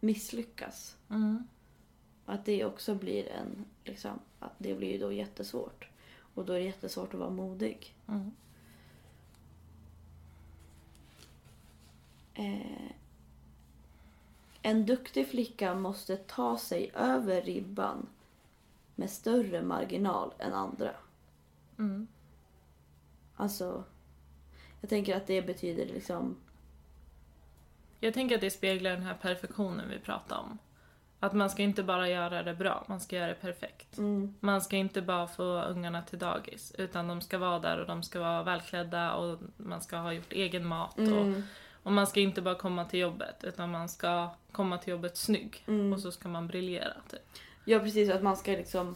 misslyckas. 0.00 0.96
Mm. 1.10 1.48
Att 2.26 2.44
det 2.44 2.64
också 2.64 2.94
blir 2.94 3.28
en, 3.28 3.64
liksom, 3.84 4.18
att 4.38 4.54
det 4.58 4.74
blir 4.74 4.92
ju 4.92 4.98
då 4.98 5.12
jättesvårt. 5.12 5.88
Och 6.34 6.44
då 6.44 6.52
är 6.52 6.58
det 6.58 6.64
jättesvårt 6.64 7.14
att 7.14 7.20
vara 7.20 7.30
modig. 7.30 7.94
Mm. 8.08 8.30
Eh, 12.34 12.92
en 14.62 14.86
duktig 14.86 15.28
flicka 15.28 15.74
måste 15.74 16.16
ta 16.16 16.58
sig 16.58 16.90
över 16.94 17.42
ribban 17.42 18.06
med 18.94 19.10
större 19.10 19.62
marginal 19.62 20.32
än 20.38 20.52
andra. 20.54 20.90
Mm. 21.78 22.06
Alltså, 23.36 23.84
jag 24.80 24.90
tänker 24.90 25.16
att 25.16 25.26
det 25.26 25.42
betyder 25.42 25.86
liksom... 25.86 26.36
Jag 28.00 28.14
tänker 28.14 28.34
att 28.34 28.40
det 28.40 28.50
speglar 28.50 28.90
den 28.90 29.02
här 29.02 29.14
perfektionen 29.14 29.88
vi 29.88 29.98
pratade 29.98 30.40
om. 30.40 30.58
Att 31.20 31.32
man 31.32 31.50
ska 31.50 31.62
inte 31.62 31.82
bara 31.82 32.08
göra 32.08 32.42
det 32.42 32.54
bra, 32.54 32.84
man 32.88 33.00
ska 33.00 33.16
göra 33.16 33.26
det 33.26 33.34
perfekt. 33.34 33.98
Mm, 33.98 34.34
Man 34.40 34.60
ska 34.60 34.76
inte 34.76 35.02
bara 35.02 35.26
få 35.28 35.62
ungarna 35.62 36.02
till 36.02 36.18
dagis, 36.18 36.74
utan 36.78 37.08
de 37.08 37.20
ska 37.20 37.38
vara 37.38 37.58
där 37.58 37.80
och 37.80 37.86
de 37.86 38.02
ska 38.02 38.20
vara 38.20 38.42
välklädda 38.42 39.14
och 39.14 39.38
man 39.56 39.80
ska 39.80 39.96
ha 39.96 40.12
gjort 40.12 40.32
egen 40.32 40.66
mat. 40.66 40.98
Mm, 40.98 41.12
och 41.12 41.42
man 41.82 42.06
ska 42.06 42.20
inte 42.20 42.42
bara 42.42 42.54
komma 42.54 42.84
till 42.84 43.00
jobbet, 43.00 43.44
utan 43.44 43.70
man 43.70 43.88
ska 43.88 44.30
komma 44.52 44.78
till 44.78 44.90
jobbet 44.90 45.16
snygg. 45.16 45.64
mm. 45.66 45.92
Och 45.92 46.00
så 46.00 46.12
ska 46.12 46.28
man 46.28 46.46
briljera. 46.46 46.94
Typ. 47.10 47.20
Ja, 47.64 47.78
precis. 47.78 48.10
Att 48.10 48.22
man 48.22 48.36
ska 48.36 48.50
liksom... 48.50 48.94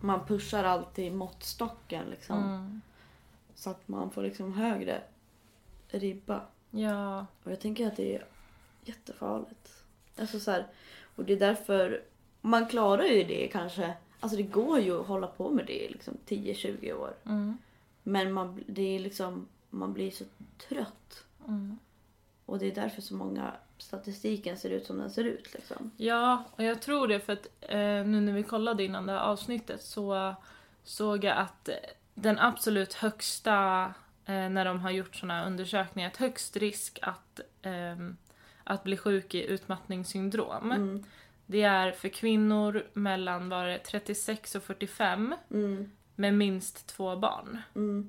Man 0.00 0.26
pushar 0.26 0.64
alltid 0.64 1.12
måttstocken 1.12 2.06
liksom. 2.10 2.38
Mm. 2.38 2.80
Så 3.54 3.70
att 3.70 3.88
man 3.88 4.10
får 4.10 4.22
liksom 4.22 4.52
högre 4.54 5.02
ribba. 5.88 6.40
Ja, 6.70 7.26
Och 7.44 7.52
jag 7.52 7.60
tänker 7.60 7.86
att 7.86 7.96
det 7.96 8.16
är 8.16 8.26
jättefarligt. 8.84 9.82
Alltså 10.18 10.40
så 10.40 10.50
här, 10.50 10.66
och 11.16 11.24
det 11.24 11.32
är 11.32 11.38
därför... 11.38 12.02
Man 12.40 12.66
klarar 12.66 13.04
ju 13.04 13.24
det 13.24 13.48
kanske. 13.48 13.94
Alltså 14.20 14.36
det 14.36 14.42
går 14.42 14.80
ju 14.80 15.00
att 15.00 15.06
hålla 15.06 15.26
på 15.26 15.50
med 15.50 15.66
det 15.66 15.84
i 15.84 15.88
liksom 15.92 16.14
10-20 16.26 16.92
år. 16.92 17.14
mm. 17.24 17.58
Men 18.02 18.32
man, 18.32 18.64
det 18.66 18.82
är 18.96 18.98
liksom, 18.98 19.48
man 19.70 19.92
blir 19.92 20.10
så 20.10 20.24
trött. 20.68 21.24
Mm. 21.48 21.78
Och 22.46 22.58
det 22.58 22.66
är 22.66 22.74
därför 22.74 23.02
så 23.02 23.14
många 23.14 23.52
statistiken 23.78 24.56
ser 24.56 24.70
ut 24.70 24.86
som 24.86 24.98
den 24.98 25.10
ser 25.10 25.24
ut. 25.24 25.54
Liksom. 25.54 25.90
Ja, 25.96 26.44
och 26.56 26.62
jag 26.64 26.82
tror 26.82 27.08
det 27.08 27.20
för 27.20 27.32
att 27.32 27.46
eh, 27.60 27.78
nu 27.78 28.20
när 28.20 28.32
vi 28.32 28.42
kollade 28.42 28.84
innan 28.84 29.06
det 29.06 29.12
här 29.12 29.20
avsnittet 29.20 29.82
så 29.82 30.34
såg 30.84 31.24
jag 31.24 31.36
att 31.36 31.68
eh, 31.68 31.74
den 32.14 32.38
absolut 32.38 32.94
högsta, 32.94 33.84
eh, 34.24 34.48
när 34.48 34.64
de 34.64 34.80
har 34.80 34.90
gjort 34.90 35.16
här 35.30 35.46
undersökningar, 35.46 36.08
att 36.08 36.16
högst 36.16 36.56
risk 36.56 36.98
att, 37.02 37.40
ehm, 37.62 38.16
att 38.64 38.84
bli 38.84 38.96
sjuk 38.96 39.34
i 39.34 39.46
utmattningssyndrom, 39.46 40.72
Mm. 40.72 41.04
det 41.46 41.62
är 41.62 41.92
för 41.92 42.08
kvinnor 42.08 42.86
mellan 42.92 43.48
var 43.48 43.66
det 43.66 43.78
36 43.78 44.54
och 44.54 44.62
45 44.62 45.34
Mm. 45.50 45.90
med 46.14 46.34
minst 46.34 46.86
två 46.86 47.16
barn. 47.16 47.58
Mm. 47.74 48.08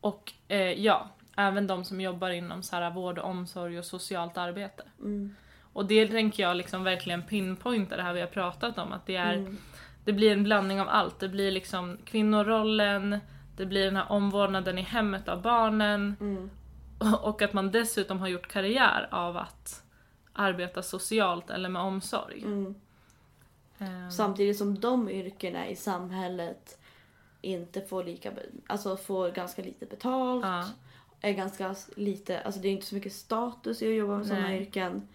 Och 0.00 0.32
eh, 0.48 0.72
ja, 0.84 1.08
även 1.36 1.66
de 1.66 1.84
som 1.84 2.00
jobbar 2.00 2.30
inom 2.30 2.62
så 2.62 2.76
här 2.76 2.90
vård 2.90 3.18
och 3.18 3.30
omsorg 3.30 3.78
och 3.78 3.84
socialt 3.84 4.38
arbete. 4.38 4.82
Mm. 5.00 5.34
Och 5.72 5.86
det 5.86 6.08
tänker 6.08 6.42
jag 6.42 6.56
liksom 6.56 6.84
verkligen 6.84 7.22
pinpointa 7.22 7.96
det 7.96 8.02
här 8.02 8.12
vi 8.12 8.20
har 8.20 8.26
pratat 8.26 8.78
om, 8.78 8.92
att 8.92 9.06
det 9.06 9.16
är 9.16 9.32
Mm. 9.34 9.56
det 10.04 10.12
blir 10.12 10.32
en 10.32 10.44
blandning 10.44 10.80
av 10.80 10.88
allt. 10.88 11.20
Det 11.20 11.28
blir 11.28 11.50
liksom 11.50 11.98
kvinnorollen, 12.04 13.18
det 13.56 13.66
blir 13.66 13.84
den 13.84 13.96
här 13.96 14.12
omvårdnaden 14.12 14.78
i 14.78 14.82
hemmet 14.82 15.28
av 15.28 15.42
barnen 15.42 16.16
Mm. 16.20 16.50
och 17.22 17.42
att 17.42 17.52
man 17.52 17.70
dessutom 17.70 18.18
har 18.20 18.28
gjort 18.28 18.48
karriär 18.48 19.08
av 19.10 19.36
att 19.36 19.82
arbeta 20.32 20.82
socialt 20.82 21.50
eller 21.50 21.68
med 21.68 21.82
omsorg. 21.82 22.42
Mm. 22.42 22.74
Ehm, 23.78 24.10
Samtidigt 24.10 24.58
som 24.58 24.80
de 24.80 25.08
yrkena 25.10 25.68
i 25.68 25.76
samhället 25.76 26.78
inte 27.40 27.80
får 27.80 28.04
lika, 28.04 28.32
alltså 28.66 28.96
får 28.96 29.30
ganska 29.30 29.62
lite 29.62 29.86
betalt. 29.86 30.44
Ja. 30.44 30.64
Är 31.26 31.32
ganska 31.32 31.74
lite, 31.96 32.40
alltså 32.40 32.60
det 32.60 32.68
är 32.68 32.72
inte 32.72 32.86
så 32.86 32.94
mycket 32.94 33.12
status 33.12 33.82
i 33.82 33.88
att 33.88 33.94
jobba 33.94 34.16
med 34.16 34.26
sådana 34.26 34.56
yrken. 34.56 35.08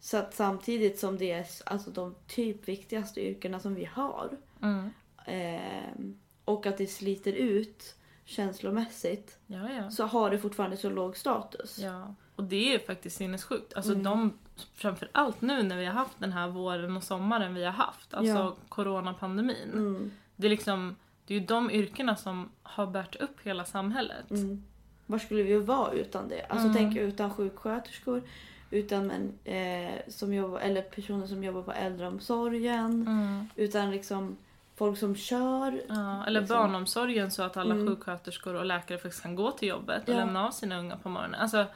Så 0.00 0.16
att 0.16 0.34
samtidigt 0.34 0.98
som 0.98 1.18
det 1.18 1.32
är 1.32 1.46
alltså 1.66 1.90
de 1.90 2.14
typ 2.26 2.68
viktigaste 2.68 3.20
yrkena 3.28 3.60
som 3.60 3.74
vi 3.74 3.84
har. 3.84 4.30
Mm. 4.62 4.90
ehm, 5.26 6.18
och 6.44 6.66
att 6.66 6.78
det 6.78 6.86
sliter 6.86 7.32
ut 7.32 7.94
känslomässigt. 8.24 9.38
Ja, 9.46 9.70
ja. 9.72 9.90
Så 9.90 10.04
har 10.04 10.30
det 10.30 10.38
fortfarande 10.38 10.76
så 10.76 10.90
låg 10.90 11.16
status. 11.16 11.78
ja. 11.78 12.14
Och 12.36 12.44
det 12.44 12.74
är 12.74 12.78
faktiskt 12.78 13.16
sinnessjukt. 13.16 13.74
Alltså 13.74 13.92
Mm. 13.92 14.04
de, 14.04 14.38
framförallt 14.74 15.40
nu 15.40 15.62
när 15.62 15.76
vi 15.76 15.84
har 15.86 15.92
haft 15.92 16.18
den 16.18 16.32
här 16.32 16.48
våren 16.48 16.96
och 16.96 17.02
sommaren 17.02 17.54
vi 17.54 17.64
har 17.64 17.72
haft, 17.72 18.14
alltså 18.14 18.32
Ja. 18.34 18.56
coronapandemin. 18.68 19.70
Mm, 19.72 20.10
Det 20.36 20.46
är 20.46 20.50
liksom, 20.50 20.96
det 21.26 21.34
är 21.34 21.38
ju 21.40 21.46
de 21.46 21.70
yrkena 21.70 22.16
som 22.16 22.50
har 22.62 22.86
bärt 22.86 23.16
upp 23.16 23.40
hela 23.42 23.64
samhället. 23.64 24.30
mm. 24.30 24.64
Var 25.12 25.18
skulle 25.18 25.42
vi 25.42 25.56
vara 25.58 25.92
utan 25.92 26.28
det? 26.28 26.42
Alltså 26.48 26.66
Mm. 26.68 26.76
tänk 26.76 26.96
utan 26.96 27.30
sjuksköterskor, 27.34 28.22
utan 28.70 29.06
men, 29.06 29.32
eh, 29.44 29.94
som 30.08 30.34
jobbar, 30.34 30.58
eller 30.60 30.82
personer 30.82 31.26
som 31.26 31.44
jobbar 31.44 31.62
på 31.62 31.72
äldreomsorgen, 31.72 32.84
Mm. 33.06 33.48
utan 33.56 33.90
liksom 33.90 34.36
folk 34.76 34.98
som 34.98 35.16
kör. 35.16 35.82
Ja, 35.88 36.26
eller 36.26 36.40
Liksom. 36.40 36.56
barnomsorgen 36.56 37.30
så 37.30 37.42
att 37.42 37.56
alla 37.56 37.74
Mm. 37.74 37.86
sjuksköterskor 37.86 38.54
och 38.54 38.64
läkare 38.66 38.98
faktiskt 38.98 39.22
kan 39.22 39.34
gå 39.34 39.50
till 39.50 39.68
jobbet 39.68 40.08
och 40.08 40.14
Ja. 40.14 40.18
lämna 40.18 40.46
av 40.46 40.50
sina 40.50 40.78
unga 40.78 40.96
på 40.96 41.08
morgonen. 41.08 41.40
Alltså, 41.40 41.66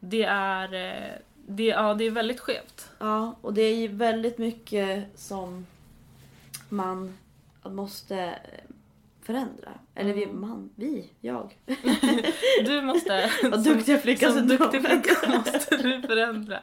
det 0.00 0.24
är, 0.24 0.74
eh, 0.74 1.12
det, 1.46 1.64
ja, 1.66 1.94
det 1.94 2.04
är 2.04 2.10
väldigt 2.10 2.40
skevt. 2.40 2.90
Ja, 2.98 3.34
och 3.40 3.54
det 3.54 3.62
är 3.62 3.76
ju 3.76 3.88
väldigt 3.88 4.38
mycket 4.38 5.18
som 5.20 5.66
man 6.68 7.18
måste 7.64 8.34
förändra. 9.22 9.70
Eller 9.94 10.14
vi, 10.14 10.26
man, 10.26 10.70
vi, 10.76 11.10
jag. 11.20 11.58
Du 12.64 12.82
måste, 12.82 13.30
Vad 13.42 13.64
duktig 13.64 13.92
jag 13.92 14.02
flicka 14.02 14.30
som 14.30 14.48
så 14.48 14.56
duktig 14.56 14.86
flicka 14.86 15.28
måste 15.28 15.76
du 15.76 16.02
förändra. 16.02 16.60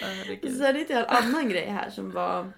Herregud. 0.00 0.56
Så 0.56 0.64
är 0.64 0.72
det 0.72 0.90
en 0.90 1.04
annan 1.06 1.48
grej 1.48 1.66
här 1.66 1.90
som 1.90 2.10
var... 2.10 2.52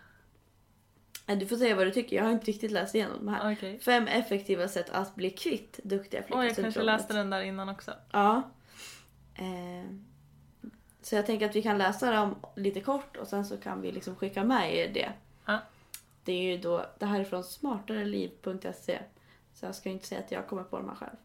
Du 1.26 1.46
får 1.46 1.56
säga 1.56 1.74
vad 1.74 1.86
du 1.86 1.90
tycker, 1.90 2.16
jag 2.16 2.24
har 2.24 2.32
inte 2.32 2.46
riktigt 2.46 2.70
läst 2.70 2.94
igenom 2.94 3.16
de 3.18 3.28
här. 3.28 3.52
Okej. 3.52 3.80
Fem 3.80 4.06
effektiva 4.06 4.68
sätt 4.68 4.90
att 4.90 5.14
bli 5.14 5.30
kvitt 5.30 5.80
duktiga 5.84 6.22
Oj, 6.30 6.46
jag 6.46 6.56
kanske 6.56 6.82
läste 6.82 7.14
den 7.14 7.30
där 7.30 7.42
innan 7.42 7.68
också. 7.68 7.92
Ja. 8.12 8.42
Eh, 9.34 9.90
så 11.02 11.14
jag 11.14 11.26
tänker 11.26 11.46
att 11.46 11.56
vi 11.56 11.62
kan 11.62 11.78
läsa 11.78 12.10
dem 12.10 12.36
lite 12.56 12.80
kort 12.80 13.16
och 13.16 13.26
sen 13.26 13.44
så 13.44 13.56
kan 13.56 13.80
vi 13.80 13.92
liksom 13.92 14.16
skicka 14.16 14.44
med 14.44 14.76
er 14.76 14.90
det. 14.94 15.12
Ja. 15.46 15.58
Det 16.24 16.32
är 16.32 16.42
ju 16.42 16.58
då, 16.58 16.86
det 16.98 17.06
här 17.06 17.20
är 17.20 17.24
från 17.24 17.44
smartareliv.se. 17.44 18.98
Så 19.54 19.66
jag 19.66 19.74
ska 19.74 19.88
inte 19.90 20.06
säga 20.06 20.20
att 20.20 20.30
jag 20.32 20.46
kommer 20.48 20.62
på 20.62 20.76
de 20.78 20.88
här 20.88 20.96
själv. 20.96 21.16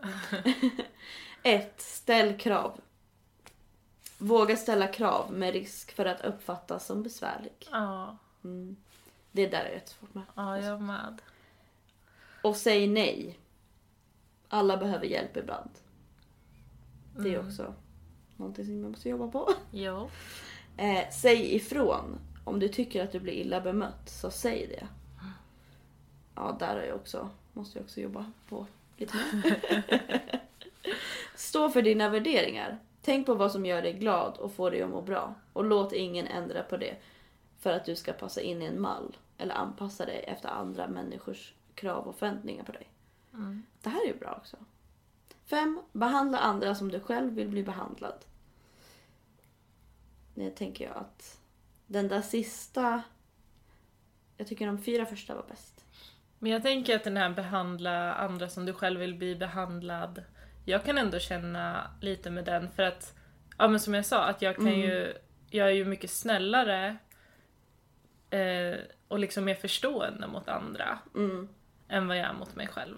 1. 1.44 1.82
Ställ 1.82 2.38
krav. 2.40 2.82
Våga 4.18 4.58
ställa 4.58 4.88
krav 4.88 5.34
med 5.34 5.54
risk 5.54 5.92
för 5.92 6.06
att 6.06 6.22
uppfattas 6.26 6.86
som 6.86 7.04
besvärlig. 7.04 7.68
Ja, 7.72 8.18
Mm. 8.44 8.76
Det 9.32 9.48
där 9.48 9.66
är 9.66 9.72
jättesvårt 9.72 10.14
med. 10.14 10.24
ja 10.36 10.60
jag 10.60 10.82
med. 10.82 11.22
Och 12.42 12.56
säg 12.56 12.88
nej. 12.88 13.40
Alla 14.50 14.78
behöver 14.78 15.06
hjälp 15.06 15.38
ibland. 15.38 15.70
Det 17.16 17.30
är 17.30 17.34
Mm. 17.36 17.48
också 17.48 17.74
någonting 18.38 18.66
som 18.66 18.82
man 18.82 18.92
måste 18.92 19.10
jobba 19.10 19.28
på. 19.28 19.54
Jo. 19.72 20.10
Eh, 20.80 21.10
säg 21.12 21.56
ifrån. 21.56 22.20
Om 22.44 22.60
du 22.60 22.68
tycker 22.70 23.04
att 23.04 23.12
du 23.12 23.20
blir 23.20 23.34
illa 23.34 23.62
bemött, 23.62 24.10
så 24.10 24.32
säg 24.32 24.68
det. 24.68 24.88
Ja, 26.36 26.56
där 26.60 26.76
är 26.76 26.88
jag 26.88 26.96
också, 26.96 27.30
måste 27.58 27.78
jag 27.78 27.84
också 27.84 28.02
jobba 28.02 28.32
på 28.50 28.68
lite 28.98 29.18
mer. 29.34 30.42
Stå 31.36 31.70
för 31.70 31.82
dina 31.82 32.10
värderingar. 32.10 32.80
Tänk 33.02 33.26
på 33.26 33.34
vad 33.34 33.52
som 33.52 33.66
gör 33.66 33.82
dig 33.82 33.94
glad 33.94 34.38
och 34.38 34.52
får 34.52 34.72
dig 34.72 34.82
att 34.82 34.90
må 34.90 35.02
bra. 35.02 35.36
Och 35.54 35.66
låt 35.66 35.94
ingen 35.94 36.28
ändra 36.28 36.64
på 36.64 36.78
det 36.78 36.98
för 37.60 37.72
att 37.74 37.86
du 37.86 37.96
ska 37.96 38.14
passa 38.14 38.42
in 38.42 38.62
i 38.62 38.66
en 38.66 38.82
mall 38.82 39.18
eller 39.38 39.56
anpassa 39.56 40.06
dig 40.06 40.24
efter 40.28 40.50
andra 40.50 40.88
människors 40.88 41.54
krav 41.76 42.08
och 42.08 42.16
förväntningar 42.16 42.64
på 42.64 42.72
dig. 42.72 42.90
Mm. 43.34 43.64
Det 43.82 43.90
här 43.90 44.04
är 44.04 44.08
ju 44.08 44.18
bra 44.18 44.36
också. 44.42 44.58
5. 45.46 45.82
Behandla 45.92 46.38
andra 46.38 46.76
som 46.76 46.92
du 46.92 47.00
själv 47.00 47.34
vill 47.34 47.48
bli 47.48 47.64
behandlad. 47.64 48.26
Det 50.34 50.50
tänker 50.50 50.86
jag 50.86 50.98
att 50.98 51.40
den 51.88 52.08
där 52.08 52.22
sista... 52.22 53.04
Jag 54.38 54.48
tycker 54.48 54.68
de 54.68 54.78
fyra 54.78 55.06
första 55.06 55.36
var 55.36 55.46
bäst. 55.50 55.77
Men 56.40 56.52
jag 56.52 56.64
tänker 56.64 56.96
att 56.96 57.04
den 57.04 57.18
här 57.18 57.30
behandla 57.30 58.14
andra 58.14 58.50
som 58.50 58.66
du 58.66 58.74
själv 58.74 59.00
vill 59.00 59.16
bli 59.16 59.36
behandlad. 59.36 60.24
Jag 60.66 60.84
kan 60.84 60.98
ändå 60.98 61.20
känna 61.20 61.92
lite 62.02 62.30
med 62.30 62.46
den 62.46 62.72
för 62.72 62.84
att, 62.84 63.14
ja 63.58 63.68
men 63.68 63.80
som 63.80 63.94
jag 63.94 64.06
sa, 64.06 64.24
att 64.24 64.42
jag 64.42 64.56
kan 64.56 64.68
Mm. 64.68 64.80
ju, 64.80 65.14
jag 65.50 65.68
är 65.68 65.72
ju 65.72 65.86
mycket 65.86 66.10
snällare 66.12 66.98
eh, 68.30 68.78
och 69.08 69.20
liksom 69.20 69.46
mer 69.46 69.56
förstående 69.56 70.28
mot 70.28 70.48
andra 70.48 71.00
Mm. 71.16 71.48
än 71.90 72.08
vad 72.08 72.18
jag 72.18 72.26
är 72.26 72.34
mot 72.34 72.56
mig 72.56 72.68
själv. 72.68 72.96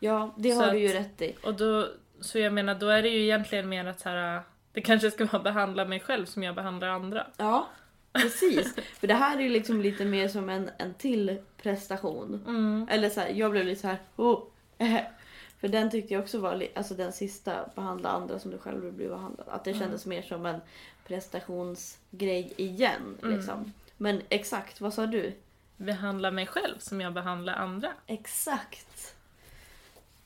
Ja, 0.00 0.34
det 0.38 0.50
Så 0.52 0.58
har 0.60 0.66
att- 0.66 0.72
du 0.72 0.78
ju 0.78 0.88
rätt 0.92 1.22
i. 1.22 1.36
Och 1.44 1.54
då, 1.54 1.88
så 2.20 2.38
jag 2.38 2.52
menar, 2.52 2.74
då 2.74 2.88
är 2.88 3.02
det 3.02 3.08
ju 3.08 3.22
egentligen 3.22 3.68
mer 3.68 3.84
att 3.86 4.00
så 4.00 4.08
här, 4.08 4.42
det 4.72 4.80
kanske 4.80 5.10
ska 5.10 5.24
vara 5.24 5.42
behandla 5.42 5.84
mig 5.84 6.00
själv 6.00 6.24
som 6.26 6.42
jag 6.42 6.54
behandlar 6.54 6.88
andra. 6.88 7.26
Ja, 7.36 7.68
precis. 8.12 8.74
För 8.74 9.06
det 9.06 9.14
här 9.14 9.36
är 9.36 9.40
ju 9.42 9.48
liksom 9.48 9.80
lite 9.80 10.04
mer 10.04 10.28
som 10.28 10.48
en, 10.48 10.70
en 10.78 10.94
till 10.94 11.38
prestation. 11.62 12.44
Mm. 12.46 12.86
Eller 12.90 13.10
så 13.10 13.20
här, 13.20 13.28
jag 13.28 13.50
blev 13.50 13.64
lite 13.64 13.80
så 13.80 13.88
här, 13.88 13.98
oh, 14.16 14.42
eh. 14.78 15.00
För 15.60 15.68
den 15.68 15.90
tyckte 15.90 16.14
jag 16.14 16.22
också 16.22 16.38
var, 16.38 16.66
alltså 16.74 16.94
den 16.94 17.12
sista, 17.12 17.70
behandla 17.74 18.08
andra 18.08 18.38
som 18.38 18.50
du 18.50 18.58
själv 18.58 18.82
vill 18.84 18.92
bli 18.92 19.08
behandlad. 19.08 19.48
Att 19.48 19.64
det 19.64 19.70
Mm. 19.70 19.80
kändes 19.82 20.06
mer 20.06 20.22
som 20.22 20.46
en 20.46 20.60
prestationsgrej 21.06 22.52
igen. 22.56 23.18
Mm. 23.22 23.36
Liksom. 23.36 23.72
Men 23.96 24.22
exakt, 24.28 24.80
vad 24.80 24.94
sa 24.94 25.06
du? 25.06 25.32
Behandla 25.76 26.30
mig 26.30 26.46
själv 26.46 26.78
som 26.78 27.00
jag 27.00 27.12
behandlar 27.12 27.54
andra. 27.54 27.92
Exakt. 28.06 29.14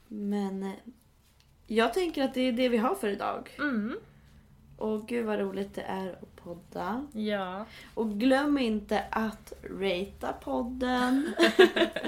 Men 0.09 0.62
eh, 0.62 0.72
jag 1.66 1.95
tänker 1.95 2.24
att 2.24 2.34
det 2.34 2.41
är 2.41 2.53
det 2.53 2.68
vi 2.68 2.76
har 2.76 2.95
för 2.95 3.09
idag. 3.09 3.51
Mm. 3.59 3.99
Och 4.77 5.07
gud 5.07 5.27
vad 5.27 5.39
roligt 5.39 5.74
det 5.74 5.83
är 5.83 6.09
att 6.09 6.37
podda. 6.37 7.07
Ja. 7.12 7.64
Och 7.95 8.11
glöm 8.11 8.59
inte 8.59 9.05
att 9.11 9.53
ratea 9.81 10.33
podden. 10.41 11.35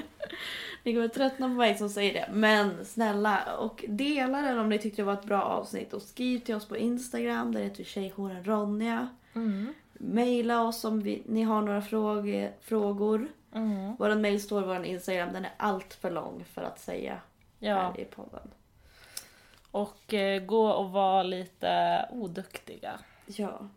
ni 0.83 0.95
kommer 0.95 1.09
tröttna 1.09 1.47
på 1.49 1.55
mig 1.55 1.79
som 1.79 1.89
säger 1.89 2.13
det. 2.13 2.29
Men 2.33 2.85
snälla, 2.85 3.57
och 3.59 3.85
dela 3.89 4.43
den 4.43 4.59
om 4.59 4.69
ni 4.69 4.79
tyckte 4.79 5.03
det 5.03 5.07
var 5.07 5.13
ett 5.13 5.25
bra 5.25 5.43
avsnitt. 5.43 5.93
Och 5.93 6.03
skriv 6.03 6.39
till 6.39 6.55
oss 6.55 6.69
på 6.69 6.77
Instagram, 6.77 7.53
där 7.55 7.61
heter 7.63 7.79
vi 7.79 7.85
Tjejjouren 7.85 8.45
Ronja. 8.45 9.09
Mm. 9.35 9.75
Maila 10.01 10.63
oss 10.63 10.85
om 10.85 11.01
vi, 11.01 11.23
ni 11.27 11.43
har 11.43 11.63
några 11.63 11.83
fråge, 11.83 12.53
frågor. 12.61 13.29
Mm. 13.55 13.97
Vår 13.99 14.15
mail 14.15 14.43
står 14.43 14.63
vår 14.63 14.85
Instagram, 14.85 15.33
den 15.33 15.45
är 15.45 15.53
allt 15.57 15.95
för 15.95 16.11
lång 16.11 16.45
för 16.53 16.63
att 16.63 16.81
säga 16.81 17.21
Ja. 17.59 17.75
här 17.75 18.01
i 18.01 18.05
podden. 18.05 18.51
Och 19.71 20.15
eh, 20.15 20.43
gå 20.43 20.69
och 20.69 20.91
vara 20.91 21.23
lite 21.23 22.05
oduktiga. 22.11 22.99
Ja. 23.27 23.69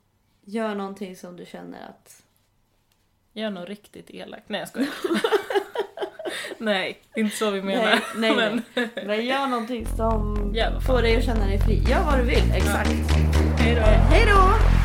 Gör 0.42 0.76
någonting 0.76 1.16
som 1.16 1.38
du 1.38 1.46
känner 1.46 1.90
att... 1.90 2.24
Gör 3.34 3.50
något 3.50 3.70
riktigt 3.70 4.10
elakt. 4.10 4.50
Nej 4.50 4.60
jag 4.60 4.68
skojar. 4.70 4.90
Nej, 6.58 7.02
det 7.14 7.20
är 7.20 7.24
inte 7.24 7.36
så 7.36 7.52
vi 7.52 7.62
menar. 7.62 7.84
Nej, 7.84 8.02
nej, 8.16 8.36
Men, 8.36 8.62
nej. 8.74 9.06
Men 9.06 9.26
gör 9.26 9.48
någonting 9.48 9.86
som 9.86 10.54
fan 10.56 10.82
får 10.82 11.02
dig 11.02 11.18
att 11.18 11.26
känna 11.26 11.46
dig 11.46 11.60
fri. 11.60 11.84
Gör 11.90 12.04
vad 12.06 12.20
du 12.20 12.24
vill, 12.24 12.52
exakt. 12.56 12.90
hej 13.58 13.76
då. 13.76 13.82
Hej 13.82 14.26
då! 14.26 14.81